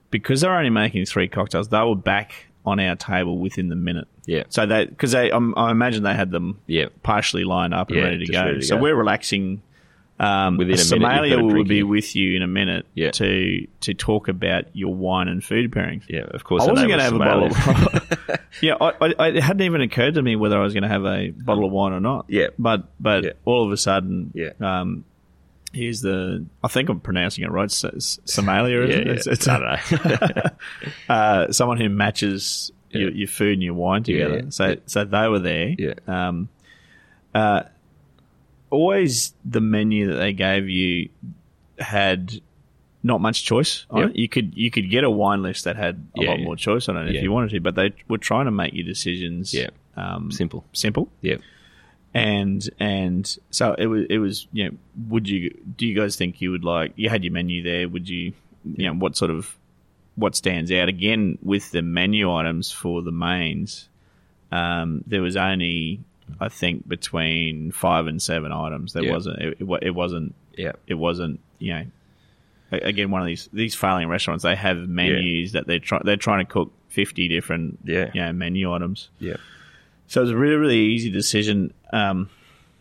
Because 0.09 0.41
they're 0.41 0.55
only 0.57 0.69
making 0.69 1.05
three 1.05 1.27
cocktails, 1.27 1.67
they 1.69 1.81
were 1.81 1.95
back 1.95 2.47
on 2.65 2.79
our 2.79 2.95
table 2.95 3.37
within 3.37 3.67
the 3.69 3.75
minute. 3.75 4.07
Yeah. 4.27 4.43
So 4.49 4.65
they, 4.67 4.85
because 4.85 5.13
they, 5.13 5.31
um, 5.31 5.55
I 5.57 5.71
imagine 5.71 6.03
they 6.03 6.13
had 6.13 6.29
them 6.29 6.59
Yeah. 6.67 6.87
partially 7.01 7.43
lined 7.45 7.73
up 7.73 7.87
and 7.89 7.97
Yeah, 7.97 8.03
ready 8.03 8.25
to 8.27 8.31
go. 8.31 8.43
ready 8.45 8.59
to 8.59 8.65
so 8.65 8.75
go. 8.75 8.81
we're 8.83 8.95
relaxing. 8.95 9.63
Um, 10.19 10.57
Within 10.57 10.73
a 10.73 10.77
minute, 10.77 10.87
Somalia 11.33 11.39
a 11.39 11.43
will 11.43 11.63
be 11.63 11.79
in. 11.81 11.87
with 11.89 12.15
you 12.15 12.35
in 12.35 12.41
a 12.41 12.47
minute 12.47 12.85
Yeah. 12.95 13.11
to 13.11 13.67
to 13.81 13.93
talk 13.93 14.27
about 14.27 14.65
your 14.73 14.93
wine 14.93 15.27
and 15.27 15.43
food 15.43 15.71
pairings. 15.71 16.03
Yeah, 16.09 16.21
of 16.31 16.43
course. 16.43 16.63
I 16.63 16.71
wasn't 16.71 16.87
going 16.89 16.97
to 16.99 17.03
have 17.05 17.13
a 17.13 17.19
bottle. 17.19 17.45
Of, 17.45 18.39
yeah, 18.61 18.75
I, 18.81 19.13
I, 19.19 19.27
it 19.29 19.43
hadn't 19.43 19.61
even 19.61 19.81
occurred 19.81 20.15
to 20.15 20.21
me 20.23 20.35
whether 20.35 20.57
I 20.59 20.63
was 20.63 20.73
going 20.73 20.83
to 20.83 20.89
have 20.89 21.05
a 21.05 21.29
bottle 21.29 21.65
of 21.65 21.71
wine 21.71 21.93
or 21.93 21.99
not. 21.99 22.25
Yeah. 22.29 22.47
but 22.59 22.85
but 22.99 23.23
Yeah. 23.25 23.31
all 23.45 23.63
of 23.65 23.71
a 23.71 23.77
sudden, 23.77 24.31
Yeah. 24.33 24.53
Um, 24.59 25.05
here's 25.71 26.01
the. 26.01 26.43
I 26.63 26.67
think 26.67 26.89
I'm 26.89 26.99
pronouncing 26.99 27.43
it 27.43 27.51
right. 27.51 27.69
Somalia, 27.69 28.87
isn't 28.89 29.05
yeah. 29.05 29.11
it? 29.13 29.17
It's, 29.19 29.27
it's 29.27 29.47
I 29.47 29.59
don't 29.59 30.05
know. 30.35 30.49
uh, 31.09 31.51
someone 31.51 31.77
who 31.79 31.89
matches 31.89 32.71
your, 32.91 33.11
your 33.11 33.27
food 33.27 33.53
and 33.53 33.63
your 33.63 33.73
wine 33.73 34.03
together. 34.03 34.41
yeah. 34.43 34.49
So 34.49 34.67
Yeah. 34.69 34.75
so 34.85 35.03
they 35.05 35.27
were 35.27 35.39
there. 35.39 35.75
Yeah. 35.77 35.93
Um, 36.07 36.49
uh, 37.35 37.63
always 38.69 39.33
the 39.45 39.61
menu 39.61 40.07
that 40.11 40.17
they 40.17 40.33
gave 40.33 40.67
you 40.69 41.09
had 41.79 42.41
not 43.03 43.21
much 43.21 43.45
choice 43.45 43.85
on 43.89 44.01
Yep. 44.01 44.09
it. 44.09 44.15
You 44.17 44.27
could 44.29 44.57
you 44.57 44.71
could 44.71 44.89
get 44.89 45.03
a 45.03 45.09
wine 45.09 45.41
list 45.41 45.63
that 45.65 45.75
had 45.75 45.95
a 46.17 46.23
Yeah, 46.23 46.29
lot 46.29 46.39
yeah. 46.39 46.45
more 46.45 46.55
choice 46.55 46.89
on 46.89 46.97
it 46.97 47.07
if 47.09 47.15
Yeah. 47.15 47.21
you 47.21 47.31
wanted 47.31 47.51
to, 47.51 47.59
but 47.61 47.75
they 47.75 47.93
were 48.07 48.17
trying 48.17 48.45
to 48.45 48.51
make 48.51 48.73
your 48.73 48.85
decisions 48.85 49.53
Yeah. 49.53 49.69
um, 49.95 50.31
Simple. 50.31 50.65
simple 50.73 51.09
Yeah. 51.21 51.37
and 52.13 52.67
and 52.79 53.37
so 53.51 53.73
it 53.77 53.87
was 53.87 54.05
it 54.09 54.17
was 54.17 54.47
you 54.51 54.65
know 54.65 54.77
would 55.09 55.29
you 55.29 55.55
do 55.77 55.85
you 55.87 55.95
guys 55.95 56.15
think 56.15 56.41
you 56.41 56.51
would 56.51 56.63
like 56.63 56.93
you 56.95 57.09
had 57.09 57.23
your 57.23 57.33
menu 57.33 57.61
there 57.63 57.87
would 57.87 58.09
you 58.09 58.33
you 58.75 58.85
know 58.87 58.93
what 58.93 59.15
sort 59.15 59.31
of 59.31 59.55
what 60.17 60.35
stands 60.35 60.71
out 60.71 60.89
again 60.89 61.37
with 61.41 61.71
the 61.71 61.81
menu 61.81 62.29
items 62.33 62.71
for 62.71 63.01
the 63.01 63.11
mains 63.11 63.87
um, 64.51 65.03
there 65.07 65.21
was 65.21 65.35
only 65.37 65.99
I 66.41 66.49
think 66.49 66.87
between 66.87 67.71
five 67.71 68.07
and 68.07 68.21
seven 68.21 68.51
items 68.51 68.93
there 68.93 69.03
Yeah. 69.03 69.11
wasn't 69.13 69.39
it, 69.39 69.57
it, 69.61 69.67
it 69.83 69.95
wasn't 69.95 70.35
Yeah. 70.57 70.73
it 70.87 70.95
wasn't 70.95 71.39
you 71.59 71.73
know 71.73 71.85
again 72.71 73.11
one 73.11 73.21
of 73.21 73.27
these 73.27 73.47
these 73.53 73.75
failing 73.75 74.09
restaurants 74.09 74.43
they 74.43 74.55
have 74.55 74.77
menus 74.89 75.53
that 75.53 75.67
they're 75.67 75.79
trying 75.79 76.01
they're 76.03 76.17
trying 76.17 76.45
to 76.45 76.51
cook 76.51 76.71
50 76.89 77.27
different 77.29 77.79
Yeah. 77.85 78.09
you 78.13 78.21
know 78.21 78.33
menu 78.33 78.73
items 78.73 79.09
Yeah. 79.19 79.37
so 80.07 80.21
it 80.21 80.23
was 80.23 80.31
a 80.31 80.37
really, 80.37 80.55
really 80.55 80.79
easy 80.79 81.09
decision, 81.11 81.73
um, 81.93 82.29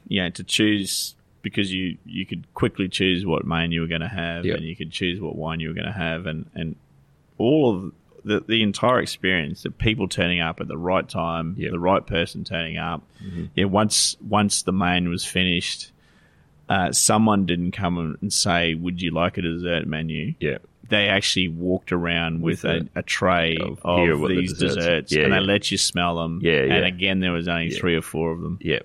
you 0.08 0.22
know, 0.22 0.30
to 0.30 0.44
choose 0.44 1.14
because 1.42 1.72
you, 1.72 1.96
you 2.04 2.24
could 2.26 2.44
quickly 2.54 2.88
choose 2.88 3.24
what 3.26 3.44
main 3.44 3.70
you 3.72 3.80
were 3.80 3.86
going 3.88 4.00
to 4.00 4.08
have, 4.08 4.44
Yep. 4.44 4.56
and 4.56 4.64
you 4.66 4.74
could 4.76 4.90
choose 4.90 5.20
what 5.20 5.36
wine 5.36 5.60
you 5.60 5.68
were 5.68 5.74
going 5.74 5.86
to 5.86 5.92
have, 5.92 6.26
and, 6.26 6.46
and 6.54 6.74
all 7.38 7.74
of 7.74 7.92
the, 8.24 8.40
the 8.46 8.62
entire 8.62 9.00
experience, 9.00 9.62
the 9.62 9.70
people 9.70 10.08
turning 10.08 10.40
up 10.40 10.60
at 10.60 10.66
the 10.68 10.76
right 10.78 11.08
time, 11.08 11.54
Yep. 11.58 11.70
the 11.70 11.78
right 11.78 12.04
person 12.06 12.42
turning 12.44 12.76
up. 12.76 13.02
Yeah, 13.54 13.66
once 13.66 14.16
once 14.20 14.62
the 14.62 14.72
main 14.72 15.08
was 15.08 15.24
finished, 15.24 15.92
uh, 16.68 16.90
someone 16.92 17.46
didn't 17.46 17.70
come 17.72 18.16
and 18.20 18.32
say, 18.32 18.74
"Would 18.74 19.00
you 19.00 19.12
like 19.12 19.38
a 19.38 19.42
dessert 19.42 19.86
menu?" 19.86 20.34
Yeah. 20.40 20.58
they 20.88 21.08
actually 21.08 21.48
walked 21.48 21.90
around 21.90 22.42
with, 22.42 22.62
With 22.62 22.88
a, 22.94 22.98
a 23.00 23.02
tray 23.02 23.56
of, 23.60 23.80
of, 23.84 24.20
what 24.20 24.28
the 24.28 24.36
these 24.36 24.52
desserts- 24.52 24.74
desserts, 24.76 25.12
Yeah, 25.12 25.24
and 25.24 25.32
yeah. 25.32 25.40
they 25.40 25.44
let 25.46 25.70
you 25.72 25.78
smell 25.78 26.16
them. 26.16 26.38
Yeah, 26.42 26.60
And 26.62 26.70
yeah. 26.70 26.86
again, 26.86 27.18
there 27.20 27.32
was 27.32 27.48
only 27.48 27.70
three 27.70 27.96
or 27.96 28.02
four 28.02 28.30
of 28.32 28.40
them. 28.40 28.58
Yeah. 28.60 28.80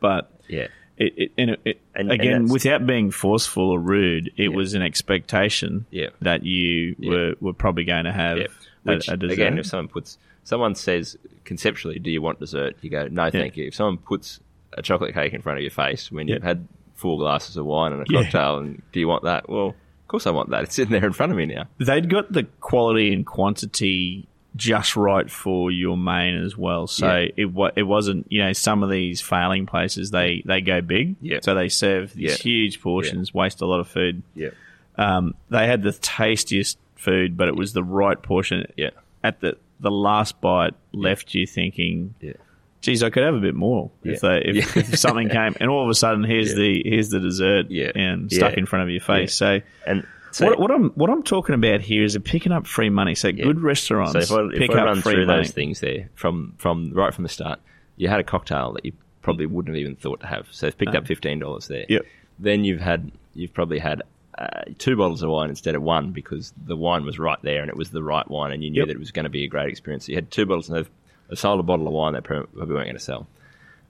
But 0.00 0.30
Yeah. 0.48 0.68
It, 0.96 1.12
it, 1.16 1.32
and 1.38 1.50
it, 1.50 1.60
it 1.64 1.80
And- 1.94 2.10
and 2.10 2.20
again, 2.20 2.32
that's- 2.46 2.50
without 2.52 2.86
being 2.86 3.10
forceful 3.10 3.70
or 3.70 3.78
rude, 3.80 4.28
it 4.36 4.50
Yeah. 4.50 4.56
was 4.56 4.74
an 4.74 4.82
expectation 4.82 5.86
Yeah. 5.90 6.08
that 6.20 6.44
you 6.44 6.96
Yeah. 6.98 7.10
were, 7.10 7.34
were 7.40 7.52
probably 7.52 7.84
going 7.84 8.04
to 8.04 8.12
have 8.12 8.38
a, 8.38 8.46
Which, 8.84 9.08
a 9.08 9.16
dessert. 9.16 9.32
again, 9.32 9.58
if 9.58 9.66
someone 9.66 9.88
puts, 9.88 10.18
someone 10.44 10.74
says 10.74 11.16
conceptually, 11.44 11.98
do 11.98 12.10
you 12.10 12.22
want 12.22 12.38
dessert? 12.40 12.76
You 12.82 12.90
go, 12.90 13.08
no, 13.10 13.30
thank 13.30 13.56
you. 13.56 13.66
If 13.68 13.74
someone 13.74 13.98
puts 13.98 14.40
a 14.76 14.82
chocolate 14.82 15.14
cake 15.14 15.32
in 15.32 15.42
front 15.42 15.58
of 15.58 15.62
your 15.62 15.70
face 15.70 16.10
when 16.12 16.28
you've 16.28 16.42
had 16.42 16.66
four 16.94 17.18
glasses 17.18 17.56
of 17.56 17.64
wine 17.66 17.92
and 17.92 18.02
a 18.02 18.04
cocktail, 18.04 18.58
and 18.58 18.82
do 18.92 19.00
you 19.00 19.08
want 19.08 19.24
that? 19.24 19.48
Well, 19.48 19.68
of 19.68 20.08
course 20.08 20.26
I 20.26 20.30
want 20.30 20.50
that. 20.50 20.64
It's 20.64 20.74
sitting 20.74 20.92
there 20.92 21.04
in 21.06 21.12
front 21.12 21.32
of 21.32 21.38
me 21.38 21.46
now. 21.46 21.64
they'd 21.78 22.08
got 22.10 22.32
the 22.32 22.44
quality 22.60 23.12
and 23.12 23.24
quantity 23.26 24.26
just 24.56 24.94
right 24.96 25.28
for 25.30 25.70
your 25.70 25.96
main 25.96 26.36
as 26.42 26.56
well. 26.56 26.86
So 26.86 27.06
Yeah. 27.06 27.28
it 27.36 27.48
it 27.76 27.82
wasn't 27.82 28.26
you 28.30 28.42
know 28.44 28.52
some 28.52 28.82
of 28.82 28.90
these 28.90 29.20
failing 29.20 29.66
places 29.66 30.10
they 30.10 30.42
they 30.46 30.60
go 30.60 30.80
big, 30.80 31.16
Yeah. 31.20 31.38
so 31.42 31.54
they 31.54 31.68
serve 31.68 32.14
these 32.14 32.30
Yeah. 32.30 32.36
huge 32.36 32.80
portions, 32.80 33.34
waste 33.34 33.60
a 33.60 33.66
lot 33.66 33.80
of 33.80 33.88
food. 33.88 34.22
Yeah. 34.34 34.50
Um, 34.96 35.34
they 35.50 35.66
had 35.66 35.82
the 35.82 35.92
tastiest 35.92 36.78
food, 36.94 37.36
but 37.36 37.48
it 37.48 37.56
was 37.56 37.72
the 37.72 37.82
right 37.82 38.20
portion. 38.22 38.66
Yeah. 38.76 38.90
At 39.22 39.40
the 39.40 39.56
the 39.80 39.90
last 39.90 40.40
bite, 40.40 40.74
left 40.92 41.34
you 41.34 41.46
thinking, 41.46 42.14
Yeah. 42.20 42.34
"Geez, 42.80 43.02
I 43.02 43.10
could 43.10 43.24
have 43.24 43.34
a 43.34 43.40
bit 43.40 43.56
more 43.56 43.90
if 44.04 44.22
Yeah. 44.22 44.28
they, 44.28 44.42
if, 44.50 44.54
Yeah. 44.76 44.82
if 44.82 44.98
something 44.98 45.28
came." 45.28 45.56
And 45.58 45.68
all 45.68 45.82
of 45.82 45.90
a 45.90 45.94
sudden, 45.94 46.22
here's 46.22 46.50
Yeah. 46.50 46.58
the 46.58 46.82
here's 46.86 47.08
the 47.10 47.18
dessert, 47.18 47.66
Yeah. 47.70 47.90
and 47.94 48.30
stuck 48.32 48.52
Yeah. 48.52 48.60
in 48.60 48.66
front 48.66 48.84
of 48.84 48.90
your 48.90 49.00
face. 49.00 49.34
So. 49.34 49.60
And 49.84 50.06
so, 50.34 50.46
what, 50.46 50.58
what 50.58 50.70
I'm 50.70 50.90
what 50.90 51.10
I'm 51.10 51.22
talking 51.22 51.54
about 51.54 51.80
here 51.80 52.02
is 52.04 52.18
picking 52.24 52.52
up 52.52 52.66
free 52.66 52.90
money. 52.90 53.14
So 53.14 53.30
good 53.32 53.60
restaurants 53.60 54.12
so 54.12 54.18
if 54.18 54.30
I, 54.54 54.58
pick 54.58 54.70
if 54.70 54.76
I 54.76 54.80
up 54.80 54.86
run 54.86 55.00
free 55.02 55.12
through 55.14 55.26
money. 55.26 55.42
those 55.42 55.52
things 55.52 55.80
there 55.80 56.10
from, 56.14 56.54
from 56.58 56.92
right 56.92 57.14
from 57.14 57.22
the 57.22 57.28
start, 57.28 57.60
you 57.96 58.08
had 58.08 58.20
a 58.20 58.24
cocktail 58.24 58.72
that 58.72 58.84
you 58.84 58.92
probably 59.22 59.46
wouldn't 59.46 59.74
have 59.74 59.80
even 59.80 59.96
thought 59.96 60.20
to 60.20 60.26
have. 60.26 60.48
So 60.50 60.66
it's 60.66 60.76
picked 60.76 60.94
up 60.94 61.06
fifteen 61.06 61.38
dollars 61.38 61.68
there. 61.68 61.86
Yep. 61.88 62.02
Then 62.38 62.64
you've 62.64 62.80
had 62.80 63.12
you've 63.34 63.54
probably 63.54 63.78
had 63.78 64.02
uh, 64.38 64.62
two 64.78 64.96
bottles 64.96 65.22
of 65.22 65.30
wine 65.30 65.48
instead 65.48 65.74
of 65.76 65.82
one 65.82 66.10
because 66.10 66.52
the 66.66 66.76
wine 66.76 67.04
was 67.04 67.18
right 67.18 67.38
there 67.42 67.60
and 67.62 67.70
it 67.70 67.76
was 67.76 67.90
the 67.90 68.02
right 68.02 68.28
wine 68.28 68.50
and 68.52 68.64
you 68.64 68.70
knew 68.70 68.80
Yep. 68.80 68.88
that 68.88 68.94
it 68.96 68.98
was 68.98 69.12
going 69.12 69.24
to 69.24 69.30
be 69.30 69.44
a 69.44 69.48
great 69.48 69.68
experience. 69.68 70.06
So 70.06 70.10
you 70.10 70.16
had 70.16 70.30
two 70.30 70.44
bottles 70.44 70.68
and 70.68 70.78
they've, 70.78 70.90
they 71.28 71.36
sold 71.36 71.60
a 71.60 71.62
bottle 71.62 71.86
of 71.86 71.92
wine 71.92 72.14
they 72.14 72.20
probably 72.20 72.48
weren't 72.74 72.86
going 72.86 72.94
to 72.94 72.98
sell. 72.98 73.28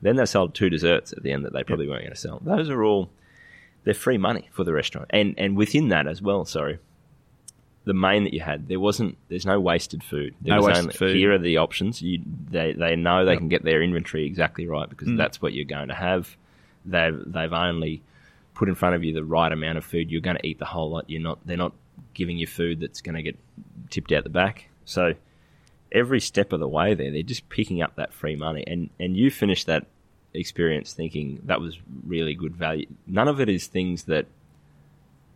Then 0.03 0.17
they 0.17 0.27
sold 0.27 0.55
two 0.55 0.69
desserts 0.69 1.15
at 1.15 1.23
the 1.23 1.33
end 1.33 1.47
that 1.47 1.55
they 1.55 1.65
probably 1.65 1.89
weren't 1.89 2.03
going 2.03 2.13
to 2.13 2.21
sell. 2.21 2.41
Those 2.45 2.69
are 2.69 2.85
all 2.85 3.09
they're 3.85 3.95
free 3.95 4.19
money 4.19 4.49
for 4.53 4.65
the 4.65 4.73
restaurant, 4.73 5.09
and 5.11 5.35
and 5.39 5.57
within 5.57 5.89
that 5.89 6.07
as 6.07 6.21
well. 6.23 6.45
Sorry, 6.45 6.79
the 7.85 7.95
main 7.95 8.25
that 8.25 8.33
you 8.35 8.41
had 8.41 8.69
there 8.69 8.81
wasn't 8.81 9.17
there's 9.29 9.45
no 9.47 9.61
wasted 9.61 10.03
food. 10.03 10.35
There 10.41 10.55
No 10.57 10.63
was 10.63 10.67
wasted 10.69 10.83
only, 10.85 10.95
food. 10.97 11.17
Here 11.17 11.33
are 11.33 11.39
the 11.39 11.59
options. 11.59 12.01
You 12.03 12.21
they 12.51 12.73
they 12.73 12.97
know 12.97 13.25
they 13.25 13.33
Yep. 13.33 13.39
can 13.39 13.49
get 13.49 13.63
their 13.65 13.83
inventory 13.83 14.25
exactly 14.27 14.67
right 14.67 14.89
because 14.89 15.09
Mm. 15.09 15.17
that's 15.19 15.41
what 15.43 15.53
you're 15.53 15.65
going 15.67 15.89
to 15.89 15.95
have. 15.95 16.37
They've 16.87 17.21
they've 17.27 17.53
only 17.53 18.03
put 18.55 18.69
in 18.69 18.75
front 18.75 18.95
of 18.95 19.03
you 19.05 19.13
the 19.13 19.25
right 19.25 19.51
amount 19.53 19.79
of 19.79 19.85
food. 19.85 20.11
You're 20.11 20.21
going 20.21 20.37
to 20.37 20.47
eat 20.47 20.59
the 20.59 20.65
whole 20.67 20.91
lot. 20.91 21.09
You're 21.09 21.21
not. 21.23 21.39
They're 21.47 21.57
not 21.57 21.73
giving 22.15 22.39
you 22.39 22.47
food 22.47 22.81
that's 22.81 23.01
going 23.01 23.17
to 23.17 23.23
get 23.23 23.37
tipped 23.91 24.13
out 24.13 24.23
the 24.25 24.31
back. 24.31 24.69
So 24.85 25.15
every 25.93 26.21
step 26.21 26.53
of 26.53 26.61
the 26.61 26.69
way 26.69 26.95
there, 26.95 27.11
they're 27.11 27.23
just 27.23 27.49
picking 27.49 27.83
up 27.83 27.97
that 27.97 28.13
free 28.15 28.37
money, 28.37 28.65
and 28.67 28.91
and 29.01 29.17
you 29.17 29.31
finish 29.31 29.65
that 29.65 29.87
experience 30.35 30.93
thinking 30.93 31.41
that 31.45 31.61
was 31.61 31.79
really 32.07 32.35
good 32.35 32.55
value. 32.57 32.87
None 33.07 33.29
of 33.29 33.41
it 33.41 33.49
is 33.49 33.67
things 33.67 34.05
that 34.05 34.27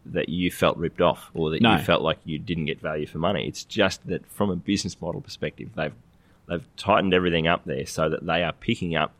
that 0.06 0.28
you 0.28 0.50
felt 0.50 0.76
ripped 0.78 1.00
off 1.00 1.30
or 1.34 1.50
that 1.50 1.60
No. 1.60 1.72
you 1.76 1.82
felt 1.82 2.02
like 2.02 2.18
you 2.24 2.38
didn't 2.38 2.64
get 2.64 2.80
value 2.80 3.06
for 3.06 3.18
money. 3.18 3.46
It's 3.46 3.62
just 3.64 4.06
that 4.06 4.24
from 4.30 4.50
a 4.50 4.56
business 4.56 4.98
model 5.00 5.20
perspective, 5.20 5.70
they've 5.74 5.92
they've 6.48 6.64
tightened 6.76 7.12
everything 7.12 7.46
up 7.46 7.64
there 7.66 7.84
so 7.86 8.08
that 8.08 8.24
they 8.24 8.42
are 8.42 8.52
picking 8.52 8.96
up 8.96 9.12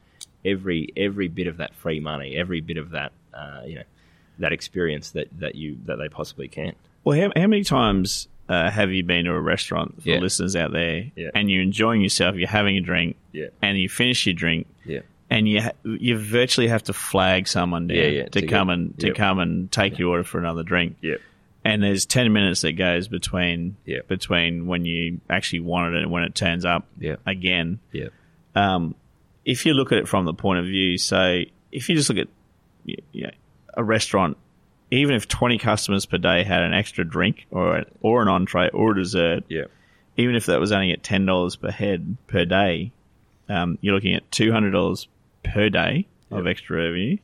every 0.45 0.89
every 0.97 1.29
bit 1.29 1.47
of 1.47 1.59
that 1.59 1.74
free 1.74 2.01
money, 2.01 2.37
every 2.37 2.61
bit 2.61 2.76
of 2.79 2.91
that 2.91 3.12
uh, 3.35 3.62
you 3.66 3.76
know 3.76 3.83
that 4.39 4.53
experience 4.53 5.11
that, 5.11 5.26
that 5.39 5.57
you 5.57 5.76
that 5.85 5.97
they 5.97 6.09
possibly 6.09 6.49
can. 6.49 6.72
Well, 7.05 7.20
how, 7.20 7.33
how 7.41 7.47
many 7.49 7.64
times 7.64 8.29
uh, 8.49 8.70
have 8.70 8.91
you 8.93 9.03
been 9.03 9.24
to 9.26 9.33
a 9.33 9.41
restaurant 9.41 10.03
for 10.03 10.09
Yeah. 10.09 10.18
listeners 10.20 10.57
out 10.57 10.72
there, 10.72 11.11
Yeah. 11.16 11.31
and 11.35 11.51
you're 11.51 11.61
enjoying 11.62 12.01
yourself, 12.01 12.37
you're 12.37 12.49
having 12.49 12.76
a 12.76 12.81
drink, 12.81 13.16
Yeah. 13.33 13.49
and 13.61 13.76
you 13.79 13.89
finish 13.91 14.26
your 14.26 14.35
drink, 14.35 14.66
Yeah. 14.87 15.01
And 15.31 15.49
you 15.49 15.61
ha- 15.62 15.72
you 15.85 16.18
virtually 16.18 16.68
have 16.68 16.83
to 16.85 16.93
flag 16.93 17.47
someone 17.49 17.87
down 17.89 17.97
Yeah, 17.97 18.05
yeah, 18.05 18.22
to, 18.29 18.41
to 18.41 18.47
come 18.47 18.68
get- 18.68 18.72
and 18.74 18.99
to 19.01 19.07
yep. 19.09 19.16
come 19.16 19.39
and 19.39 19.70
take 19.70 19.99
your 19.99 20.11
order 20.11 20.24
for 20.24 20.39
another 20.39 20.62
drink. 20.62 20.97
Yep. 21.03 21.20
and 21.64 21.83
there's 21.83 22.07
ten 22.07 22.33
minutes 22.33 22.62
that 22.62 22.72
goes 22.72 23.09
between 23.09 23.76
Yeah. 23.85 24.01
between 24.09 24.66
when 24.66 24.85
you 24.85 25.20
actually 25.29 25.61
wanted 25.61 25.97
it 25.97 26.03
and 26.05 26.11
when 26.11 26.22
it 26.22 26.35
turns 26.35 26.64
up 26.64 26.87
Yeah. 26.99 27.16
again. 27.26 27.79
Yeah. 27.93 28.09
Um, 28.55 28.95
if 29.45 29.66
you 29.66 29.74
look 29.74 29.93
at 29.93 29.99
it 29.99 30.09
from 30.09 30.24
the 30.24 30.35
point 30.35 30.61
of 30.61 30.64
view, 30.66 30.97
so 30.99 31.43
if 31.72 31.89
you 31.89 31.95
just 31.97 32.09
look 32.11 32.18
at 32.18 32.29
you 32.85 33.24
know, 33.24 33.31
a 33.74 33.85
restaurant, 33.85 34.37
even 34.91 35.14
if 35.14 35.29
20 35.29 35.59
customers 35.59 36.07
per 36.07 36.16
day 36.16 36.43
had 36.45 36.62
an 36.62 36.72
extra 36.72 37.05
drink 37.05 37.45
or 37.51 37.76
an, 37.76 37.85
or 38.01 38.22
an 38.22 38.29
entree 38.29 38.70
or 38.70 38.93
a 38.93 38.95
dessert, 38.95 39.45
Yeah. 39.49 39.64
even 40.16 40.35
if 40.37 40.47
that 40.47 40.59
was 40.61 40.72
only 40.72 40.93
at 40.93 41.03
ten 41.03 41.26
dollars 41.26 41.57
per 41.57 41.70
head 41.70 42.16
per 42.29 42.45
day, 42.47 42.93
um, 43.49 43.79
you're 43.83 43.95
looking 43.95 44.14
at 44.14 44.31
two 44.31 44.53
hundred 44.53 44.70
dollars 44.70 45.07
per 45.53 45.69
day 45.69 46.07
of 46.31 46.47
extra 46.47 46.77
revenue 46.77 47.17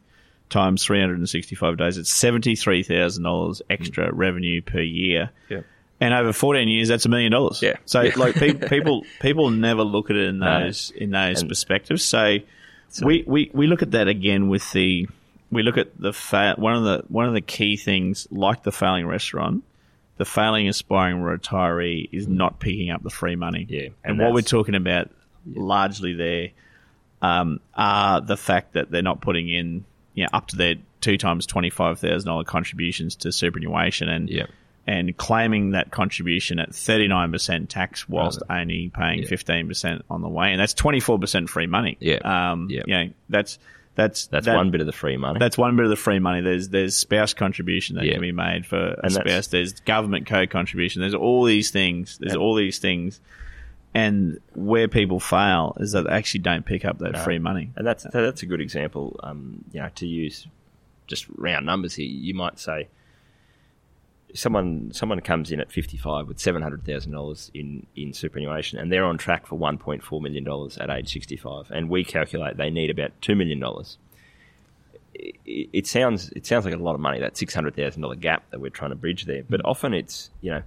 times 0.49 0.85
three 0.85 1.01
hundred 1.01 1.18
and 1.18 1.29
sixty-five 1.29 1.77
days. 1.77 1.99
It's 1.99 2.12
seventy-three 2.12 2.83
thousand 2.83 3.25
dollars 3.25 3.62
extra 3.68 4.11
hmm. 4.11 4.16
revenue 4.16 4.62
per 4.62 4.81
year. 4.81 5.31
Yeah. 5.49 5.62
And 6.01 6.12
over 6.14 6.33
fourteen 6.33 6.68
years, 6.68 6.89
that's 6.89 7.07
a 7.07 7.09
million 7.09 7.33
dollars. 7.33 7.62
Yeah. 7.62 7.77
So 7.85 8.03
Yeah. 8.03 8.12
like 8.16 8.35
pe- 8.35 8.55
people 8.68 9.05
people 9.20 9.51
never 9.51 9.83
look 9.83 10.11
at 10.11 10.16
it 10.16 10.29
in 10.29 10.39
No. 10.39 10.64
those 10.64 10.93
in 10.97 11.11
those 11.11 11.41
And- 11.41 11.49
perspectives. 11.49 12.05
So, 12.05 12.39
we, 13.03 13.25
we 13.27 13.51
we 13.53 13.66
look 13.66 13.83
at 13.83 13.91
that 13.91 14.07
again 14.07 14.49
with 14.49 14.70
the 14.72 15.09
we 15.51 15.64
look 15.64 15.77
at 15.77 15.99
the 15.99 16.12
fa- 16.12 16.55
one 16.57 16.77
of 16.77 16.85
the 16.85 17.05
one 17.09 17.27
of 17.27 17.35
the 17.35 17.41
key 17.41 17.77
things 17.77 18.29
like 18.31 18.62
the 18.62 18.70
failing 18.70 19.07
restaurant 19.07 19.64
the 20.16 20.25
failing 20.25 20.68
aspiring 20.68 21.16
retiree 21.16 22.09
is 22.12 22.27
hmm. 22.27 22.37
not 22.37 22.61
picking 22.61 22.91
up 22.91 23.03
the 23.03 23.11
free 23.11 23.35
money. 23.35 23.66
Yeah, 23.68 23.81
And, 23.83 23.95
and 24.05 24.18
what 24.20 24.33
we're 24.33 24.43
talking 24.43 24.77
about 24.77 25.11
largely 25.47 26.14
there 26.14 26.51
um, 27.25 27.61
are 27.75 28.20
the 28.20 28.37
fact 28.37 28.72
that 28.75 28.91
they're 28.91 29.03
not 29.03 29.20
putting 29.20 29.49
in 29.49 29.85
you 30.14 30.25
know, 30.25 30.29
up 30.33 30.47
to 30.49 30.57
their 30.57 30.75
two 31.01 31.16
times 31.18 31.47
$25,000 31.47 32.45
contributions 32.47 33.16
to 33.16 33.33
superannuation 33.33 34.09
and 34.09 34.29
Yeah. 34.31 34.47
and 34.87 35.16
claiming 35.16 35.70
that 35.72 35.91
contribution 35.91 36.59
at 36.59 36.70
39% 36.70 37.68
tax 37.68 38.09
whilst 38.09 38.43
only 38.51 38.91
paying 38.95 39.20
Yeah. 39.22 39.29
15% 39.29 40.03
on 40.11 40.20
the 40.22 40.29
way. 40.29 40.53
And 40.53 40.61
that's 40.61 40.75
24% 40.75 41.49
free 41.49 41.66
money. 41.66 41.97
Yeah. 42.01 42.18
Um, 42.53 42.68
Yeah. 42.70 42.83
You 42.87 42.95
know, 42.95 43.11
that's, 43.31 43.59
that's, 43.97 44.27
That's 44.27 44.47
that- 44.47 44.57
one 44.57 44.70
bit 44.70 44.81
of 44.81 44.87
the 44.87 44.93
free 44.93 45.16
money. 45.16 45.39
that's 45.39 45.57
one 45.57 45.77
bit 45.77 45.85
of 45.85 45.91
the 45.91 45.97
free 45.97 46.18
money. 46.18 46.41
There's 46.43 46.68
there's 46.68 46.97
spouse 46.97 47.33
contribution 47.33 47.97
that 47.97 48.05
Yeah. 48.05 48.12
can 48.12 48.20
be 48.22 48.33
made 48.33 48.66
for 48.66 48.77
a 48.79 49.01
And 49.05 49.12
spouse. 49.12 49.47
There's 49.49 49.72
government 49.81 50.27
co-contribution. 50.27 51.01
There's 51.01 51.14
all 51.14 51.45
these 51.45 51.70
things. 51.70 52.18
There's 52.18 52.35
all 52.37 52.55
these 52.55 52.79
things, 52.79 53.20
and 53.95 54.40
where 54.55 54.88
people 54.88 55.20
fail 55.20 55.76
is 55.78 55.92
that 55.92 56.03
they 56.07 56.11
actually 56.11 56.40
don't 56.40 56.66
pick 56.66 56.84
up 56.84 56.99
that 56.99 57.12
No. 57.12 57.18
free 57.20 57.38
money. 57.38 57.70
And 57.76 57.86
that's 57.86 58.05
that's 58.12 58.42
a 58.42 58.47
good 58.47 58.61
example. 58.61 59.18
Um, 59.22 59.64
you 59.72 59.80
know, 59.80 59.88
to 59.95 60.07
use 60.07 60.47
just 61.07 61.26
round 61.36 61.64
numbers 61.66 61.95
here, 61.95 62.07
you 62.09 62.34
might 62.34 62.59
say 62.59 62.88
someone 64.34 64.90
someone 64.92 65.20
comes 65.20 65.53
in 65.53 65.61
at 65.61 65.70
fifty 65.70 65.97
five 65.97 66.26
with 66.26 66.40
seven 66.40 66.61
hundred 66.62 66.84
thousand 66.84 67.12
dollars 67.12 67.51
in 67.55 67.86
in 67.95 68.12
superannuation, 68.12 68.78
and 68.78 68.90
they're 68.90 69.05
on 69.05 69.16
track 69.18 69.47
for 69.47 69.57
one 69.57 69.78
point 69.78 70.03
four 70.03 70.20
million 70.20 70.45
dollars 70.45 70.76
at 70.78 70.90
age 70.90 71.12
sixty 71.12 71.36
five, 71.36 71.70
and 71.70 71.88
we 71.88 72.05
calculate 72.05 72.57
they 72.57 72.70
need 72.70 72.90
about 72.90 73.12
two 73.20 73.36
million 73.36 73.61
dollars. 73.61 73.97
It, 75.14 75.68
it 75.72 75.86
sounds 75.86 76.30
it 76.30 76.45
sounds 76.47 76.64
like 76.64 76.74
a 76.74 76.78
lot 76.78 76.95
of 76.95 77.01
money 77.01 77.20
that 77.20 77.36
six 77.36 77.55
hundred 77.55 77.76
thousand 77.76 78.03
dollar 78.03 78.16
gap 78.16 78.51
that 78.51 78.61
we're 78.61 78.70
trying 78.70 78.90
to 78.90 78.97
bridge 78.97 79.26
there, 79.26 79.45
but 79.49 79.61
often 79.64 79.95
it's 79.95 80.30
you 80.40 80.51
know. 80.51 80.62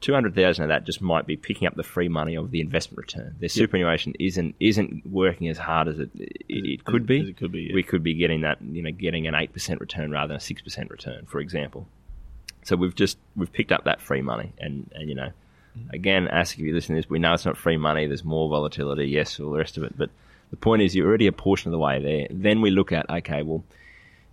Two 0.00 0.14
hundred 0.14 0.34
thousand 0.34 0.64
of 0.64 0.68
that 0.68 0.84
just 0.84 1.00
might 1.00 1.26
be 1.26 1.36
picking 1.36 1.66
up 1.66 1.74
the 1.74 1.82
free 1.82 2.08
money 2.08 2.36
of 2.36 2.52
the 2.52 2.60
investment 2.60 2.98
return. 2.98 3.34
Their 3.40 3.48
superannuation 3.48 4.14
isn't 4.20 4.54
isn't 4.60 5.04
working 5.06 5.48
as 5.48 5.58
hard 5.58 5.88
as 5.88 5.98
it 5.98 6.10
it, 6.14 6.40
it 6.48 6.84
could 6.84 7.04
be. 7.04 7.20
As 7.20 7.28
it 7.28 7.36
could 7.36 7.50
be, 7.50 7.62
yeah. 7.62 7.74
We 7.74 7.82
could 7.82 8.04
be 8.04 8.14
getting 8.14 8.42
that 8.42 8.58
you 8.62 8.82
know 8.82 8.92
getting 8.92 9.26
an 9.26 9.34
eight 9.34 9.52
percent 9.52 9.80
return 9.80 10.12
rather 10.12 10.28
than 10.28 10.36
a 10.36 10.40
six 10.40 10.62
percent 10.62 10.90
return, 10.90 11.26
for 11.26 11.40
example. 11.40 11.88
So 12.62 12.76
we've 12.76 12.94
just 12.94 13.18
we've 13.34 13.52
picked 13.52 13.72
up 13.72 13.84
that 13.84 14.00
free 14.00 14.22
money, 14.22 14.52
and 14.58 14.88
and 14.94 15.08
you 15.08 15.14
know, 15.14 15.30
mm-hmm. 15.76 15.90
again, 15.94 16.28
ask 16.28 16.54
if 16.54 16.60
you 16.60 16.74
listen 16.74 16.94
to 16.94 17.00
this, 17.00 17.10
we 17.10 17.18
know 17.18 17.34
it's 17.34 17.44
not 17.44 17.56
free 17.56 17.76
money. 17.76 18.06
There's 18.06 18.24
more 18.24 18.48
volatility, 18.48 19.06
yes, 19.06 19.40
all 19.40 19.50
the 19.50 19.58
rest 19.58 19.76
of 19.78 19.82
it. 19.82 19.96
But 19.96 20.10
the 20.50 20.56
point 20.56 20.82
is, 20.82 20.94
you're 20.94 21.08
already 21.08 21.26
a 21.26 21.32
portion 21.32 21.68
of 21.68 21.72
the 21.72 21.78
way 21.78 22.00
there. 22.00 22.26
Then 22.30 22.60
we 22.60 22.70
look 22.70 22.92
at 22.92 23.08
okay, 23.10 23.42
well, 23.42 23.64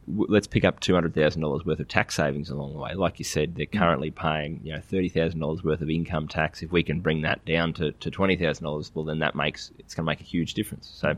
let's 0.08 0.48
pick 0.48 0.64
up 0.64 0.80
two 0.80 0.94
hundred 0.94 1.16
thousand 1.16 1.42
dollars 1.42 1.66
worth 1.66 1.80
of 1.80 1.88
tax 1.88 2.16
savings 2.16 2.50
along 2.50 2.74
the 2.74 2.80
way. 2.80 2.94
Like 2.94 3.20
you 3.20 3.26
said, 3.26 3.56
they're 3.56 3.66
mm. 3.66 3.80
currently 3.80 4.12
paying 4.12 4.62
you 4.64 4.74
know 4.74 4.82
thirty 4.82 5.10
thousand 5.10 5.40
dollars 5.40 5.64
worth 5.64 5.82
of 5.82 5.90
income 5.90 6.28
tax. 6.28 6.62
If 6.62 6.72
we 6.72 6.84
can 6.84 7.00
bring 7.00 7.22
that 7.22 7.44
down 7.46 7.74
to, 7.74 7.92
to 7.92 8.12
twenty 8.12 8.36
thousand 8.36 8.64
dollars, 8.64 8.92
well, 8.94 9.06
then 9.06 9.20
that 9.20 9.36
makes 9.36 9.72
it's 9.80 9.96
going 9.96 10.06
to 10.06 10.12
make 10.12 10.22
a 10.22 10.26
huge 10.26 10.54
difference. 10.54 10.90
So 10.94 11.10
mm. 11.10 11.18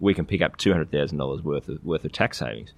we 0.00 0.14
can 0.14 0.24
pick 0.24 0.42
up 0.42 0.56
two 0.56 0.72
hundred 0.72 0.90
thousand 0.90 1.18
dollars 1.18 1.42
worth 1.42 1.68
of 1.68 1.84
worth 1.84 2.04
of 2.04 2.12
tax 2.12 2.38
savings. 2.38 2.72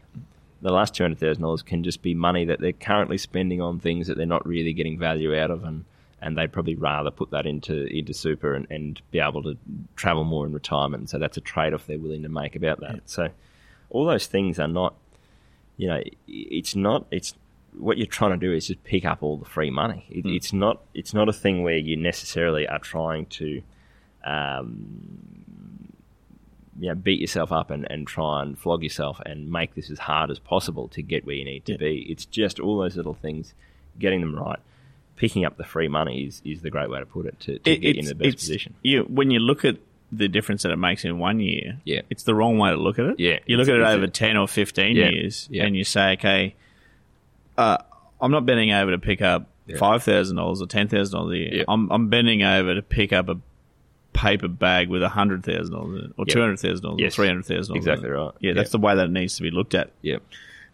The 0.62 0.72
last 0.72 0.94
two 0.94 1.04
hundred 1.04 1.18
thousand 1.18 1.42
dollars 1.42 1.62
can 1.62 1.84
just 1.84 2.00
be 2.00 2.14
money 2.14 2.44
that 2.46 2.60
they're 2.60 2.72
currently 2.72 3.18
spending 3.18 3.60
on 3.60 3.80
things 3.80 4.06
that 4.06 4.16
they're 4.16 4.26
not 4.26 4.46
really 4.46 4.72
getting 4.72 4.98
value 4.98 5.38
out 5.38 5.50
of, 5.50 5.64
and 5.64 5.84
and 6.22 6.38
they'd 6.38 6.52
probably 6.52 6.74
rather 6.74 7.10
put 7.10 7.30
that 7.32 7.44
into 7.44 7.84
into 7.94 8.14
super 8.14 8.54
and, 8.54 8.66
and 8.70 9.02
be 9.10 9.18
able 9.18 9.42
to 9.42 9.58
travel 9.94 10.24
more 10.24 10.46
in 10.46 10.54
retirement. 10.54 11.10
So 11.10 11.18
that's 11.18 11.36
a 11.36 11.42
trade 11.42 11.74
off 11.74 11.86
they're 11.86 11.98
willing 11.98 12.22
to 12.22 12.30
make 12.30 12.56
about 12.56 12.80
that. 12.80 13.02
So 13.04 13.28
all 13.90 14.06
those 14.06 14.26
things 14.26 14.58
are 14.58 14.66
not, 14.66 14.94
you 15.76 15.88
know, 15.88 16.02
it's 16.28 16.74
not 16.76 17.06
it's 17.10 17.34
what 17.76 17.98
you're 17.98 18.06
trying 18.06 18.30
to 18.38 18.46
do 18.46 18.52
is 18.52 18.68
just 18.68 18.84
pick 18.84 19.04
up 19.04 19.22
all 19.22 19.36
the 19.36 19.44
free 19.44 19.70
money. 19.70 20.06
It, 20.10 20.24
It's 20.26 20.52
not 20.52 20.80
it's 20.94 21.12
not 21.14 21.28
a 21.28 21.32
thing 21.32 21.62
where 21.62 21.76
you 21.76 21.96
necessarily 21.96 22.66
are 22.68 22.78
trying 22.78 23.26
to. 23.26 23.62
Um, 24.24 25.92
you 26.80 26.88
know, 26.88 26.94
beat 26.96 27.20
yourself 27.20 27.52
up 27.52 27.70
and, 27.70 27.86
and 27.88 28.04
try 28.06 28.42
and 28.42 28.58
flog 28.58 28.82
yourself 28.82 29.20
and 29.24 29.48
make 29.50 29.74
this 29.76 29.90
as 29.90 29.98
hard 30.00 30.28
as 30.30 30.40
possible 30.40 30.88
to 30.88 31.02
get 31.02 31.24
where 31.24 31.36
you 31.36 31.44
need 31.44 31.64
to 31.66 31.72
Yeah. 31.72 31.78
be. 31.78 32.06
It's 32.10 32.24
just 32.24 32.58
all 32.58 32.78
those 32.78 32.96
little 32.96 33.14
things, 33.14 33.54
getting 33.98 34.20
them 34.20 34.34
right. 34.34 34.58
Picking 35.14 35.44
up 35.44 35.56
the 35.56 35.62
free 35.62 35.86
money 35.86 36.24
is, 36.24 36.42
is 36.44 36.62
the 36.62 36.70
great 36.70 36.90
way 36.90 36.98
to 36.98 37.06
put 37.06 37.26
it 37.26 37.38
to, 37.40 37.58
to 37.60 37.70
It- 37.70 37.76
get 37.80 37.94
you 37.94 38.00
in 38.00 38.06
the 38.06 38.14
best 38.16 38.38
position. 38.38 38.74
You 38.82 39.02
when 39.04 39.30
you 39.30 39.38
look 39.38 39.64
at 39.64 39.76
the 40.16 40.28
difference 40.28 40.62
that 40.62 40.72
it 40.72 40.76
makes 40.76 41.04
in 41.04 41.18
one 41.18 41.40
year, 41.40 41.78
Yeah. 41.84 42.02
it's 42.10 42.22
the 42.24 42.34
wrong 42.34 42.58
way 42.58 42.70
to 42.70 42.76
look 42.76 42.98
at 42.98 43.06
it. 43.06 43.20
Yeah, 43.20 43.38
you 43.46 43.56
look 43.56 43.68
at 43.68 43.74
it 43.76 43.82
over 43.82 44.06
ten 44.06 44.36
or 44.36 44.46
fifteen 44.48 44.96
Yeah, 44.96 45.08
years, 45.10 45.48
yeah. 45.50 45.64
and 45.64 45.76
you 45.76 45.84
say, 45.84 46.12
okay, 46.12 46.54
uh, 47.58 47.78
I'm 48.20 48.30
not 48.30 48.46
bending 48.46 48.72
over 48.72 48.90
to 48.90 48.98
pick 48.98 49.22
up 49.22 49.46
Yeah. 49.66 49.76
five 49.76 50.02
thousand 50.02 50.36
dollars 50.36 50.60
or 50.62 50.66
ten 50.66 50.88
thousand 50.88 51.18
dollars 51.18 51.34
a 51.34 51.38
year. 51.38 51.54
Yeah. 51.54 51.64
I'm 51.68 51.90
I'm 51.90 52.08
bending 52.08 52.42
over 52.42 52.74
to 52.74 52.82
pick 52.82 53.12
up 53.12 53.28
a 53.28 53.36
paper 54.12 54.48
bag 54.48 54.88
with 54.88 55.02
a 55.02 55.08
hundred 55.08 55.42
thousand 55.44 55.74
dollars 55.74 55.98
in 55.98 56.04
it, 56.10 56.12
or 56.16 56.24
Yeah. 56.28 56.34
two 56.34 56.40
hundred 56.40 56.58
thousand 56.60 56.82
dollars, 56.84 57.02
or 57.02 57.10
three 57.10 57.26
hundred 57.26 57.44
thousand 57.46 57.74
dollars. 57.74 57.86
Exactly 57.86 58.10
right. 58.10 58.32
Yeah, 58.40 58.52
that's 58.52 58.68
Yeah. 58.70 58.78
the 58.78 58.86
way 58.86 58.94
that 58.94 59.04
it 59.06 59.10
needs 59.12 59.36
to 59.36 59.42
be 59.42 59.50
looked 59.50 59.74
at. 59.74 59.90
Yeah, 60.02 60.18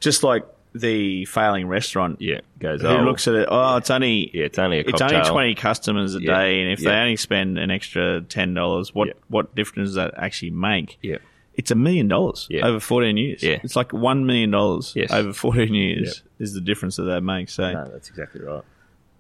Just 0.01 0.23
like 0.23 0.45
the 0.75 1.25
failing 1.25 1.67
restaurant, 1.67 2.21
yeah. 2.21 2.41
Goes 2.59 2.81
who 2.83 2.89
oh, 2.89 3.03
looks 3.03 3.27
at 3.27 3.35
it? 3.35 3.49
Oh, 3.51 3.77
it's 3.77 3.91
only 3.91 4.31
yeah, 4.33 4.45
it's 4.45 4.59
only 4.59 4.79
a 4.79 4.81
it's 4.81 4.93
cocktail. 4.93 5.19
only 5.19 5.31
twenty 5.31 5.55
customers 5.55 6.15
a 6.15 6.23
Yeah. 6.23 6.35
day, 6.39 6.63
and 6.63 6.71
if 6.73 6.79
they 6.81 6.91
Yeah. 6.91 7.03
only 7.03 7.17
spend 7.17 7.59
an 7.59 7.71
extra 7.71 8.21
ten 8.23 8.55
dollars, 8.55 8.95
what 8.95 9.09
Yeah. 9.09 9.15
what 9.29 9.55
difference 9.55 9.89
does 9.91 9.95
that 9.97 10.15
actually 10.17 10.51
make? 10.51 10.99
Yeah, 11.03 11.19
It's 11.57 11.71
a 11.71 11.75
million 11.75 12.07
dollars 12.09 12.47
Yeah. 12.49 12.67
over 12.67 12.79
fourteen 12.81 13.17
years. 13.17 13.43
Yeah. 13.43 13.59
It's 13.65 13.75
like 13.77 13.93
one 13.93 14.27
million 14.27 14.51
dollars 14.53 14.93
Yes. 14.95 15.11
over 15.11 15.33
fourteen 15.33 15.75
years 15.75 16.23
is 16.39 16.55
the 16.55 16.61
difference 16.61 16.97
that 16.97 17.05
that 17.05 17.23
makes. 17.23 17.55
So 17.55 17.73
no, 17.73 17.89
that's 17.91 18.09
exactly 18.09 18.41
right. 18.43 18.63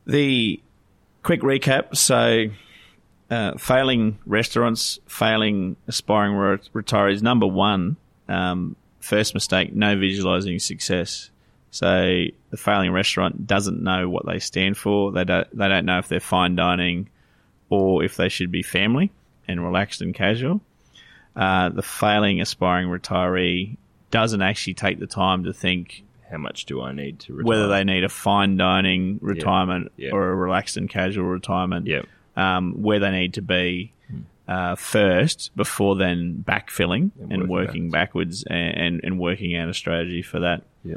the 0.06 0.60
quick 1.22 1.40
recap. 1.42 1.96
So 1.96 2.46
uh, 3.30 3.56
failing 3.58 4.18
restaurants, 4.26 4.98
failing 5.06 5.76
aspiring 5.86 6.34
re- 6.34 6.58
retirees. 6.74 7.22
Number 7.22 7.46
one, 7.46 7.96
um, 8.28 8.76
first 9.00 9.34
mistake: 9.34 9.74
no 9.74 9.96
visualizing 9.96 10.58
success. 10.58 11.30
So 11.70 12.24
the 12.50 12.56
failing 12.56 12.92
restaurant 12.92 13.46
doesn't 13.46 13.82
know 13.82 14.08
what 14.08 14.26
they 14.26 14.38
stand 14.40 14.76
for. 14.76 15.12
They 15.12 15.24
don't. 15.24 15.46
They 15.56 15.68
don't 15.68 15.84
know 15.86 15.98
if 15.98 16.08
they're 16.08 16.20
fine 16.20 16.56
dining 16.56 17.08
or 17.68 18.02
if 18.02 18.16
they 18.16 18.28
should 18.28 18.50
be 18.50 18.62
family 18.62 19.12
and 19.46 19.62
relaxed 19.64 20.02
and 20.02 20.14
casual. 20.14 20.60
Uh, 21.36 21.68
the 21.68 21.82
failing 21.82 22.40
aspiring 22.40 22.88
retiree 22.88 23.76
doesn't 24.10 24.42
actually 24.42 24.74
take 24.74 24.98
the 24.98 25.06
time 25.06 25.44
to 25.44 25.52
think 25.52 26.02
How 26.28 26.38
much 26.38 26.64
do 26.64 26.82
I 26.82 26.90
need 26.92 27.20
to 27.20 27.34
retire? 27.34 27.46
whether 27.48 27.68
they 27.68 27.84
need 27.84 28.02
a 28.02 28.08
fine 28.08 28.56
dining 28.56 29.20
retirement 29.22 29.92
or 30.12 30.28
a 30.30 30.34
relaxed 30.34 30.76
and 30.76 30.90
casual 30.90 31.26
retirement, 31.26 31.86
yeah, 31.86 32.02
um, 32.36 32.82
where 32.82 32.98
they 32.98 33.12
need 33.12 33.34
to 33.34 33.42
be 33.42 33.92
uh, 34.48 34.74
first 34.74 35.52
before 35.54 35.94
then 35.94 36.44
backfilling 36.46 37.12
And 37.20 37.32
and, 37.32 37.48
working 37.48 37.48
working 37.48 37.90
backwards 37.90 38.42
and, 38.42 38.76
and, 38.76 39.00
and 39.04 39.18
working 39.20 39.54
out 39.54 39.68
a 39.68 39.74
strategy 39.74 40.22
for 40.22 40.40
that. 40.40 40.64
yeah, 40.84 40.96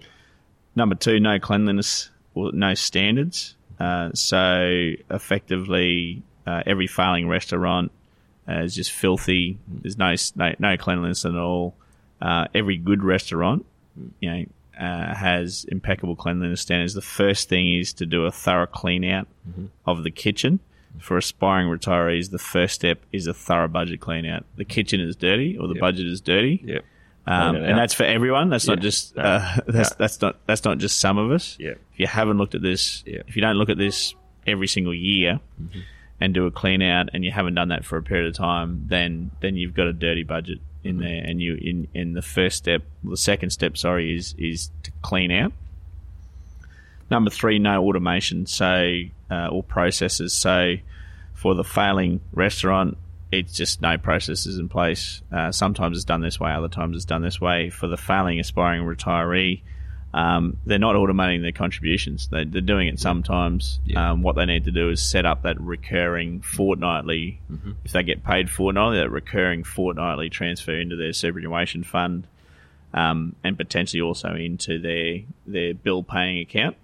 Number 0.76 0.96
two, 0.96 1.20
no 1.20 1.40
cleanliness 1.40 2.10
or 2.34 2.52
no 2.52 2.74
standards. 2.74 3.56
Uh, 3.80 4.10
so 4.14 4.92
effectively, 5.12 6.24
uh, 6.46 6.64
every 6.66 6.88
failing 6.88 7.28
restaurant 7.28 7.92
uh, 8.48 8.60
is 8.62 8.76
just 8.76 8.92
filthy. 8.92 9.58
There's 9.68 9.98
no 9.98 10.16
no, 10.36 10.54
no 10.60 10.78
cleanliness 10.78 11.26
at 11.26 11.36
all. 11.36 11.76
Uh, 12.22 12.46
every 12.54 12.78
good 12.78 13.04
restaurant, 13.04 13.66
you 14.20 14.32
know, 14.32 14.46
uh, 14.80 15.14
has 15.14 15.66
impeccable 15.66 16.16
cleanliness 16.16 16.62
standards. 16.62 16.94
The 16.94 17.02
first 17.02 17.50
thing 17.50 17.74
is 17.78 17.94
to 17.94 18.06
do 18.06 18.26
a 18.26 18.32
thorough 18.32 18.66
clean 18.66 19.04
out 19.06 19.28
of 19.86 20.04
the 20.04 20.12
kitchen. 20.12 20.60
For 21.00 21.18
aspiring 21.18 21.68
retirees, 21.68 22.30
the 22.32 22.38
first 22.40 22.76
step 22.76 23.00
is 23.12 23.26
a 23.28 23.34
thorough 23.34 23.68
budget 23.68 24.00
clean 24.00 24.26
out. 24.26 24.46
The 24.58 24.66
kitchen 24.66 25.00
is 25.02 25.16
dirty 25.16 25.58
or 25.58 25.68
the 25.68 25.74
Yep. 25.76 25.82
budget 25.82 26.06
is 26.08 26.22
dirty. 26.22 26.62
yeah. 26.66 26.80
Um, 27.26 27.56
and 27.56 27.78
that's 27.78 27.94
for 27.94 28.04
everyone. 28.04 28.50
That's 28.50 28.68
not 28.68 28.80
Yeah. 28.80 28.82
just 28.84 29.16
No. 29.16 29.24
uh, 29.24 29.56
that's 29.68 29.92
No. 29.92 29.96
that's 29.98 30.22
not 30.22 30.36
that's 30.46 30.66
not 30.66 30.78
just 30.80 31.00
some 31.00 31.18
of 31.18 31.32
us. 31.32 31.56
Yeah. 31.60 31.72
if 31.94 32.00
you 32.00 32.08
haven't 32.08 32.38
looked 32.38 32.54
at 32.56 32.62
this, 32.62 33.04
Yeah. 33.06 33.22
if 33.28 33.36
you 33.36 33.42
don't 33.42 33.56
look 33.56 33.70
at 33.70 33.78
this 33.78 34.14
every 34.46 34.68
single 34.68 34.94
year 34.94 35.40
Mm-hmm. 35.62 35.80
and 36.20 36.34
do 36.34 36.46
a 36.48 36.52
clean 36.52 36.82
out, 36.82 37.10
and 37.14 37.24
you 37.24 37.32
haven't 37.32 37.56
done 37.56 37.70
that 37.70 37.86
for 37.86 37.98
a 37.98 38.04
period 38.04 38.28
of 38.28 38.36
time, 38.36 38.86
then 38.88 39.32
then 39.40 39.56
you've 39.56 39.74
got 39.74 39.88
a 39.88 39.94
dirty 39.94 40.24
budget 40.24 40.60
in 40.84 40.96
Mm-hmm. 40.98 41.02
there, 41.04 41.24
and 41.24 41.42
you 41.42 41.56
in 41.56 41.88
in 41.94 42.12
the 42.14 42.22
first 42.22 42.58
step, 42.58 42.82
the 43.06 43.16
second 43.16 43.52
step, 43.52 43.78
sorry, 43.78 44.14
is 44.16 44.36
is 44.38 44.70
to 44.84 44.92
clean 45.02 45.32
out. 45.32 45.54
Number 47.10 47.30
three, 47.30 47.60
no 47.60 47.86
automation, 47.88 48.48
so 48.48 49.02
uh, 49.32 49.48
or 49.48 49.64
processes. 49.64 50.34
So 50.34 50.76
for 51.34 51.56
the 51.56 51.64
failing 51.64 52.22
restaurant, 52.34 52.98
it's 53.40 53.54
just 53.54 53.82
no 53.82 53.98
processes 53.98 54.58
in 54.58 54.70
place. 54.70 55.22
Uh, 55.32 55.52
sometimes 55.52 55.98
it's 55.98 56.06
done 56.06 56.22
this 56.22 56.40
way, 56.40 56.52
other 56.52 56.68
times 56.68 56.96
it's 56.96 57.06
done 57.06 57.22
this 57.22 57.42
way. 57.42 57.70
For 57.70 57.88
the 57.88 57.98
failing 57.98 58.40
aspiring 58.40 58.84
retiree, 58.84 59.62
um, 60.14 60.58
they're 60.66 60.80
not 60.80 60.96
automating 60.96 61.42
their 61.42 61.52
contributions. 61.52 62.28
They, 62.28 62.46
they're 62.46 62.62
doing 62.62 62.88
it 62.88 63.00
sometimes. 63.00 63.80
Yeah. 63.86 64.12
Um, 64.12 64.22
what 64.22 64.36
they 64.36 64.46
need 64.46 64.66
to 64.66 64.72
do 64.72 64.90
is 64.90 65.02
set 65.02 65.26
up 65.26 65.44
that 65.44 65.60
recurring 65.60 66.42
fortnightly, 66.42 67.42
if 67.84 67.92
they 67.92 68.04
get 68.04 68.24
paid 68.24 68.50
fortnightly, 68.50 68.98
that 68.98 69.10
recurring 69.10 69.64
fortnightly 69.64 70.30
transfer 70.30 70.80
into 70.80 70.96
their 70.96 71.14
superannuation 71.14 71.84
fund 71.84 72.28
um, 72.94 73.36
and 73.44 73.58
potentially 73.58 74.02
also 74.02 74.36
into 74.36 74.80
their, 74.80 75.22
their 75.48 75.74
bill 75.74 76.04
paying 76.04 76.40
account. 76.40 76.78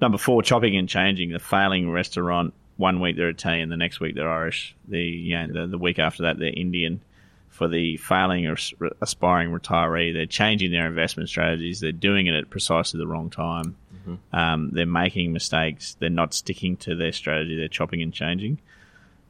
Number 0.00 0.18
four, 0.18 0.42
chopping 0.42 0.76
and 0.76 0.88
changing. 0.88 1.30
The 1.30 1.38
failing 1.38 1.88
restaurant. 1.90 2.52
One 2.76 3.00
week 3.00 3.16
they're 3.16 3.28
Italian, 3.28 3.68
the 3.68 3.76
next 3.76 4.00
week 4.00 4.14
they're 4.14 4.30
Irish. 4.30 4.74
The 4.88 5.00
you 5.00 5.38
know, 5.38 5.52
the, 5.52 5.66
the 5.68 5.78
week 5.78 5.98
after 5.98 6.24
that 6.24 6.38
they're 6.38 6.52
Indian. 6.54 7.00
For 7.48 7.68
the 7.68 7.98
failing 7.98 8.48
or 8.48 8.56
aspiring 9.00 9.50
retiree, 9.50 10.12
they're 10.12 10.26
changing 10.26 10.72
their 10.72 10.88
investment 10.88 11.28
strategies. 11.28 11.78
They're 11.78 11.92
doing 11.92 12.26
it 12.26 12.34
at 12.34 12.50
precisely 12.50 12.98
the 12.98 13.06
wrong 13.06 13.30
time. 13.30 13.76
Um, 14.32 14.70
they're 14.72 14.86
making 14.86 15.32
mistakes. 15.32 15.96
They're 16.00 16.10
not 16.10 16.34
sticking 16.34 16.76
to 16.78 16.96
their 16.96 17.12
strategy. 17.12 17.56
They're 17.56 17.68
chopping 17.68 18.02
and 18.02 18.12
changing. 18.12 18.58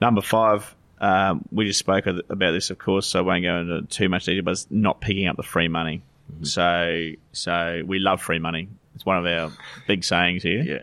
Number 0.01 0.23
five, 0.23 0.75
um, 1.01 1.45
we 1.53 1.67
just 1.67 1.79
spoke 1.79 2.07
about 2.07 2.53
this, 2.53 2.71
of 2.71 2.79
course, 2.79 3.07
so 3.07 3.19
I 3.19 3.23
won't 3.23 3.43
go 3.43 3.59
into 3.59 3.83
too 3.83 4.09
much 4.09 4.25
detail, 4.25 4.43
but 4.43 4.53
it's 4.53 4.67
not 4.71 5.03
picking 5.03 5.27
up 5.27 5.37
the 5.37 5.43
free 5.43 5.69
money. 5.69 6.01
So, 6.47 7.11
so 7.33 7.83
we 7.87 7.99
love 7.99 8.23
free 8.23 8.39
money. 8.39 8.69
It's 8.95 9.05
one 9.05 9.19
of 9.19 9.27
our 9.27 9.53
big 9.87 10.03
sayings 10.03 10.43
here. 10.43 10.63
Yeah. 10.63 10.83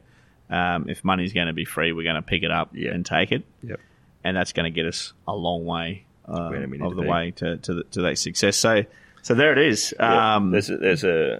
Um, 0.52 0.90
if 0.90 1.04
money's 1.04 1.34
going 1.34 1.48
to 1.48 1.54
be 1.54 1.66
free, 1.66 1.94
we're 1.94 2.04
going 2.04 2.16
to 2.18 2.22
pick 2.22 2.44
it 2.44 2.52
up 2.52 2.70
Yeah. 2.74 2.92
and 2.92 3.06
take 3.06 3.32
it, 3.32 3.44
Yep. 3.64 3.80
and 4.24 4.36
that's 4.38 4.52
going 4.54 4.66
to 4.66 4.76
get 4.76 4.86
us 4.86 5.14
a 5.28 5.36
long 5.36 5.66
way 5.66 6.06
need 6.28 6.82
of 6.82 6.96
the 6.96 7.02
be. 7.02 7.08
way 7.08 7.32
to 7.38 7.58
to, 7.58 7.74
the, 7.74 7.84
to 7.86 8.02
that 8.02 8.18
success. 8.18 8.58
So, 8.58 8.84
so 9.22 9.34
there 9.34 9.52
it 9.54 9.58
is. 9.60 9.94
Yeah, 10.00 10.36
Um, 10.36 10.52
there's 10.52 10.70
a, 10.70 10.78
there's 10.78 11.04
a 11.04 11.36
uh, 11.36 11.40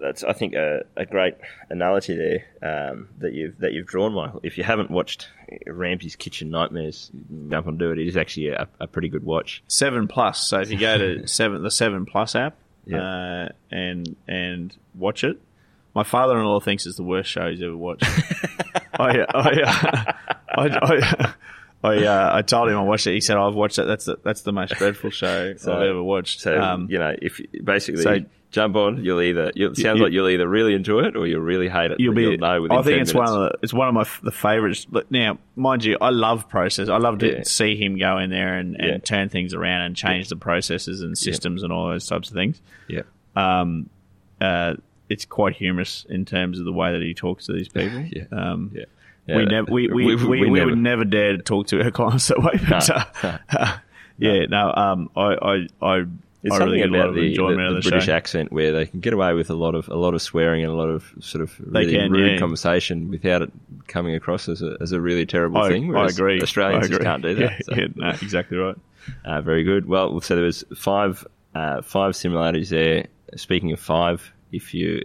that's 0.00 0.24
I 0.24 0.32
think 0.32 0.54
a, 0.54 0.84
a 0.96 1.06
great 1.06 1.34
analogy 1.70 2.16
there 2.16 2.90
um, 2.90 3.08
that 3.18 3.34
you've 3.34 3.58
that 3.58 3.72
you've 3.72 3.86
drawn, 3.86 4.12
Michael. 4.14 4.40
If 4.42 4.58
you 4.58 4.64
haven't 4.64 4.90
watched 4.90 5.28
Ramsay's 5.66 6.16
Kitchen 6.16 6.50
Nightmares, 6.50 7.10
jump 7.50 7.66
on 7.68 7.78
do 7.78 7.92
it. 7.92 7.98
It 8.00 8.08
is 8.08 8.16
actually 8.16 8.48
a, 8.48 8.66
a 8.80 8.86
pretty 8.88 9.08
good 9.08 9.22
watch. 9.24 9.62
seven 9.68 10.08
plus. 10.08 10.40
So 10.46 10.58
if 10.60 10.70
you 10.72 10.78
go 10.78 10.98
to 10.98 11.26
seven, 11.28 11.62
the 11.62 11.70
seven 11.70 12.04
plus 12.06 12.34
app, 12.34 12.56
Yeah. 12.86 13.00
uh, 13.02 13.48
and 13.70 14.16
and 14.26 14.74
watch 14.94 15.22
it. 15.22 15.38
My 15.94 16.02
father-in-law 16.04 16.60
thinks 16.60 16.86
it's 16.86 16.96
the 16.96 17.02
worst 17.02 17.30
show 17.30 17.50
he's 17.50 17.62
ever 17.62 17.76
watched. 17.76 18.04
I, 18.98 19.24
I, 19.34 20.14
I, 20.48 20.58
I, 20.58 21.34
I, 21.84 22.04
uh, 22.06 22.30
I 22.36 22.42
told 22.42 22.68
him 22.68 22.76
I 22.76 22.82
watched 22.82 23.06
it. 23.06 23.14
He 23.14 23.20
said, 23.20 23.36
"I've 23.36 23.54
watched 23.54 23.78
it. 23.78 23.84
That's 23.84 24.04
the, 24.04 24.16
that's 24.22 24.42
the 24.42 24.52
most 24.52 24.74
dreadful 24.74 25.10
show 25.10 25.54
So- 25.56 25.72
I've 25.74 25.82
ever 25.88 26.02
watched." 26.02 26.40
So 26.40 26.58
um, 26.60 26.86
you 26.90 26.98
know, 26.98 27.14
if 27.20 27.40
basically 27.64 28.02
so- 28.02 28.20
jump 28.52 28.76
on, 28.76 29.02
you'll 29.04 29.20
either 29.22 29.50
you'll, 29.54 29.72
it 29.72 29.78
sounds 29.78 29.98
you- 29.98 30.04
like 30.04 30.12
you'll 30.12 30.28
either 30.28 30.46
really 30.48 30.74
enjoy 30.74 31.00
it 31.04 31.16
or 31.16 31.26
you'll 31.26 31.40
really 31.40 31.68
hate 31.68 31.90
it. 31.90 31.98
You'll 32.00 32.14
be. 32.14 32.22
You'll 32.22 32.38
know 32.38 32.66
I 32.70 32.82
think 32.82 33.00
it's 33.02 33.12
minutes. 33.12 33.14
one 33.14 33.28
of 33.28 33.34
the. 33.34 33.58
It's 33.62 33.74
one 33.74 33.88
of 33.88 33.94
my 33.94 34.02
f- 34.02 34.20
the 34.22 34.30
favorites. 34.30 34.86
Now, 35.10 35.38
mind 35.56 35.84
you, 35.84 35.98
I 36.00 36.10
love 36.10 36.48
process. 36.48 36.88
I 36.88 36.98
love 36.98 37.18
to 37.20 37.32
Yeah. 37.38 37.42
see 37.44 37.76
him 37.76 37.98
go 37.98 38.18
in 38.18 38.30
there 38.30 38.54
and, 38.58 38.76
and 38.76 38.88
Yeah. 38.88 38.98
turn 38.98 39.28
things 39.28 39.52
around 39.52 39.82
and 39.82 39.96
change 39.96 40.28
the 40.28 40.36
processes 40.36 41.00
and 41.02 41.18
systems 41.18 41.62
and 41.64 41.72
all 41.72 41.88
those 41.88 42.06
types 42.06 42.28
of 42.28 42.34
things. 42.34 42.62
yeah. 42.88 43.02
um, 43.34 43.88
uh, 44.40 44.74
it's 45.12 45.24
quite 45.24 45.54
humorous 45.56 46.06
in 46.08 46.24
terms 46.24 46.58
of 46.58 46.64
the 46.64 46.72
way 46.72 46.92
that 46.92 47.02
he 47.02 47.14
talks 47.14 47.46
to 47.46 47.52
these 47.52 47.68
people. 47.78 48.00
Yeah. 48.00 48.24
Um, 48.32 48.70
Yeah. 48.74 48.84
we 49.36 49.46
Yeah, 49.50 49.60
we, 49.62 49.88
we, 49.88 50.04
we- 50.04 50.16
we, 50.16 50.26
we 50.26 50.50
we 50.50 50.58
never- 50.58 50.70
would 50.70 50.78
never 50.78 51.04
dare 51.04 51.36
to 51.36 51.42
talk 51.42 51.66
to 51.68 51.82
our 51.82 51.90
clients 51.98 52.28
that 52.28 52.38
way. 52.38 52.58
But, 52.68 52.88
No, 52.88 53.38
uh, 53.58 53.78
yeah, 54.18 54.46
no, 54.46 54.72
um, 54.74 55.10
I 55.16 55.20
I 55.22 55.54
I, 55.80 55.96
There's 56.42 56.54
I 56.54 56.58
something 56.58 56.66
really 56.66 56.78
get 56.78 56.88
a 56.88 56.92
lot 56.92 56.98
about 57.00 57.08
of 57.10 57.14
the, 57.14 57.28
enjoyment 57.28 57.58
the, 57.68 57.74
the 57.74 57.80
the, 57.80 57.90
British 57.90 58.06
show. 58.06 58.12
accent 58.14 58.52
where 58.52 58.72
they 58.72 58.86
can 58.86 58.98
get 59.00 59.12
away 59.12 59.32
with 59.34 59.48
a 59.50 59.54
lot 59.54 59.74
of 59.76 59.88
a 59.88 59.94
lot 59.96 60.14
of 60.14 60.22
swearing 60.22 60.64
and 60.64 60.72
a 60.72 60.76
lot 60.76 60.88
of 60.88 61.04
sort 61.20 61.42
of 61.42 61.54
really 61.60 61.92
can, 61.94 62.10
rude 62.10 62.32
yeah. 62.32 62.38
conversation 62.38 63.08
without 63.10 63.42
it 63.42 63.52
coming 63.86 64.14
across 64.16 64.48
as 64.48 64.60
a, 64.62 64.76
as 64.80 64.90
a 64.92 65.00
really 65.00 65.24
terrible 65.26 65.58
I, 65.62 65.68
thing. 65.68 65.94
I 65.96 66.06
agree. 66.06 66.40
Australians 66.42 66.84
I 66.84 66.86
agree. 66.86 66.96
just 66.98 67.04
can't 67.06 67.22
do 67.22 67.34
that. 67.36 67.50
Yeah, 67.52 67.58
so. 67.62 67.74
yeah, 67.76 67.86
no, 67.94 68.08
exactly 68.10 68.56
right. 68.58 68.76
Uh, 69.24 69.40
very 69.40 69.62
good. 69.64 69.86
Well, 69.86 70.20
so 70.20 70.34
there 70.34 70.44
was 70.44 70.64
five 70.76 71.24
uh, 71.54 71.82
five 71.82 72.16
similarities 72.16 72.70
there. 72.70 73.06
Speaking 73.36 73.72
of 73.72 73.80
five, 73.80 74.32
if 74.52 74.74
you 74.74 75.02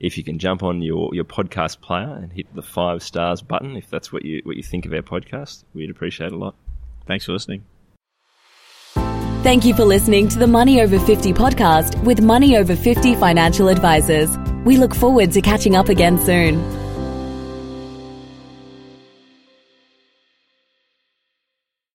if 0.00 0.16
you 0.16 0.22
can 0.22 0.38
jump 0.38 0.62
on 0.62 0.80
your, 0.80 1.12
your 1.12 1.24
podcast 1.24 1.80
player 1.80 2.18
and 2.22 2.32
hit 2.32 2.46
the 2.54 2.62
five 2.62 3.02
stars 3.02 3.42
button, 3.42 3.76
if 3.76 3.90
that's 3.90 4.12
what 4.12 4.24
you 4.24 4.40
what 4.44 4.56
you 4.56 4.62
think 4.62 4.86
of 4.86 4.92
our 4.92 5.02
podcast, 5.02 5.64
we'd 5.74 5.90
appreciate 5.90 6.32
a 6.32 6.36
lot. 6.36 6.54
Thanks 7.06 7.24
for 7.24 7.32
listening. 7.32 7.64
Thank 9.42 9.64
you 9.64 9.72
for 9.72 9.84
listening 9.84 10.28
to 10.28 10.38
the 10.38 10.46
Money 10.46 10.80
Over 10.80 10.98
50 10.98 11.32
podcast 11.32 12.02
with 12.04 12.20
Money 12.20 12.56
Over 12.56 12.76
50 12.76 13.14
financial 13.14 13.68
advisors. 13.68 14.36
We 14.64 14.76
look 14.76 14.94
forward 14.94 15.32
to 15.32 15.40
catching 15.40 15.76
up 15.76 15.88
again 15.88 16.18
soon. 16.18 16.87